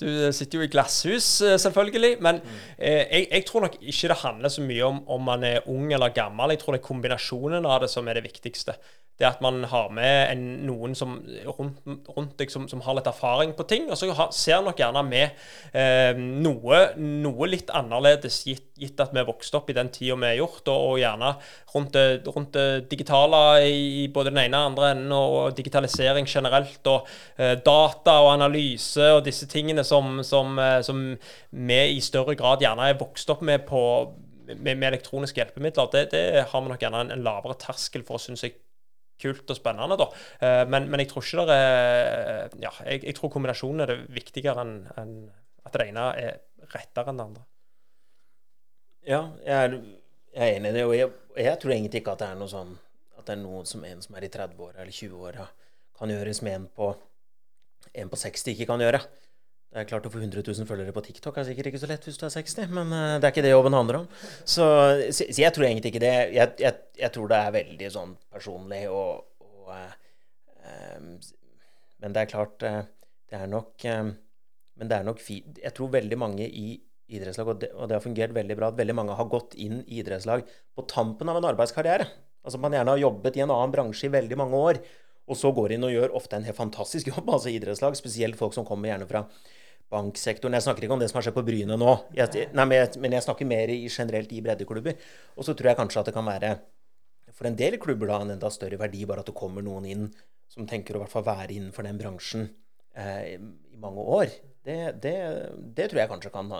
[0.00, 1.24] Du sitter jo i glasshus,
[1.62, 2.16] selvfølgelig.
[2.20, 2.42] Men
[2.78, 5.92] eh, jeg, jeg, tror nok ikke det handler så mye om om man er ung
[5.92, 6.50] eller gammel.
[6.50, 8.76] Jeg tror det er kombinasjonen av det som er det viktigste
[9.14, 11.12] det at man har med en, noen som,
[11.46, 11.76] rundt,
[12.16, 13.86] rundt deg som, som, har litt erfaring på ting.
[13.86, 15.36] Og så har, ser nok gjerne med
[15.70, 20.18] eh, noe, noe, litt annerledes, gitt, gitt, at vi er vokst opp i den tida
[20.18, 21.30] vi er gjort, og, og gjerne
[21.74, 22.00] rundt
[22.34, 23.38] rundt det, digitale
[23.70, 27.06] i både den ene og andre enden, og digitalisering generelt, og
[27.36, 31.16] eh, data og analyse og disse tingene som, som, eh, som,
[31.50, 33.82] vi i større grad gjerne er vokst opp med på
[34.44, 38.20] med, med elektroniske hjelpemidler, det, det, har vi nok gjerne en, en lavere terskel for,
[38.20, 38.58] syns jeg,
[39.22, 40.10] kult og spennende, da.
[40.40, 43.98] Eh, men, men, jeg tror ikke det er Ja, jeg, jeg tror kombinasjonen er det
[44.12, 45.16] viktigere enn en
[45.64, 46.40] at det ene er
[46.74, 47.44] rettere enn det andre.
[49.04, 49.76] Ja, jeg er,
[50.34, 50.84] jeg er enig i det.
[50.88, 52.72] Og jeg, jeg, tror egentlig ikke at det er noe sånn
[53.18, 55.46] at det er noen som en som er i 30-åra eller 20-åra,
[55.98, 56.90] kan gjøre som en på,
[57.94, 59.02] en på 60 ikke kan gjøre.
[59.74, 62.04] Det er klart Å få 100 000 følgere på TikTok er sikkert ikke så lett
[62.06, 64.04] hvis du er 60, men uh, det er ikke det jobben handler om.
[64.46, 64.66] Så,
[65.10, 66.14] så, jeg tror egentlig ikke det.
[66.36, 69.96] Jeg, jeg, jeg, tror det er veldig sånn personlig og, og uh,
[70.62, 71.08] um,
[72.04, 72.84] Men det er klart uh,
[73.26, 76.76] Det er nok Men det er nok fint Jeg tror veldig mange i
[77.14, 79.82] idrettslag, og det, og det, har fungert veldig bra, at veldig mange har gått inn
[79.84, 82.06] i idrettslag på tampen av en arbeidskarriere.
[82.44, 84.80] Altså Man gjerne har jobbet i en annen bransje i veldig mange år,
[85.24, 87.96] og så går inn og gjør ofte en helt fantastisk jobb, altså idrettslag.
[87.98, 89.24] Spesielt folk som kommer gjerne fra
[89.92, 90.56] banksektoren.
[90.56, 93.00] Jeg snakker ikke om det som har skjedd på Bryne nå, jeg, nei, men, jeg,
[93.02, 94.96] men, jeg, snakker mer i, generelt i breddeklubber.
[95.38, 96.54] Og så tror jeg kanskje at det kan være
[97.34, 100.04] for en del klubber da en enda større verdi bare at det kommer noen inn
[100.50, 102.44] som tenker å hvert fall være innenfor den bransjen
[102.94, 103.40] eh,
[103.74, 104.34] i mange år.
[104.64, 105.14] Det, det,
[105.76, 106.52] det, tror jeg kanskje kan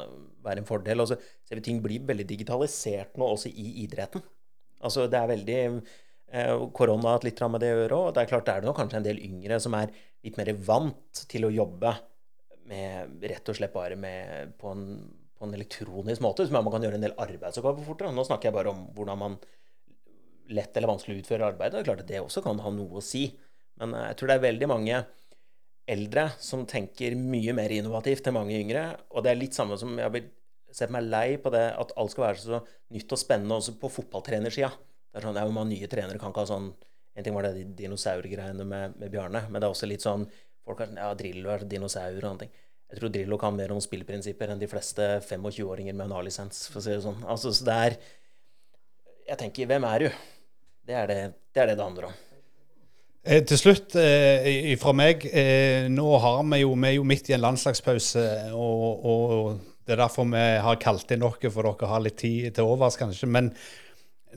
[0.44, 1.04] være en fordel.
[1.04, 4.24] Og så ser vi ting blir veldig digitalisert nå også i idretten.
[4.84, 5.60] Altså det er veldig
[6.74, 8.08] Korona har hatt litt med det å gjøre, òg.
[8.14, 9.92] det er klart det er det kanskje en del yngre som er
[10.24, 11.92] litt mer vant til å jobbe
[12.70, 14.86] med, rett og slett bare med, på, en,
[15.36, 18.14] på en elektronisk måte, som man kan gjøre en del arbeidsoppgaver fortere.
[18.14, 19.36] Nå snakker jeg bare om hvordan man
[20.54, 21.76] lett eller vanskelig utfører arbeidet.
[21.76, 23.26] Det er klart at det også kan ha noe å si.
[23.80, 25.02] Men eh, jeg tror det er veldig mange
[25.94, 28.86] eldre som tenker mye mer innovativt enn mange yngre.
[29.12, 30.32] Og det er litt samme som jeg har
[30.74, 32.60] sett meg lei på det at alt skal være så
[32.94, 34.72] nytt og spennende også på fotballtrenersida.
[35.14, 36.72] Det er sånn, ja, man nye trenere kan ikke ha sånn
[37.14, 40.26] En ting var det de dinosaurgreiene med, med Bjarne, men det er også litt sånn
[40.66, 42.52] Folk har ja, Drillo er dinosaur og sånne ting.
[42.88, 46.80] Jeg tror Drillo kan mer om spillprinsipper enn de fleste 25-åringer med en A-lisens, for
[46.80, 47.20] å si det sånn.
[47.28, 47.96] Altså, så det er
[49.28, 50.08] Jeg tenker, hvem er du?
[50.88, 52.16] Det er det det, er det, det handler om.
[53.24, 55.22] Eh, til slutt, eh, fra meg.
[55.24, 59.94] Eh, nå har vi jo, vi er jo midt i en landslagspause, og, og, det
[59.94, 63.28] er derfor vi har kalt inn dere, for dere har litt tid til overs, kanskje.
[63.28, 63.52] Men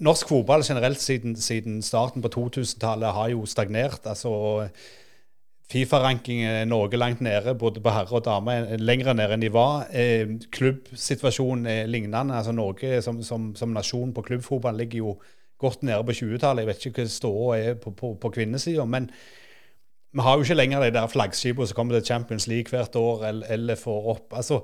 [0.03, 4.05] norsk fotball generelt siden, siden starten på 2000-tallet har jo stagnert.
[4.05, 4.69] altså
[5.67, 9.89] Fifa-ranking er noe langt nede, både på herre og dame, lenger nede enn de var.
[9.91, 12.37] Eh, klubbsituasjonen er lignende.
[12.37, 15.17] altså Norge som, som, som, nasjon på klubbfotball ligger jo
[15.59, 16.63] godt nede på 20-tallet.
[16.63, 18.85] Jeg vet ikke hva ståa er på, på, på kvinnesida.
[18.85, 19.09] Men
[20.15, 23.25] vi har jo ikke lenger de der flaggskipene som kommer til Champions League hvert år,
[23.27, 24.37] eller, eller får opp.
[24.39, 24.61] altså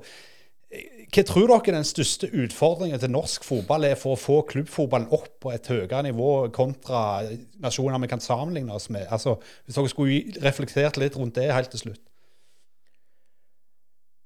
[1.14, 5.28] hva tror dere den største utfordringen til norsk fotball er for å få klubbfotballen opp
[5.44, 7.22] på et høyere nivå kontra
[7.62, 9.06] nasjoner vi kan sammenligne oss med?
[9.14, 12.02] Altså, Hvis dere skulle reflektert litt rundt det helt til slutt.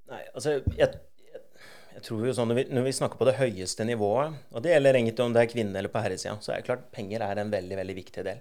[0.09, 0.97] Nei, altså, jeg,
[1.29, 4.73] jeg, tror jo sånn, når vi, når vi, snakker på det høyeste nivået, og det
[4.73, 7.43] gjelder egentlig om det er kvinne eller på herresida, så er det klart penger er
[7.43, 8.41] en veldig veldig viktig del.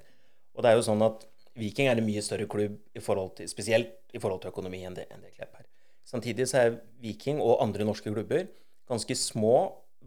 [0.55, 1.27] Og det er jo sånn at
[1.57, 5.07] Viking er en mye større klubb, i til, spesielt i forhold til økonomi, enn det,
[5.11, 5.65] enn det Klepp er.
[6.07, 8.47] Samtidig så er Viking og andre norske klubber
[8.87, 9.57] ganske små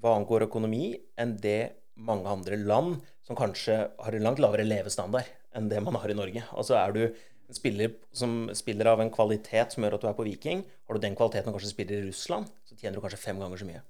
[0.00, 5.28] hva angår økonomi, enn det mange andre land som kanskje har en langt lavere levestandard
[5.56, 6.44] enn det man har i Norge.
[6.56, 10.16] Altså er du en spiller som spiller av en kvalitet som gjør at du er
[10.16, 13.20] på Viking, har du den kvaliteten og kanskje spiller i Russland, så tjener du kanskje
[13.20, 13.84] fem ganger så mye.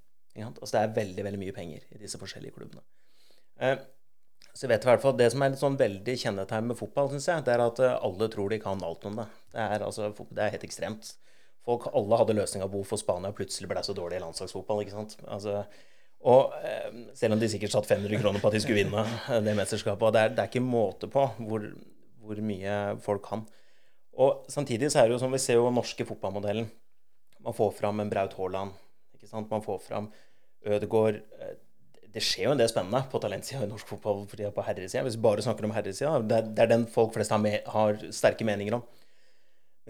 [0.49, 2.83] Altså det er veldig veldig mye penger i disse forskjellige klubbene.
[3.61, 3.77] Eh,
[4.51, 7.11] så jeg vet i hvert fall, Det som er et sånn veldig kjennetegn med fotball,
[7.13, 9.27] synes jeg, det er at eh, alle tror de kan alt om det.
[9.53, 11.13] Det er, altså, det er helt ekstremt.
[11.67, 14.83] Folk, alle hadde løsning på hvorfor Spania plutselig ble så dårlig i landslagsfotball.
[14.85, 15.17] ikke sant?
[15.29, 15.65] Altså,
[16.21, 19.05] og eh, Selv om de sikkert satt 500 kroner på at de skulle vinne
[19.47, 20.07] det mesterskapet.
[20.07, 21.65] og Det er, det er ikke måte på hvor,
[22.21, 23.47] hvor, mye folk kan.
[24.21, 26.69] Og Samtidig så er det jo som vi ser jo norske fotballmodellen.
[27.41, 28.77] Man får fram en Braut Haaland.
[29.17, 29.51] ikke sant?
[29.51, 30.11] Man får fram
[30.65, 31.23] Ødegaard.
[31.41, 31.57] Eh,
[32.11, 35.05] det skjer jo en del spennende på talentsida i norsk fotball for tida på herresida.
[35.07, 38.01] Hvis vi bare snakker om herresida, det, det er den folk flest har, med, har
[38.11, 38.83] sterke meninger om.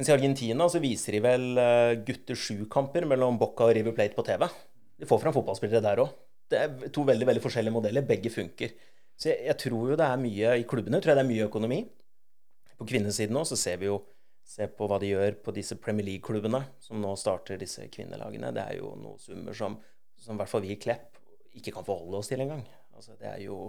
[0.01, 4.17] Mens i Argentina så viser de vel uh, gutter sju-kamper mellom Boca og River Plate
[4.17, 4.47] på TV.
[4.97, 6.15] De får fram fotballspillere der òg.
[6.49, 8.07] Det er to veldig veldig forskjellige modeller.
[8.09, 8.73] Begge funker.
[9.13, 11.49] Så jeg, jeg, tror jo det er mye I klubbene tror jeg det er mye
[11.51, 11.79] økonomi.
[12.81, 14.01] på kvinnesiden òg så ser vi jo
[14.51, 18.55] Se på hva de gjør på disse Premier League-klubbene som nå starter disse kvinnelagene.
[18.57, 19.77] Det er jo noen summer som,
[20.19, 21.21] som i hvert fall vi i Klepp
[21.61, 22.65] ikke kan forholde oss til engang.
[22.97, 23.69] Altså, det er jo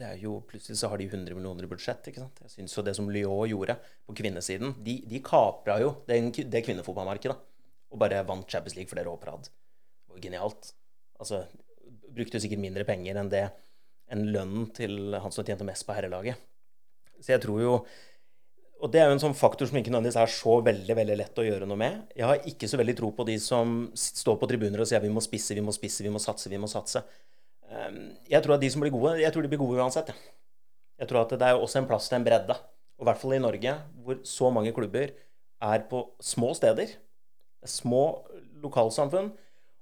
[0.00, 2.08] det er jo, Plutselig så har de 100 millioner i budsjett.
[2.08, 2.42] ikke sant?
[2.46, 3.76] Jeg synes jo Det som Lyon gjorde
[4.08, 7.36] på kvinnesiden De, de kapra jo det, det kvinnefotballmarkedet
[7.90, 9.48] og bare vant Champions League flere år på rad.
[9.50, 10.68] Det var genialt.
[11.18, 11.40] Altså,
[12.14, 13.48] Brukte sikkert mindre penger enn det
[14.10, 16.38] enn lønnen til han som tjente mest på herrelaget.
[17.18, 17.74] Så jeg tror jo
[18.80, 21.40] og det er jo en sånn faktor som ikke nødvendigvis er så veldig veldig lett
[21.42, 21.98] å gjøre noe med.
[22.16, 25.10] Jeg har ikke så veldig tro på de som står på tribuner og sier vi
[25.12, 27.02] må spisse, vi må spisse, vi må satse, vi må satse.
[27.70, 30.10] Ehm, jeg tror at de som blir gode, jeg tror de blir gode uansett.
[30.10, 30.36] Ja.
[31.00, 32.56] Jeg tror at det er også en plass til en bredde.
[33.00, 35.14] Og i hvert fall i Norge, hvor så mange klubber
[35.60, 36.92] er på små steder.
[37.62, 38.26] Er små
[38.60, 39.30] lokalsamfunn.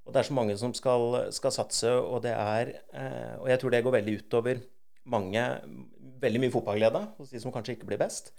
[0.07, 3.61] Og det er så mange som skal, skal satse, og det er eh, Og jeg
[3.61, 4.63] tror det går veldig utover
[5.05, 5.43] mange
[6.23, 8.33] Veldig mye fotballglede hos de som kanskje ikke blir best.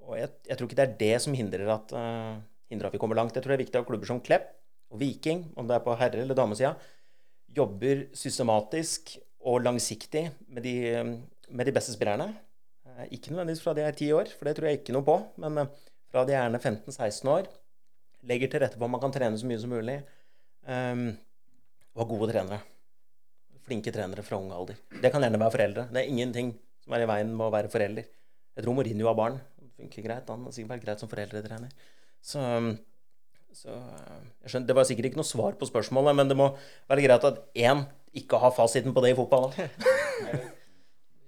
[0.00, 2.38] Og jeg, jeg, tror ikke det er det som hindrer at, uh,
[2.72, 3.34] hindrer at, vi kommer langt.
[3.36, 4.46] Jeg tror det er viktig at klubber som Klepp
[4.88, 6.72] og Viking, om det er på herre- eller damesida,
[7.56, 10.74] jobber systematisk og langsiktig med de,
[11.48, 12.30] med de beste spillerne.
[12.86, 15.16] Uh, ikke nødvendigvis fra de er ti år, for det tror jeg ikke noe på,
[15.42, 17.50] men uh, fra de er gjerne 15-16 år.
[18.28, 20.00] Legger til rette for at man kan trene så mye som mulig.
[20.68, 21.06] Um,
[21.96, 22.60] og gode trenere.
[23.66, 24.78] Flinke trenere fra ung alder.
[25.00, 25.86] Det kan gjerne være foreldre.
[25.90, 26.52] Det er ingenting
[26.84, 28.06] som er i veien med å være forelder.
[28.56, 29.38] Jeg tror Mourinho har barn
[29.80, 30.28] funker greit.
[30.28, 31.72] Han har sikkert greit som foreldretrener.
[32.20, 32.40] Så,
[33.56, 36.52] så jeg skjønner, Det var sikkert ikke noe svar på spørsmålet, men det må
[36.90, 37.84] være greit at én
[38.16, 39.52] ikke har fasiten på det i fotball.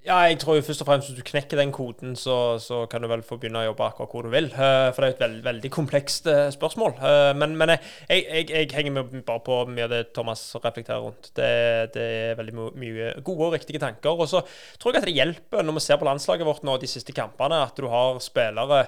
[0.03, 3.05] Ja, jeg tror jo først og fremst hvis du knekker den koden, så, så, kan
[3.05, 4.49] du vel få begynne å jobbe akkurat hvor du vil.
[4.51, 6.97] Uh, for det er jo et veld, veldig komplekst uh, spørsmål.
[7.39, 11.31] Men, men jeg, jeg, jeg, henger med bare på mye av det Thomas reflekterer rundt.
[11.39, 11.53] Det,
[11.94, 14.19] det er veldig mye gode og riktige tanker.
[14.19, 14.43] Og så
[14.82, 17.62] tror jeg at det hjelper, når vi ser på landslaget vårt nå de siste kampene,
[17.62, 18.82] at du har spillere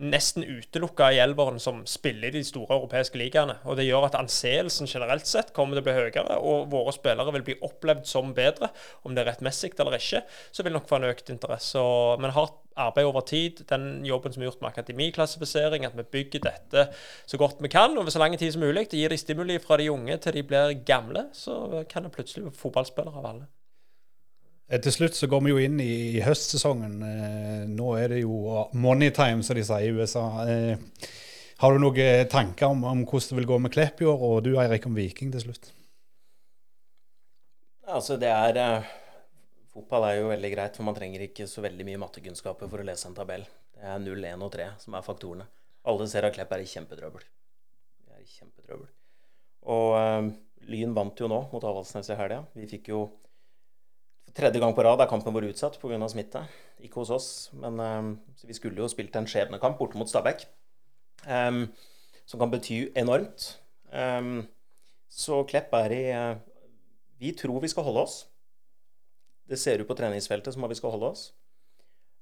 [0.00, 3.58] nesten utelukka elveren som spiller i de store europeiske ligaene.
[3.68, 7.34] Og Det gjør at anseelsen generelt sett kommer til å bli høyere, og våre spillere
[7.36, 8.70] vil bli opplevd som bedre.
[9.04, 11.84] Om det er rettmessig eller ikke, så vil nok få en økt interesse.
[12.20, 16.44] Men hardt arbeid over tid, den jobben som er gjort med akademiklassifisering, at vi bygger
[16.46, 16.86] dette
[17.28, 19.76] så godt vi kan over så lang tid som mulig, det gir de stimuli fra
[19.76, 23.48] de unge til de blir gamle, så kan det plutselig bli fotballspillere av alle.
[24.70, 27.00] Eh, til slutt så går vi jo inn i, i høstsesongen.
[27.02, 30.24] Eh, nå er det jo money time, som de sier i USA.
[30.46, 31.10] Eh,
[31.60, 34.44] har du noen tanker om, om, hvordan det vil gå med Klepp i år, og
[34.46, 35.72] du Eirik om Viking til slutt?
[37.90, 38.92] Altså, det er eh,
[39.70, 42.86] Fotball er jo veldig greit, for man trenger ikke så veldig mye mattekunnskaper for å
[42.86, 43.44] lese en tabell.
[43.74, 45.46] Det er 0, 1 og 3 som er faktorene.
[45.90, 47.22] Alle ser at Klepp er i kjempetrøbbel.
[48.02, 48.88] De er i kjempetrøbbel.
[49.70, 50.26] Og uh,
[50.72, 52.42] Lyn vant jo nå mot Avaldsnes i helga.
[52.58, 53.04] Vi fikk jo
[54.36, 56.08] tredje gang på rad er kampen vår utsatt pga.
[56.08, 56.42] smitte.
[56.80, 58.10] Ikke hos oss, men um,
[58.46, 60.46] vi skulle jo spilt en skjebnekamp borte mot Stabæk.
[61.26, 61.66] Um,
[62.24, 63.58] som kan bety enormt.
[63.92, 64.46] Um,
[65.10, 66.38] så Klepp er i uh,
[67.20, 68.16] Vi tror vi skal holde oss.
[69.50, 71.26] Det ser ut på treningsfeltet som at vi skal holde oss.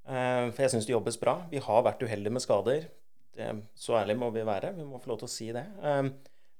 [0.08, 1.42] Uh, for jeg syns det jobbes bra.
[1.52, 2.88] Vi har vært uheldige med skader.
[3.36, 4.72] Det, så ærlig må vi være.
[4.74, 5.66] Vi må få lov til å si det.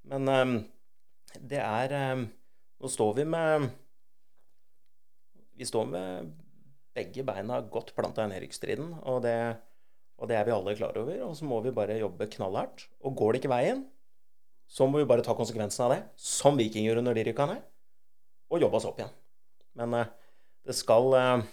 [0.07, 0.29] men
[1.35, 1.95] det er
[2.79, 3.67] Nå står vi med
[5.59, 6.31] vi står med
[6.97, 9.27] begge beina godt planta i nedrykksstriden, og,
[10.19, 11.17] og, det er vi alle klar over.
[11.27, 12.87] Og så må vi bare jobbe knallhardt.
[13.03, 13.85] Og går det ikke veien,
[14.69, 17.63] så må vi bare ta konsekvensen av det, som Viking gjorde når de rykka ned,
[18.53, 19.15] og jobbe oss opp igjen.
[19.79, 20.11] Men uh,
[20.67, 21.47] det skal uh,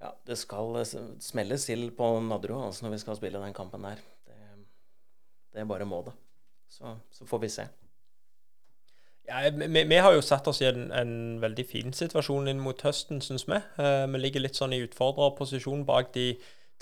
[0.00, 3.84] ja, det skal uh, smelles til på Nadderud altså når vi skal spille den kampen
[3.86, 4.00] der.
[4.26, 4.40] Det,
[5.52, 6.16] det bare må det.
[6.72, 7.68] Så, så får vi se.
[9.28, 11.12] Ja, vi, vi, har jo satt oss i en, en,
[11.42, 13.60] veldig fin situasjon inn mot høsten, syns vi.
[13.78, 16.32] Eh, vi ligger litt sånn i utfordrerposisjon bak de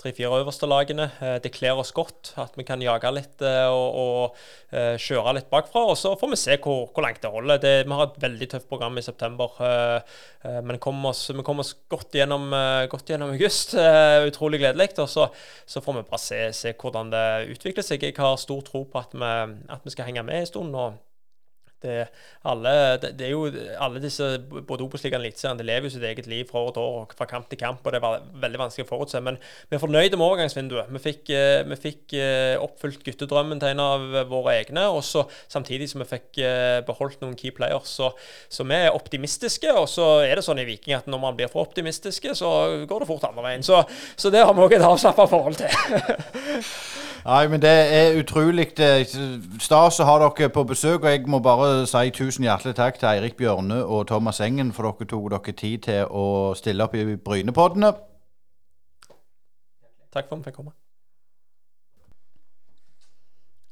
[0.01, 1.05] tre-fire øverste lagene.
[1.21, 3.99] Eh, det kler oss godt at vi kan jage litt eh, og,
[4.73, 5.83] og kjøre litt bakfra.
[5.91, 7.61] Og så får vi se hvor, hvor langt det holder.
[7.61, 9.61] Det, vi har et veldig tøft program i september.
[10.65, 12.49] Men kom oss, vi kommer oss godt gjennom,
[12.89, 13.77] godt gjennom august.
[14.31, 14.95] utrolig gledelig.
[14.97, 15.29] Og så,
[15.69, 17.23] så, får vi bare se, se, hvordan det
[17.53, 18.09] utvikler seg.
[18.09, 19.31] Jeg har stor tro på at vi,
[19.77, 20.73] at vi skal henge med en stund.
[20.73, 20.97] og
[21.81, 21.95] det,
[22.47, 22.71] alle,
[23.01, 23.47] det, det, er jo
[23.81, 24.25] alle disse,
[24.67, 27.49] både Obos-ligaen og Eliteserien, lever jo sitt eget liv fra år til år, fra kamp
[27.49, 29.21] til kamp, og det var veldig vanskelig å forutse.
[29.25, 29.39] Men
[29.69, 30.91] vi er fornøyde med overgangsvinduet.
[30.93, 35.25] Vi fikk, eh, vi fikk eh, oppfylt guttedrømmen til en av våre egne, og så
[35.51, 37.97] samtidig som vi fikk eh, beholdt noen key players.
[37.97, 38.11] Så,
[38.49, 41.51] så, vi er optimistiske, og så er det sånn i Viking at når man blir
[41.51, 42.51] for optimistiske, så
[42.89, 43.65] går det fort andre veien.
[43.65, 43.83] Så,
[44.15, 45.71] så det har vi òg et avslappa forhold til.
[47.21, 48.71] Nei, men det er utrolig
[49.61, 51.03] stas å ha dere på besøk.
[51.03, 54.89] Og jeg må bare si tusen hjertelig takk til Eirik Bjørne og Thomas Engen for
[54.89, 56.25] dere tok dere tid til å
[56.57, 57.93] stille opp i Brynepoddene.
[60.11, 60.73] takk for at vi fikk komme.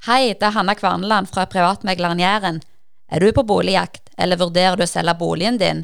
[0.07, 2.61] Hei, det er Hanna Kvarneland fra Privatmegleren Jæren.
[3.11, 5.83] Er du på boligjakt, eller vurderer du å selge boligen din?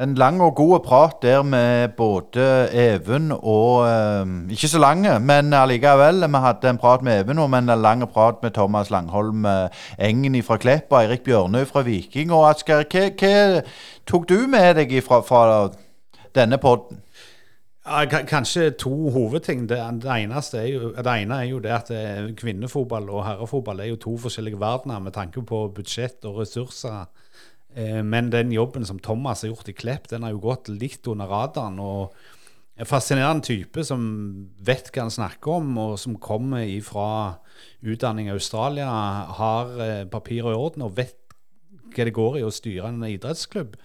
[0.00, 5.52] En lang og god prat der med både Even og eh, Ikke så lang, men
[5.52, 6.24] allikevel.
[6.24, 9.68] Vi hadde en prat med Even, og en lang prat med Thomas Langholm eh,
[9.98, 12.32] Engen fra Klepp og Eirik Bjørnøy fra Viking.
[12.32, 13.62] Og Asgeir, hva, hva
[14.06, 15.68] tok du med deg fra, fra
[16.34, 17.02] denne podden?
[17.86, 19.68] Ja, kanskje to hovedting.
[19.68, 23.92] Det, det, er jo, det ene er jo det at eh, kvinnefotball og herrefotball er
[23.92, 27.04] jo to forskjellige verdener med tanke på budsjett og ressurser.
[27.76, 31.06] Eh, Men den jobben som Thomas har gjort i Klepp, den har jo gått litt
[31.06, 31.78] under radaren.
[31.78, 32.14] og
[32.76, 37.38] En fascinerende type som vet hva han snakker om, og som kommer fra
[37.84, 38.86] utdanning i Australia,
[39.36, 41.16] har papir papirer i orden og vet
[41.94, 43.76] hva det går i å styre en idrettsklubb.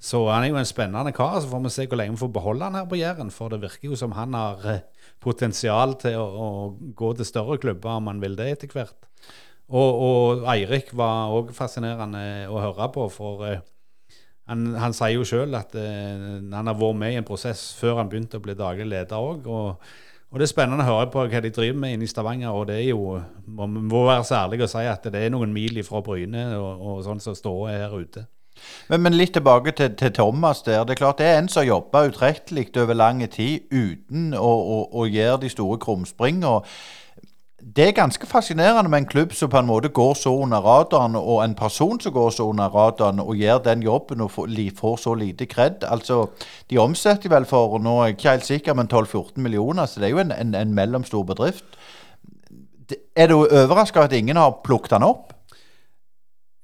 [0.00, 1.36] Så han er jo en spennende kar.
[1.40, 3.32] Så får vi se hvor lenge vi får beholde han her på Jæren.
[3.34, 4.82] For det virker jo som han har eh,
[5.20, 8.96] potensial til å, å gå til større klubber om han vil det etter hvert.
[9.70, 13.60] Og, og Eirik var òg fascinerende å høre på, for eh,
[14.50, 18.00] han, han sier jo sjøl at eh, han har vært med i en prosess før
[18.00, 19.46] han begynte å bli daglig leder òg.
[19.46, 19.92] Og,
[20.30, 22.50] og det er spennende å høre på hva de driver med inne i Stavanger.
[22.50, 25.54] Og det er jo, man må være så ærlig og si at det er noen
[25.54, 28.26] mil ifra Bryne og, og sånn som står her ute.
[28.90, 30.82] Men, men litt tilbake til, til Thomas der.
[30.84, 34.80] Det er klart det er en som jobber utrettelig over lang tid uten å, å,
[34.98, 36.42] å gjøre de store krumspring.
[37.60, 41.16] Det er ganske fascinerende med en klubb som på en måte går så under radaren,
[41.16, 45.14] og en person som går så under radaren og gjør den jobben og får, så
[45.14, 45.84] lite kred.
[45.84, 46.26] Altså,
[46.70, 50.08] de omsetter vel for nå er jeg ikke helt sikker, men 12-14 millioner, så det
[50.08, 51.64] er jo en, en, en mellomstor bedrift.
[53.16, 55.32] Er du overraska at ingen har plukket den opp?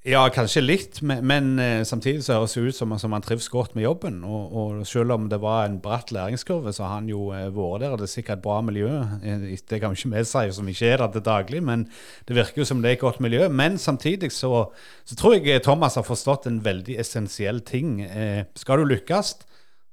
[0.06, 3.48] Ja, kanskje litt, men, men eh, samtidig så høres det ut som, som han trives
[3.50, 4.20] godt med jobben.
[4.22, 7.82] Og, og selv om det var en bratt læringskurve, så har han jo eh, vært
[7.82, 7.90] der.
[7.90, 8.90] og Det er sikkert et bra miljø.
[9.18, 11.82] Eh, Det kan vi ikke vi si som ikke er der til daglig, men
[12.28, 13.48] det virker jo som det er et godt miljø.
[13.50, 14.68] Men samtidig så,
[15.10, 17.98] så tror jeg Thomas har forstått en veldig essensiell ting.
[18.06, 19.34] Eh, skal du lykkes,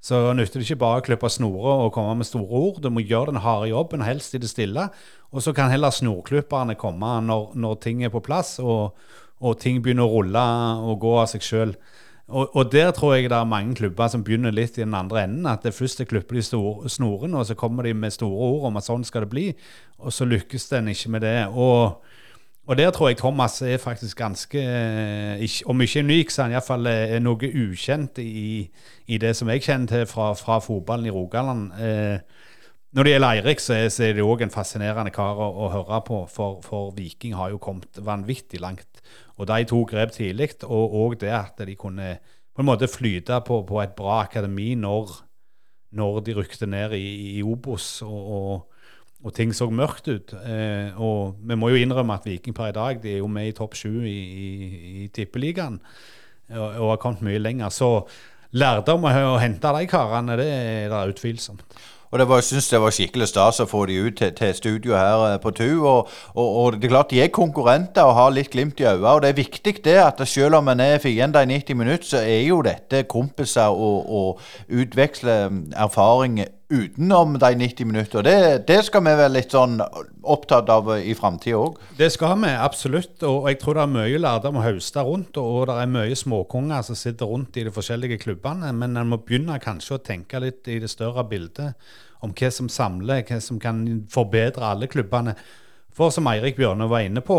[0.04, 2.78] så nytter det ikke bare å klippe snorer og komme med store ord.
[2.84, 4.86] Du må gjøre den harde jobben, helst i det stille.
[5.34, 8.60] Og så kan heller snorklipperne komme når, når ting er på plass.
[8.62, 8.94] og
[9.40, 10.46] og ting begynner å rulle
[10.84, 11.74] og gå av seg sjøl.
[12.28, 15.26] Og, og der tror jeg det er mange klubber som begynner litt i den andre
[15.26, 15.46] enden.
[15.50, 18.80] At det først klipper de store snorene, og så kommer de med store ord om
[18.80, 19.50] at sånn skal det bli.
[20.00, 21.36] Og så lykkes den ikke med det.
[21.52, 22.00] Og,
[22.64, 26.56] og der tror jeg Thomas er faktisk ganske eh, Om ikke unik, så er han
[26.56, 26.88] iallfall
[27.20, 28.64] noe ukjent i,
[29.06, 31.76] i det som jeg kjenner til fra, fra fotballen i Rogaland.
[31.76, 32.18] Eh,
[32.94, 35.70] når det gjelder Eirik, så er, så er det òg en fascinerende kar å, å
[35.72, 36.24] høre på.
[36.30, 38.93] For, for Viking har jo kommet vanvittig langt.
[39.34, 42.16] Og de tok grep tidlig, og òg det at de kunne
[42.54, 45.10] på en måte flyte på, på et bra akademi når,
[45.98, 48.84] når de rykte ned i, i Obos og, og,
[49.24, 50.36] og ting så mørkt ut.
[50.38, 53.50] Eh, og vi må jo innrømme at Viking per i dag de er jo med
[53.50, 54.46] i topp sju i, i,
[55.02, 55.80] i Tippeligaen
[56.52, 57.74] og, og har kommet mye lenger.
[57.74, 57.90] Så
[58.54, 61.66] lærdom å hente de karene, det er det utvilsomt.
[62.14, 64.94] Og var, jeg synes det var skikkelig stas å få de ut til, til studio
[64.94, 65.82] her eh, på TU.
[65.82, 69.16] Og, og, og det er klart de er konkurrenter og har litt glimt i øynene.
[69.16, 72.22] Og det er viktig det at selv om en er fiender i 90 minutter, så
[72.22, 78.22] er jo dette kompiser og, og utveksler erfaring utenom de 90 minutter.
[78.22, 79.76] Det, det skal vi være litt sånn
[80.22, 81.76] opptatt av i framtida òg.
[81.98, 85.36] Det skal vi absolutt, og jeg tror det er mye lærdom å høste rundt.
[85.40, 88.72] Og det er mye småkonger som sitter rundt i de forskjellige klubbene.
[88.72, 91.76] Men en må begynne kanskje å tenke litt i det større bildet
[92.24, 95.36] om hva som samler, hva som kan forbedre alle klubbene.
[95.94, 97.38] For som Eirik Bjørne var inne på,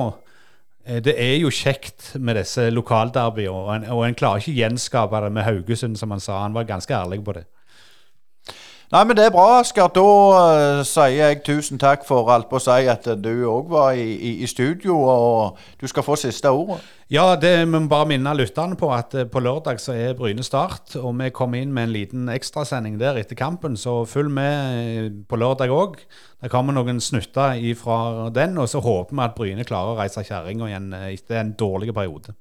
[0.85, 5.34] eh, det er jo kjekt med disse lokalderbyene, og, og en klarer ikke gjenskape det
[5.34, 6.43] med Haugesund, som han sa.
[6.43, 7.47] Han var ganske ærlig på det.
[8.93, 9.87] Nei, men det er bra, Asker.
[9.89, 13.97] Da uh, sier jeg tusen takk for alt på å si at du òg var
[13.97, 16.77] i, i, i studio, og du skal få siste ordet.
[17.09, 20.45] Ja, det vi må bare minne lytterne på at uh, på lørdag så er Bryne
[20.45, 24.77] Start, og vi kommer inn med en liten ekstrasending der etter kampen, så følg med
[24.77, 25.99] eh, på lørdag òg.
[26.45, 30.21] Det kommer noen snutter ifra den, og så håper vi at Bryne klarer å reise
[30.25, 32.37] kjerringa igjen eh, etter en dårlig periode.